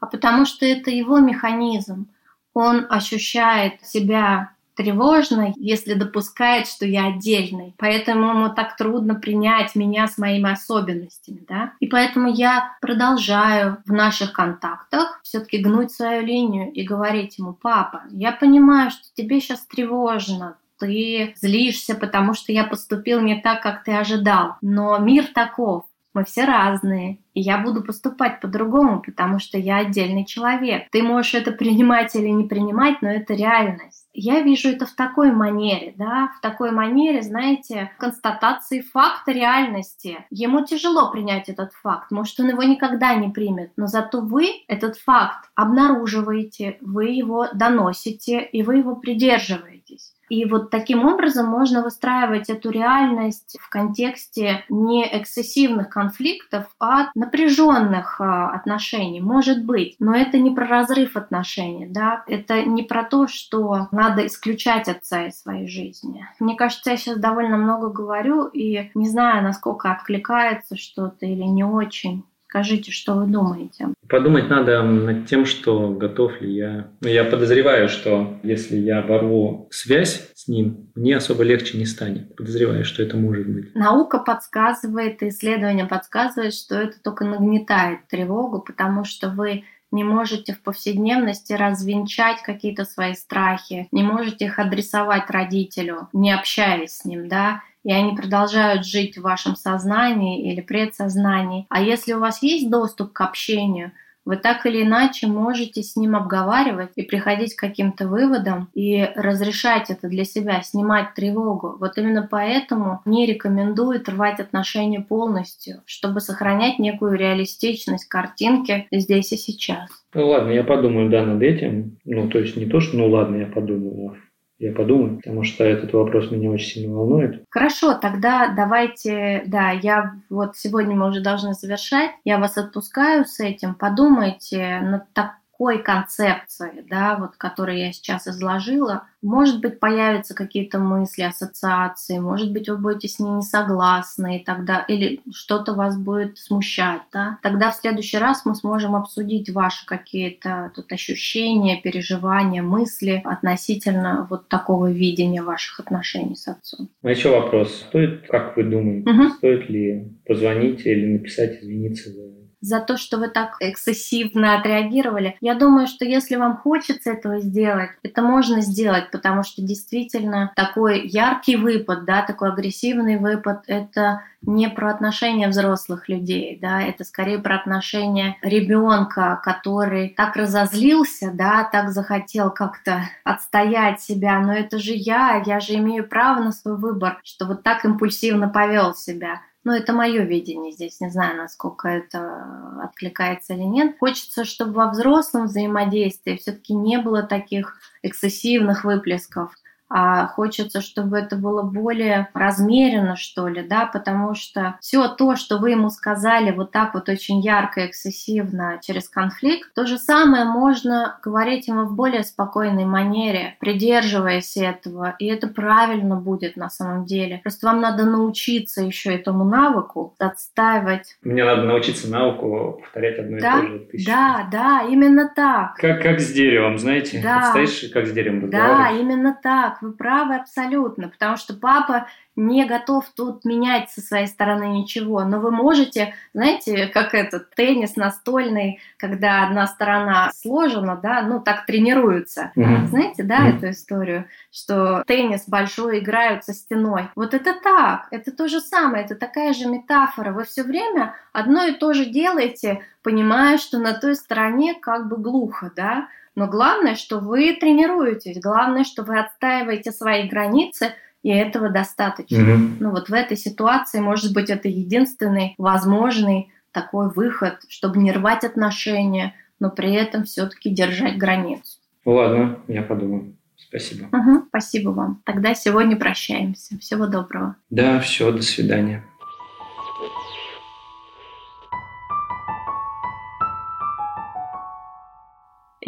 а 0.06 0.08
потому 0.08 0.44
что 0.44 0.64
это 0.64 0.90
его 0.90 1.18
механизм. 1.18 2.06
Он 2.54 2.86
ощущает 2.88 3.84
себя 3.84 4.52
тревожной, 4.76 5.54
если 5.56 5.94
допускает, 5.94 6.68
что 6.68 6.86
я 6.86 7.06
отдельный. 7.06 7.74
Поэтому 7.78 8.30
ему 8.30 8.50
так 8.50 8.76
трудно 8.76 9.14
принять 9.14 9.74
меня 9.74 10.06
с 10.06 10.18
моими 10.18 10.52
особенностями. 10.52 11.44
Да? 11.48 11.72
И 11.80 11.86
поэтому 11.86 12.28
я 12.28 12.76
продолжаю 12.80 13.78
в 13.86 13.92
наших 13.92 14.32
контактах 14.32 15.18
все-таки 15.22 15.58
гнуть 15.58 15.92
свою 15.92 16.22
линию 16.24 16.70
и 16.70 16.84
говорить 16.84 17.38
ему, 17.38 17.54
папа, 17.54 18.02
я 18.10 18.32
понимаю, 18.32 18.90
что 18.90 19.02
тебе 19.14 19.40
сейчас 19.40 19.66
тревожно, 19.66 20.56
ты 20.78 21.32
злишься, 21.40 21.94
потому 21.94 22.34
что 22.34 22.52
я 22.52 22.64
поступил 22.64 23.20
не 23.20 23.40
так, 23.40 23.62
как 23.62 23.82
ты 23.82 23.92
ожидал. 23.92 24.56
Но 24.60 24.98
мир 24.98 25.26
таков, 25.34 25.84
мы 26.16 26.24
все 26.24 26.46
разные, 26.46 27.18
и 27.34 27.42
я 27.42 27.58
буду 27.58 27.82
поступать 27.82 28.40
по-другому, 28.40 29.02
потому 29.02 29.38
что 29.38 29.58
я 29.58 29.76
отдельный 29.76 30.24
человек. 30.24 30.88
Ты 30.90 31.02
можешь 31.02 31.34
это 31.34 31.52
принимать 31.52 32.14
или 32.16 32.28
не 32.28 32.44
принимать, 32.44 33.02
но 33.02 33.10
это 33.10 33.34
реальность. 33.34 34.08
Я 34.14 34.40
вижу 34.40 34.70
это 34.70 34.86
в 34.86 34.92
такой 34.92 35.30
манере, 35.30 35.92
да, 35.98 36.32
в 36.38 36.40
такой 36.40 36.70
манере, 36.70 37.20
знаете, 37.20 37.92
констатации 37.98 38.80
факта 38.80 39.30
реальности. 39.30 40.24
Ему 40.30 40.64
тяжело 40.64 41.10
принять 41.10 41.50
этот 41.50 41.74
факт, 41.74 42.10
может, 42.10 42.40
он 42.40 42.48
его 42.48 42.62
никогда 42.62 43.14
не 43.14 43.28
примет, 43.28 43.72
но 43.76 43.86
зато 43.86 44.22
вы 44.22 44.64
этот 44.68 44.96
факт 44.96 45.50
обнаруживаете, 45.54 46.78
вы 46.80 47.08
его 47.10 47.48
доносите, 47.52 48.40
и 48.40 48.62
вы 48.62 48.76
его 48.76 48.96
придерживаетесь. 48.96 50.15
И 50.28 50.44
вот 50.44 50.70
таким 50.70 51.06
образом 51.06 51.46
можно 51.46 51.82
выстраивать 51.82 52.50
эту 52.50 52.70
реальность 52.70 53.56
в 53.60 53.68
контексте 53.68 54.64
не 54.68 55.06
эксцессивных 55.06 55.88
конфликтов, 55.88 56.66
а 56.80 57.10
напряженных 57.14 58.20
а, 58.20 58.50
отношений. 58.50 59.20
Может 59.20 59.64
быть, 59.64 59.96
но 59.98 60.14
это 60.14 60.38
не 60.38 60.50
про 60.50 60.66
разрыв 60.66 61.16
отношений, 61.16 61.86
да, 61.86 62.24
это 62.26 62.62
не 62.62 62.82
про 62.82 63.04
то, 63.04 63.26
что 63.28 63.88
надо 63.92 64.26
исключать 64.26 64.88
отца 64.88 65.26
из 65.26 65.40
своей 65.40 65.68
жизни. 65.68 66.26
Мне 66.40 66.56
кажется, 66.56 66.90
я 66.90 66.96
сейчас 66.96 67.18
довольно 67.18 67.56
много 67.56 67.88
говорю 67.88 68.46
и 68.46 68.90
не 68.94 69.08
знаю, 69.08 69.42
насколько 69.42 69.90
откликается 69.92 70.76
что-то 70.76 71.26
или 71.26 71.42
не 71.42 71.64
очень. 71.64 72.24
Скажите, 72.56 72.90
что 72.90 73.16
вы 73.16 73.26
думаете? 73.26 73.88
Подумать 74.08 74.48
надо 74.48 74.80
над 74.80 75.26
тем, 75.26 75.44
что 75.44 75.90
готов 75.90 76.40
ли 76.40 76.54
я. 76.54 76.88
Ну, 77.02 77.08
я 77.08 77.24
подозреваю, 77.24 77.90
что 77.90 78.40
если 78.42 78.78
я 78.78 79.00
оборву 79.00 79.68
связь 79.70 80.30
с 80.34 80.48
ним, 80.48 80.90
мне 80.94 81.18
особо 81.18 81.42
легче 81.42 81.76
не 81.76 81.84
станет. 81.84 82.34
Подозреваю, 82.34 82.86
что 82.86 83.02
это 83.02 83.18
может 83.18 83.46
быть. 83.46 83.74
Наука 83.74 84.18
подсказывает, 84.20 85.22
исследование 85.22 85.84
подсказывает, 85.84 86.54
что 86.54 86.76
это 86.76 86.98
только 87.02 87.26
нагнетает 87.26 88.08
тревогу, 88.08 88.62
потому 88.62 89.04
что 89.04 89.28
вы 89.28 89.64
не 89.90 90.02
можете 90.02 90.54
в 90.54 90.62
повседневности 90.62 91.52
развенчать 91.52 92.42
какие-то 92.42 92.86
свои 92.86 93.12
страхи, 93.12 93.86
не 93.92 94.02
можете 94.02 94.46
их 94.46 94.58
адресовать 94.58 95.28
родителю, 95.28 96.08
не 96.14 96.32
общаясь 96.32 96.96
с 96.96 97.04
ним, 97.04 97.28
да, 97.28 97.60
и 97.86 97.92
они 97.92 98.16
продолжают 98.16 98.84
жить 98.84 99.16
в 99.16 99.22
вашем 99.22 99.54
сознании 99.54 100.50
или 100.50 100.60
предсознании. 100.60 101.66
А 101.68 101.80
если 101.80 102.14
у 102.14 102.18
вас 102.18 102.42
есть 102.42 102.68
доступ 102.68 103.12
к 103.12 103.20
общению, 103.20 103.92
вы 104.24 104.36
так 104.36 104.66
или 104.66 104.82
иначе 104.82 105.28
можете 105.28 105.84
с 105.84 105.94
ним 105.94 106.16
обговаривать 106.16 106.90
и 106.96 107.02
приходить 107.02 107.54
к 107.54 107.60
каким-то 107.60 108.08
выводам 108.08 108.70
и 108.74 109.08
разрешать 109.14 109.88
это 109.88 110.08
для 110.08 110.24
себя, 110.24 110.62
снимать 110.62 111.14
тревогу. 111.14 111.76
Вот 111.78 111.96
именно 111.96 112.26
поэтому 112.28 113.02
не 113.04 113.24
рекомендуют 113.24 114.08
рвать 114.08 114.40
отношения 114.40 114.98
полностью, 115.00 115.82
чтобы 115.86 116.18
сохранять 116.18 116.80
некую 116.80 117.12
реалистичность 117.16 118.08
картинки 118.08 118.88
здесь 118.90 119.30
и 119.30 119.36
сейчас. 119.36 119.88
Ну 120.12 120.26
ладно, 120.26 120.50
я 120.50 120.64
подумаю, 120.64 121.08
да, 121.08 121.24
над 121.24 121.40
этим. 121.40 121.98
Ну, 122.04 122.28
то 122.28 122.40
есть 122.40 122.56
не 122.56 122.66
то, 122.66 122.80
что 122.80 122.96
ну 122.96 123.08
ладно, 123.08 123.36
я 123.36 123.46
подумаю, 123.46 124.16
я 124.58 124.72
подумаю, 124.72 125.16
потому 125.16 125.44
что 125.44 125.64
этот 125.64 125.92
вопрос 125.92 126.30
меня 126.30 126.50
очень 126.50 126.66
сильно 126.66 126.94
волнует. 126.96 127.44
Хорошо, 127.50 127.94
тогда 127.94 128.52
давайте, 128.54 129.42
да, 129.46 129.70
я 129.70 130.14
вот 130.30 130.56
сегодня 130.56 130.96
мы 130.96 131.08
уже 131.08 131.20
должны 131.20 131.52
завершать, 131.54 132.10
я 132.24 132.38
вас 132.38 132.56
отпускаю 132.56 133.24
с 133.24 133.40
этим, 133.40 133.74
подумайте 133.74 134.80
над 134.80 135.12
так 135.12 135.36
такой 135.56 135.82
концепции, 135.82 136.84
да, 136.88 137.16
вот, 137.18 137.36
которую 137.36 137.78
я 137.78 137.92
сейчас 137.92 138.26
изложила, 138.28 139.04
может 139.22 139.60
быть, 139.60 139.80
появятся 139.80 140.34
какие-то 140.34 140.78
мысли, 140.78 141.22
ассоциации, 141.22 142.18
может 142.18 142.52
быть, 142.52 142.68
вы 142.68 142.76
будете 142.76 143.08
с 143.08 143.18
ней 143.18 143.30
не 143.30 143.42
согласны, 143.42 144.38
и 144.38 144.44
тогда, 144.44 144.84
или 144.86 145.20
что-то 145.32 145.72
вас 145.72 145.98
будет 145.98 146.36
смущать, 146.38 147.00
да, 147.12 147.38
тогда 147.42 147.70
в 147.70 147.76
следующий 147.76 148.18
раз 148.18 148.44
мы 148.44 148.54
сможем 148.54 148.94
обсудить 148.94 149.50
ваши 149.50 149.86
какие-то 149.86 150.72
тут 150.74 150.92
ощущения, 150.92 151.80
переживания, 151.80 152.62
мысли 152.62 153.22
относительно 153.24 154.26
вот 154.28 154.48
такого 154.48 154.92
видения 154.92 155.42
ваших 155.42 155.80
отношений 155.80 156.36
с 156.36 156.48
отцом. 156.48 156.90
А 157.02 157.10
еще 157.10 157.30
вопрос. 157.30 157.86
Стоит, 157.88 158.26
как 158.28 158.56
вы 158.56 158.64
думаете, 158.64 159.10
угу. 159.10 159.28
стоит 159.30 159.70
ли 159.70 160.12
позвонить 160.26 160.84
или 160.84 161.06
написать 161.06 161.62
извиниться 161.62 162.10
за 162.10 162.35
за 162.60 162.80
то, 162.80 162.96
что 162.96 163.18
вы 163.18 163.28
так 163.28 163.56
эксцессивно 163.60 164.58
отреагировали. 164.58 165.36
Я 165.40 165.54
думаю, 165.54 165.86
что 165.86 166.04
если 166.04 166.36
вам 166.36 166.56
хочется 166.56 167.10
этого 167.10 167.40
сделать, 167.40 167.90
это 168.02 168.22
можно 168.22 168.60
сделать, 168.60 169.10
потому 169.10 169.42
что 169.42 169.62
действительно 169.62 170.52
такой 170.56 171.06
яркий 171.06 171.56
выпад, 171.56 172.04
да, 172.04 172.22
такой 172.22 172.50
агрессивный 172.50 173.18
выпад, 173.18 173.64
это 173.66 174.22
не 174.42 174.68
про 174.68 174.90
отношения 174.90 175.48
взрослых 175.48 176.08
людей, 176.08 176.58
да, 176.60 176.80
это 176.80 177.04
скорее 177.04 177.38
про 177.38 177.56
отношения 177.56 178.36
ребенка, 178.42 179.40
который 179.42 180.10
так 180.10 180.36
разозлился, 180.36 181.30
да, 181.32 181.64
так 181.64 181.90
захотел 181.90 182.50
как-то 182.50 183.02
отстоять 183.24 184.00
себя, 184.00 184.38
но 184.40 184.52
это 184.52 184.78
же 184.78 184.92
я, 184.92 185.42
я 185.44 185.60
же 185.60 185.74
имею 185.74 186.08
право 186.08 186.40
на 186.40 186.52
свой 186.52 186.76
выбор, 186.76 187.20
что 187.24 187.46
вот 187.46 187.62
так 187.62 187.84
импульсивно 187.84 188.48
повел 188.48 188.94
себя. 188.94 189.40
Но 189.66 189.74
это 189.74 189.92
мое 189.92 190.22
видение 190.22 190.70
здесь, 190.70 191.00
не 191.00 191.10
знаю, 191.10 191.36
насколько 191.38 191.88
это 191.88 192.78
откликается 192.84 193.54
или 193.54 193.64
нет. 193.64 193.96
Хочется, 193.98 194.44
чтобы 194.44 194.74
во 194.74 194.90
взрослом 194.90 195.46
взаимодействии 195.46 196.36
все-таки 196.36 196.72
не 196.72 196.98
было 196.98 197.24
таких 197.24 197.76
эксцессивных 198.04 198.84
выплесков, 198.84 199.56
а 199.88 200.26
хочется, 200.26 200.80
чтобы 200.80 201.18
это 201.18 201.36
было 201.36 201.62
более 201.62 202.28
размеренно, 202.34 203.16
что 203.16 203.48
ли, 203.48 203.62
да, 203.62 203.86
потому 203.86 204.34
что 204.34 204.76
все 204.80 205.08
то, 205.08 205.36
что 205.36 205.58
вы 205.58 205.70
ему 205.70 205.90
сказали 205.90 206.50
вот 206.50 206.72
так 206.72 206.94
вот 206.94 207.08
очень 207.08 207.40
ярко, 207.40 207.86
эксцессивно 207.86 208.80
через 208.82 209.08
конфликт, 209.08 209.72
то 209.74 209.86
же 209.86 209.98
самое 209.98 210.44
можно 210.44 211.18
говорить 211.22 211.68
ему 211.68 211.84
в 211.84 211.94
более 211.94 212.24
спокойной 212.24 212.84
манере, 212.84 213.56
придерживаясь 213.60 214.56
этого, 214.56 215.14
и 215.18 215.26
это 215.26 215.46
правильно 215.46 216.16
будет 216.16 216.56
на 216.56 216.68
самом 216.68 217.04
деле. 217.04 217.40
Просто 217.42 217.66
вам 217.66 217.80
надо 217.80 218.04
научиться 218.04 218.82
еще 218.82 219.14
этому 219.14 219.44
навыку 219.44 220.14
отстаивать. 220.18 221.16
Мне 221.22 221.44
надо 221.44 221.62
научиться 221.62 222.10
навыку 222.10 222.80
повторять 222.82 223.18
одно 223.18 223.38
да? 223.38 223.58
и 223.58 223.60
то 223.60 223.66
же 223.68 223.78
тысячу. 223.90 224.10
Да, 224.10 224.48
да, 224.50 224.82
именно 224.88 225.30
так. 225.34 225.76
Как, 225.76 226.02
как 226.02 226.20
с 226.20 226.32
деревом, 226.32 226.78
знаете? 226.78 227.20
Да. 227.22 227.50
Стоишь, 227.50 227.90
как 227.92 228.06
с 228.06 228.12
деревом 228.12 228.50
Да, 228.50 228.90
именно 228.90 229.38
так 229.40 229.75
вы 229.82 229.92
правы 229.92 230.36
абсолютно, 230.36 231.08
потому 231.08 231.36
что 231.36 231.54
папа 231.54 232.06
не 232.36 232.66
готов 232.66 233.06
тут 233.14 233.44
менять 233.44 233.90
со 233.90 234.02
своей 234.02 234.26
стороны 234.26 234.64
ничего, 234.64 235.24
но 235.24 235.40
вы 235.40 235.50
можете, 235.50 236.14
знаете, 236.34 236.86
как 236.86 237.14
этот 237.14 237.54
теннис 237.54 237.96
настольный, 237.96 238.78
когда 238.98 239.46
одна 239.46 239.66
сторона 239.66 240.30
сложена, 240.34 240.96
да, 240.96 241.22
ну 241.22 241.40
так 241.40 241.64
тренируются. 241.64 242.52
Mm-hmm. 242.54 242.86
Знаете, 242.86 243.22
да, 243.22 243.38
mm-hmm. 243.38 243.56
эту 243.56 243.70
историю, 243.70 244.24
что 244.52 245.02
теннис 245.06 245.48
большой 245.48 246.00
играют 246.00 246.44
со 246.44 246.52
стеной. 246.52 247.08
Вот 247.16 247.32
это 247.32 247.54
так, 247.54 248.08
это 248.10 248.30
то 248.32 248.48
же 248.48 248.60
самое, 248.60 249.04
это 249.04 249.14
такая 249.14 249.54
же 249.54 249.66
метафора. 249.66 250.32
Вы 250.32 250.44
все 250.44 250.62
время 250.62 251.14
одно 251.32 251.64
и 251.64 251.72
то 251.72 251.94
же 251.94 252.04
делаете, 252.04 252.82
понимая, 253.02 253.56
что 253.56 253.78
на 253.78 253.94
той 253.94 254.14
стороне 254.14 254.74
как 254.74 255.08
бы 255.08 255.16
глухо, 255.16 255.72
да, 255.74 256.08
но 256.36 256.46
главное, 256.46 256.94
что 256.94 257.18
вы 257.18 257.56
тренируетесь, 257.58 258.40
главное, 258.40 258.84
что 258.84 259.02
вы 259.02 259.18
отстаиваете 259.18 259.90
свои 259.90 260.28
границы, 260.28 260.92
и 261.22 261.30
этого 261.30 261.70
достаточно. 261.70 262.36
Mm-hmm. 262.36 262.76
Ну 262.78 262.90
вот 262.90 263.08
в 263.08 263.12
этой 263.12 263.36
ситуации, 263.36 263.98
может 263.98 264.32
быть, 264.32 264.48
это 264.48 264.68
единственный 264.68 265.54
возможный 265.58 266.52
такой 266.70 267.10
выход, 267.10 267.58
чтобы 267.68 267.98
не 267.98 268.12
рвать 268.12 268.44
отношения, 268.44 269.34
но 269.58 269.70
при 269.70 269.92
этом 269.94 270.24
все-таки 270.24 270.70
держать 270.70 271.18
границу. 271.18 271.78
Ладно, 272.04 272.60
я 272.68 272.82
подумаю. 272.82 273.34
Спасибо. 273.56 274.06
Угу, 274.12 274.46
спасибо 274.48 274.90
вам. 274.90 275.22
Тогда 275.24 275.54
сегодня 275.54 275.96
прощаемся. 275.96 276.78
Всего 276.78 277.06
доброго. 277.06 277.56
Да, 277.70 277.98
все, 277.98 278.30
до 278.30 278.42
свидания. 278.42 279.02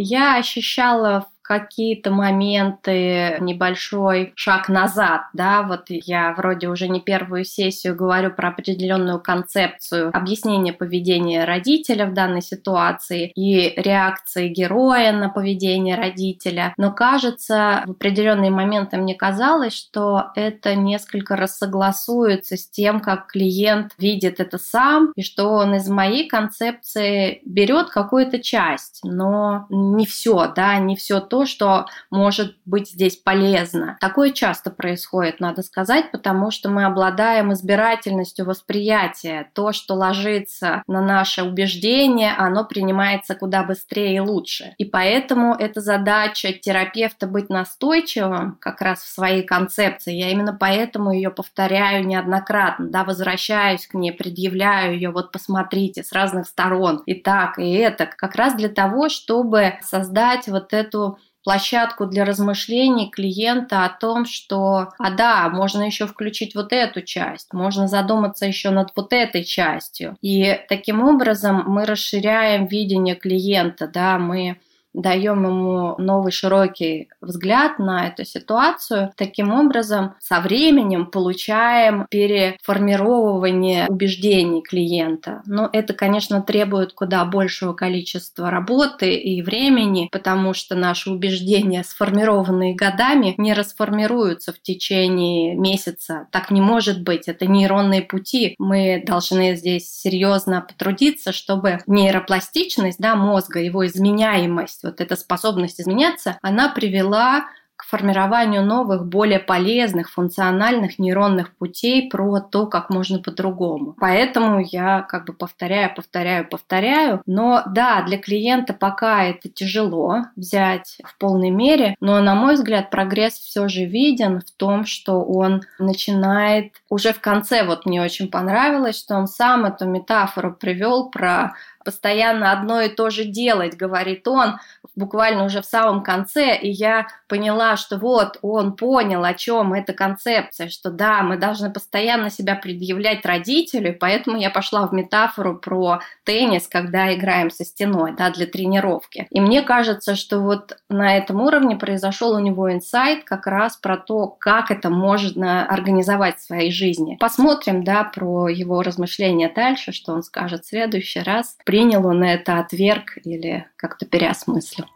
Я 0.01 0.39
ощущала 0.39 1.27
какие-то 1.49 2.11
моменты, 2.11 3.39
небольшой 3.41 4.35
шаг 4.37 4.69
назад, 4.69 5.23
да, 5.33 5.63
вот 5.63 5.87
я 5.89 6.35
вроде 6.35 6.69
уже 6.69 6.89
не 6.89 7.01
первую 7.01 7.47
сессию 7.47 7.97
говорю 7.97 8.31
про 8.31 8.49
определенную 8.49 9.19
концепцию 9.19 10.11
объяснения 10.15 10.75
поведения 10.75 11.47
родителя 11.47 12.05
в 12.05 12.13
данной 12.13 12.43
ситуации 12.43 13.33
и 13.35 13.73
реакции 13.81 14.49
героя 14.49 15.11
на 15.13 15.31
поведение 15.31 15.97
родителя, 15.97 16.75
но 16.77 16.93
кажется, 16.93 17.83
в 17.87 17.93
определенные 17.93 18.51
моменты 18.51 18.99
мне 18.99 19.15
казалось, 19.15 19.73
что 19.73 20.27
это 20.35 20.75
несколько 20.75 21.35
рассогласуется 21.35 22.59
с 22.59 22.69
тем, 22.69 23.01
как 23.01 23.29
клиент 23.29 23.93
видит 23.97 24.39
это 24.39 24.59
сам, 24.59 25.13
и 25.17 25.23
что 25.23 25.49
он 25.49 25.77
из 25.77 25.89
моей 25.89 26.29
концепции 26.29 27.41
берет 27.47 27.89
какую-то 27.89 28.39
часть, 28.39 29.01
но 29.03 29.67
не 29.71 30.05
все, 30.05 30.53
да, 30.55 30.77
не 30.77 30.95
все 30.95 31.21
то, 31.21 31.38
то, 31.39 31.47
что 31.47 31.87
может 32.11 32.57
быть 32.65 32.91
здесь 32.91 33.17
полезно. 33.17 33.97
Такое 34.01 34.31
часто 34.31 34.73
происходит, 34.73 35.39
надо 35.39 35.63
сказать, 35.63 36.11
потому 36.11 36.51
что 36.51 36.69
мы 36.69 36.85
обладаем 36.85 37.53
избирательностью 37.53 38.45
восприятия. 38.45 39.49
То, 39.55 39.73
что 39.73 39.95
ложится 39.95 40.83
на 40.89 41.01
наше 41.01 41.45
убеждение, 41.45 42.35
оно 42.37 42.65
принимается 42.65 43.37
куда 43.37 43.63
быстрее 43.63 44.17
и 44.17 44.21
лучше. 44.21 44.75
И 44.79 44.85
поэтому 44.85 45.55
эта 45.55 45.81
задача 45.81 46.53
терапевта 46.53 47.29
быть 47.29 47.51
настойчивым 47.51 48.59
как 48.61 48.81
раз 48.81 49.03
в 49.03 49.09
своей 49.09 49.45
концепции. 49.45 50.13
Я 50.13 50.31
именно 50.31 50.57
поэтому 50.59 51.13
ее 51.13 51.31
повторяю 51.31 52.05
неоднократно, 52.05 52.89
да, 52.89 53.05
возвращаюсь 53.05 53.87
к 53.87 53.95
ней, 53.95 54.11
предъявляю 54.11 54.95
ее, 54.95 55.11
вот 55.11 55.31
посмотрите, 55.31 56.03
с 56.03 56.11
разных 56.11 56.49
сторон, 56.49 57.05
и 57.07 57.15
так, 57.15 57.61
и 57.61 57.75
это, 57.75 58.07
как 58.07 58.35
раз 58.35 58.55
для 58.55 58.69
того, 58.69 59.09
чтобы 59.09 59.75
создать 59.83 60.49
вот 60.49 60.73
эту 60.73 61.19
площадку 61.45 62.07
для 62.07 62.25
размышлений 62.25 63.11
клиента 63.11 63.85
о 63.85 63.89
том, 63.89 64.25
что, 64.25 64.89
а 64.99 65.11
да, 65.11 65.49
можно 65.49 65.83
еще 65.83 66.07
включить 66.07 66.55
вот 66.55 66.73
эту 66.73 67.03
часть, 67.03 67.53
можно 67.53 67.89
задуматься 67.89 68.47
еще 68.47 68.71
над 68.71 68.91
вот 68.97 69.13
этой 69.13 69.45
частью. 69.45 70.17
И 70.21 70.61
таким 70.69 71.03
образом 71.03 71.65
мы 71.67 71.85
расширяем 71.87 72.67
видение 72.67 73.15
клиента, 73.15 73.89
да, 73.89 74.19
мы 74.19 74.59
даем 75.01 75.45
ему 75.47 75.97
новый 75.99 76.33
широкий 76.33 77.09
взгляд 77.21 77.79
на 77.79 78.09
эту 78.09 78.25
ситуацию. 78.25 79.13
Таким 79.17 79.53
образом, 79.53 80.15
со 80.19 80.41
временем 80.41 81.07
получаем 81.07 82.07
переформировывание 82.11 83.87
убеждений 83.89 84.63
клиента. 84.63 85.43
Но 85.47 85.69
это, 85.73 85.95
конечно, 85.95 86.43
требует 86.43 86.93
куда 86.93 87.25
большего 87.25 87.73
количества 87.73 88.51
работы 88.51 89.15
и 89.15 89.43
времени, 89.43 90.09
потому 90.11 90.55
что 90.55 90.75
наши 90.75 91.11
убеждения, 91.11 91.85
сформированные 91.85 92.75
годами, 92.75 93.35
не 93.39 93.55
расформируются 93.55 94.53
в 94.53 94.61
течение 94.61 95.55
месяца. 95.55 96.29
Так 96.33 96.51
не 96.51 96.61
может 96.61 97.03
быть. 97.03 97.29
Это 97.29 97.47
нейронные 97.47 98.03
пути. 98.03 98.55
Мы 98.59 99.03
должны 99.07 99.57
здесь 99.57 99.91
серьезно 99.91 100.61
потрудиться, 100.61 101.33
чтобы 101.33 101.81
нейропластичность 101.87 102.99
да, 102.99 103.17
мозга, 103.17 103.61
его 103.61 103.87
изменяемость, 103.87 104.85
вот 104.89 105.01
эта 105.01 105.17
способность 105.17 105.81
изменяться, 105.81 106.39
она 106.43 106.69
привела 106.69 107.47
к 107.79 107.85
формированию 107.85 108.65
новых, 108.65 109.07
более 109.07 109.39
полезных, 109.39 110.11
функциональных 110.11 110.99
нейронных 110.99 111.55
путей 111.55 112.11
про 112.11 112.41
то, 112.41 112.67
как 112.67 112.91
можно 112.91 113.21
по-другому. 113.21 113.95
Поэтому 114.01 114.59
я 114.59 115.03
как 115.03 115.27
бы 115.27 115.33
повторяю, 115.33 115.95
повторяю, 115.95 116.49
повторяю. 116.49 117.23
Но 117.25 117.63
да, 117.67 118.03
для 118.03 118.19
клиента 118.19 118.75
пока 118.75 119.23
это 119.23 119.49
тяжело 119.49 120.25
взять 120.35 120.99
в 121.05 121.17
полной 121.19 121.51
мере, 121.51 121.95
но, 122.01 122.21
на 122.21 122.35
мой 122.35 122.55
взгляд, 122.55 122.91
прогресс 122.91 123.35
все 123.35 123.69
же 123.69 123.85
виден 123.85 124.41
в 124.41 124.51
том, 124.51 124.85
что 124.85 125.23
он 125.23 125.63
начинает 125.79 126.73
уже 126.91 127.13
в 127.13 127.21
конце, 127.21 127.63
вот 127.63 127.87
мне 127.87 128.03
очень 128.03 128.29
понравилось, 128.29 128.99
что 128.99 129.15
он 129.15 129.29
сам 129.29 129.67
эту 129.67 129.87
метафору 129.87 130.53
привел 130.53 131.11
про 131.11 131.55
постоянно 131.89 132.53
одно 132.53 132.83
и 132.83 132.91
то 132.91 133.09
же 133.09 133.25
делать, 133.25 133.75
говорит 133.75 134.29
он, 134.29 134.59
буквально 134.99 135.45
уже 135.45 135.63
в 135.63 135.67
самом 135.67 136.03
конце, 136.03 136.57
и 136.57 136.69
я 136.71 137.07
поняла, 137.29 137.77
что 137.77 137.97
вот 137.99 138.39
он 138.43 138.73
понял, 138.75 139.25
о 139.25 139.35
чем 139.35 139.73
эта 139.73 139.93
концепция, 139.93 140.69
что 140.69 140.91
да, 140.91 141.23
мы 141.23 141.37
должны 141.37 141.71
постоянно 141.73 142.31
себя 142.31 142.57
предъявлять 142.57 143.25
родителю, 143.25 143.97
поэтому 143.99 144.37
я 144.39 144.51
пошла 144.51 144.87
в 144.87 144.93
метафору 144.93 145.57
про 145.57 146.01
теннис, 146.25 146.67
когда 146.67 147.15
играем 147.15 147.51
со 147.51 147.65
стеной, 147.65 148.15
да, 148.17 148.31
для 148.31 148.47
тренировки. 148.47 149.27
И 149.31 149.41
мне 149.41 149.63
кажется, 149.63 150.17
что 150.17 150.41
вот 150.41 150.77
на 150.89 151.17
этом 151.17 151.41
уровне 151.41 151.77
произошел 151.77 152.35
у 152.35 152.41
него 152.41 152.73
инсайт 152.73 153.25
как 153.25 153.47
раз 153.47 153.77
про 153.77 153.97
то, 153.97 154.27
как 154.27 154.71
это 154.71 154.91
можно 154.91 155.67
организовать 155.67 156.39
в 156.39 156.45
своей 156.45 156.73
жизни. 156.73 157.17
Посмотрим, 157.21 157.85
да, 157.85 158.05
про 158.05 158.49
его 158.49 158.83
размышления 158.83 159.53
дальше, 159.55 159.93
что 159.93 160.13
он 160.13 160.23
скажет 160.23 160.65
в 160.65 160.69
следующий 160.69 161.21
раз. 161.21 161.57
Принял 161.65 162.07
он 162.07 162.23
это, 162.25 162.59
отверг 162.59 163.19
или 163.25 163.67
как-то 163.77 164.07
переосмыслил. 164.07 164.88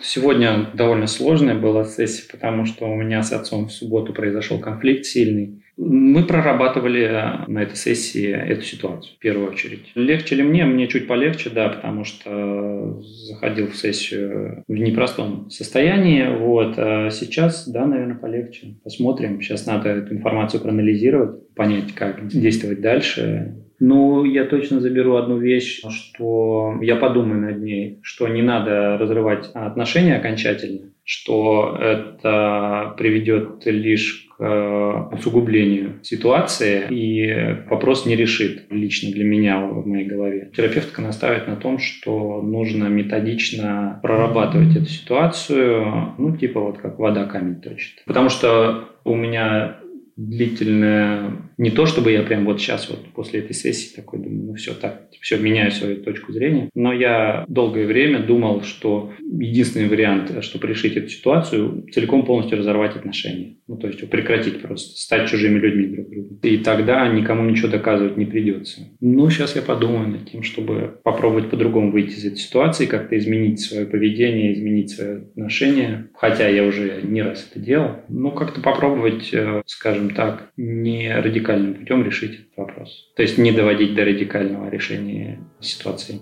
Сегодня 0.00 0.70
довольно 0.72 1.06
сложная 1.06 1.54
была 1.54 1.84
сессия, 1.84 2.30
потому 2.30 2.64
что 2.64 2.86
у 2.86 2.96
меня 2.96 3.22
с 3.22 3.32
отцом 3.32 3.66
в 3.66 3.72
субботу 3.72 4.14
произошел 4.14 4.58
конфликт 4.58 5.04
сильный. 5.04 5.62
Мы 5.76 6.24
прорабатывали 6.24 7.44
на 7.46 7.62
этой 7.62 7.76
сессии 7.76 8.28
эту 8.28 8.62
ситуацию 8.62 9.14
в 9.16 9.18
первую 9.18 9.50
очередь. 9.50 9.92
Легче 9.94 10.36
ли 10.36 10.42
мне? 10.42 10.64
Мне 10.64 10.88
чуть 10.88 11.06
полегче, 11.06 11.50
да, 11.50 11.68
потому 11.68 12.04
что 12.04 13.00
заходил 13.02 13.68
в 13.68 13.76
сессию 13.76 14.64
в 14.66 14.72
непростом 14.72 15.50
состоянии. 15.50 16.26
Вот. 16.38 16.74
А 16.78 17.10
сейчас, 17.10 17.68
да, 17.68 17.84
наверное, 17.84 18.16
полегче. 18.16 18.78
Посмотрим. 18.82 19.40
Сейчас 19.42 19.66
надо 19.66 19.90
эту 19.90 20.14
информацию 20.14 20.62
проанализировать, 20.62 21.54
понять, 21.54 21.94
как 21.94 22.26
действовать 22.28 22.80
дальше. 22.80 23.67
Ну, 23.80 24.24
я 24.24 24.44
точно 24.44 24.80
заберу 24.80 25.16
одну 25.16 25.38
вещь, 25.38 25.82
что 25.88 26.74
я 26.82 26.96
подумаю 26.96 27.40
над 27.40 27.62
ней, 27.62 28.00
что 28.02 28.28
не 28.28 28.42
надо 28.42 28.98
разрывать 28.98 29.50
отношения 29.54 30.16
окончательно, 30.16 30.90
что 31.04 31.78
это 31.80 32.94
приведет 32.98 33.64
лишь 33.66 34.26
к 34.36 35.08
усугублению 35.12 35.94
ситуации 36.02 36.86
и 36.90 37.68
вопрос 37.68 38.06
не 38.06 38.14
решит 38.14 38.66
лично 38.70 39.10
для 39.10 39.24
меня 39.24 39.60
в 39.60 39.86
моей 39.86 40.06
голове. 40.06 40.50
Терапевтка 40.56 41.02
настаивает 41.02 41.48
на 41.48 41.56
том, 41.56 41.78
что 41.78 42.40
нужно 42.40 42.86
методично 42.86 43.98
прорабатывать 44.02 44.76
эту 44.76 44.86
ситуацию, 44.86 46.14
ну, 46.18 46.36
типа 46.36 46.60
вот 46.60 46.78
как 46.78 46.98
вода 46.98 47.24
камень 47.24 47.60
точит. 47.60 48.02
Потому 48.06 48.28
что 48.28 48.88
у 49.04 49.14
меня 49.14 49.78
длительное, 50.18 51.30
не 51.58 51.70
то 51.70 51.86
чтобы 51.86 52.10
я 52.10 52.22
прям 52.22 52.44
вот 52.44 52.60
сейчас 52.60 52.90
вот 52.90 53.06
после 53.14 53.38
этой 53.38 53.54
сессии 53.54 53.94
такой 53.94 54.18
думаю, 54.18 54.46
ну 54.46 54.54
все 54.54 54.74
так, 54.74 55.08
все, 55.20 55.38
меняю 55.38 55.70
свою 55.70 56.02
точку 56.02 56.32
зрения, 56.32 56.68
но 56.74 56.92
я 56.92 57.44
долгое 57.48 57.86
время 57.86 58.18
думал, 58.18 58.62
что 58.62 59.12
единственный 59.20 59.88
вариант, 59.88 60.32
чтобы 60.42 60.66
решить 60.66 60.96
эту 60.96 61.08
ситуацию, 61.08 61.86
целиком 61.92 62.26
полностью 62.26 62.58
разорвать 62.58 62.96
отношения. 62.96 63.58
Ну, 63.68 63.76
то 63.76 63.86
есть 63.86 64.08
прекратить 64.08 64.62
просто, 64.62 64.98
стать 64.98 65.28
чужими 65.28 65.58
людьми 65.58 65.94
друг 65.94 66.10
другу. 66.10 66.38
И 66.42 66.56
тогда 66.58 67.06
никому 67.06 67.48
ничего 67.48 67.68
доказывать 67.68 68.16
не 68.16 68.24
придется. 68.24 68.80
Ну, 69.00 69.28
сейчас 69.28 69.56
я 69.56 69.62
подумаю 69.62 70.08
над 70.08 70.30
тем, 70.30 70.42
чтобы 70.42 70.98
попробовать 71.04 71.50
по-другому 71.50 71.92
выйти 71.92 72.16
из 72.16 72.24
этой 72.24 72.38
ситуации, 72.38 72.86
как-то 72.86 73.18
изменить 73.18 73.60
свое 73.60 73.84
поведение, 73.86 74.54
изменить 74.54 74.90
свое 74.90 75.18
отношение. 75.18 76.08
Хотя 76.14 76.48
я 76.48 76.64
уже 76.64 77.02
не 77.02 77.22
раз 77.22 77.46
это 77.50 77.60
делал. 77.60 77.96
Ну, 78.08 78.30
как-то 78.32 78.62
попробовать, 78.62 79.28
э, 79.34 79.62
скажем, 79.66 80.07
скажем 80.08 80.14
так, 80.14 80.50
не 80.56 81.12
радикальным 81.14 81.74
путем 81.74 82.04
решить 82.04 82.34
этот 82.34 82.56
вопрос. 82.56 83.12
То 83.16 83.22
есть 83.22 83.38
не 83.38 83.52
доводить 83.52 83.94
до 83.94 84.04
радикального 84.04 84.68
решения 84.68 85.40
ситуации. 85.60 86.20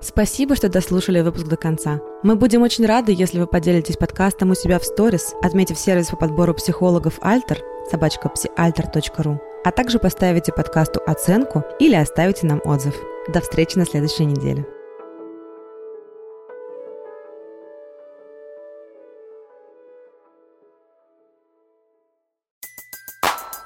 Спасибо, 0.00 0.56
что 0.56 0.68
дослушали 0.68 1.20
выпуск 1.20 1.46
до 1.46 1.56
конца. 1.56 2.00
Мы 2.24 2.34
будем 2.34 2.62
очень 2.62 2.86
рады, 2.86 3.12
если 3.12 3.38
вы 3.38 3.46
поделитесь 3.46 3.96
подкастом 3.96 4.50
у 4.50 4.54
себя 4.54 4.80
в 4.80 4.84
сторис, 4.84 5.34
отметив 5.42 5.78
сервис 5.78 6.08
по 6.08 6.16
подбору 6.16 6.54
психологов 6.54 7.18
Альтер, 7.22 7.58
собачка 7.88 8.28
psialter.ru, 8.28 9.38
а 9.64 9.70
также 9.70 10.00
поставите 10.00 10.52
подкасту 10.52 11.00
оценку 11.06 11.62
или 11.78 11.94
оставите 11.94 12.46
нам 12.46 12.60
отзыв. 12.64 12.96
До 13.32 13.40
встречи 13.40 13.78
на 13.78 13.84
следующей 13.84 14.24
неделе. 14.24 14.66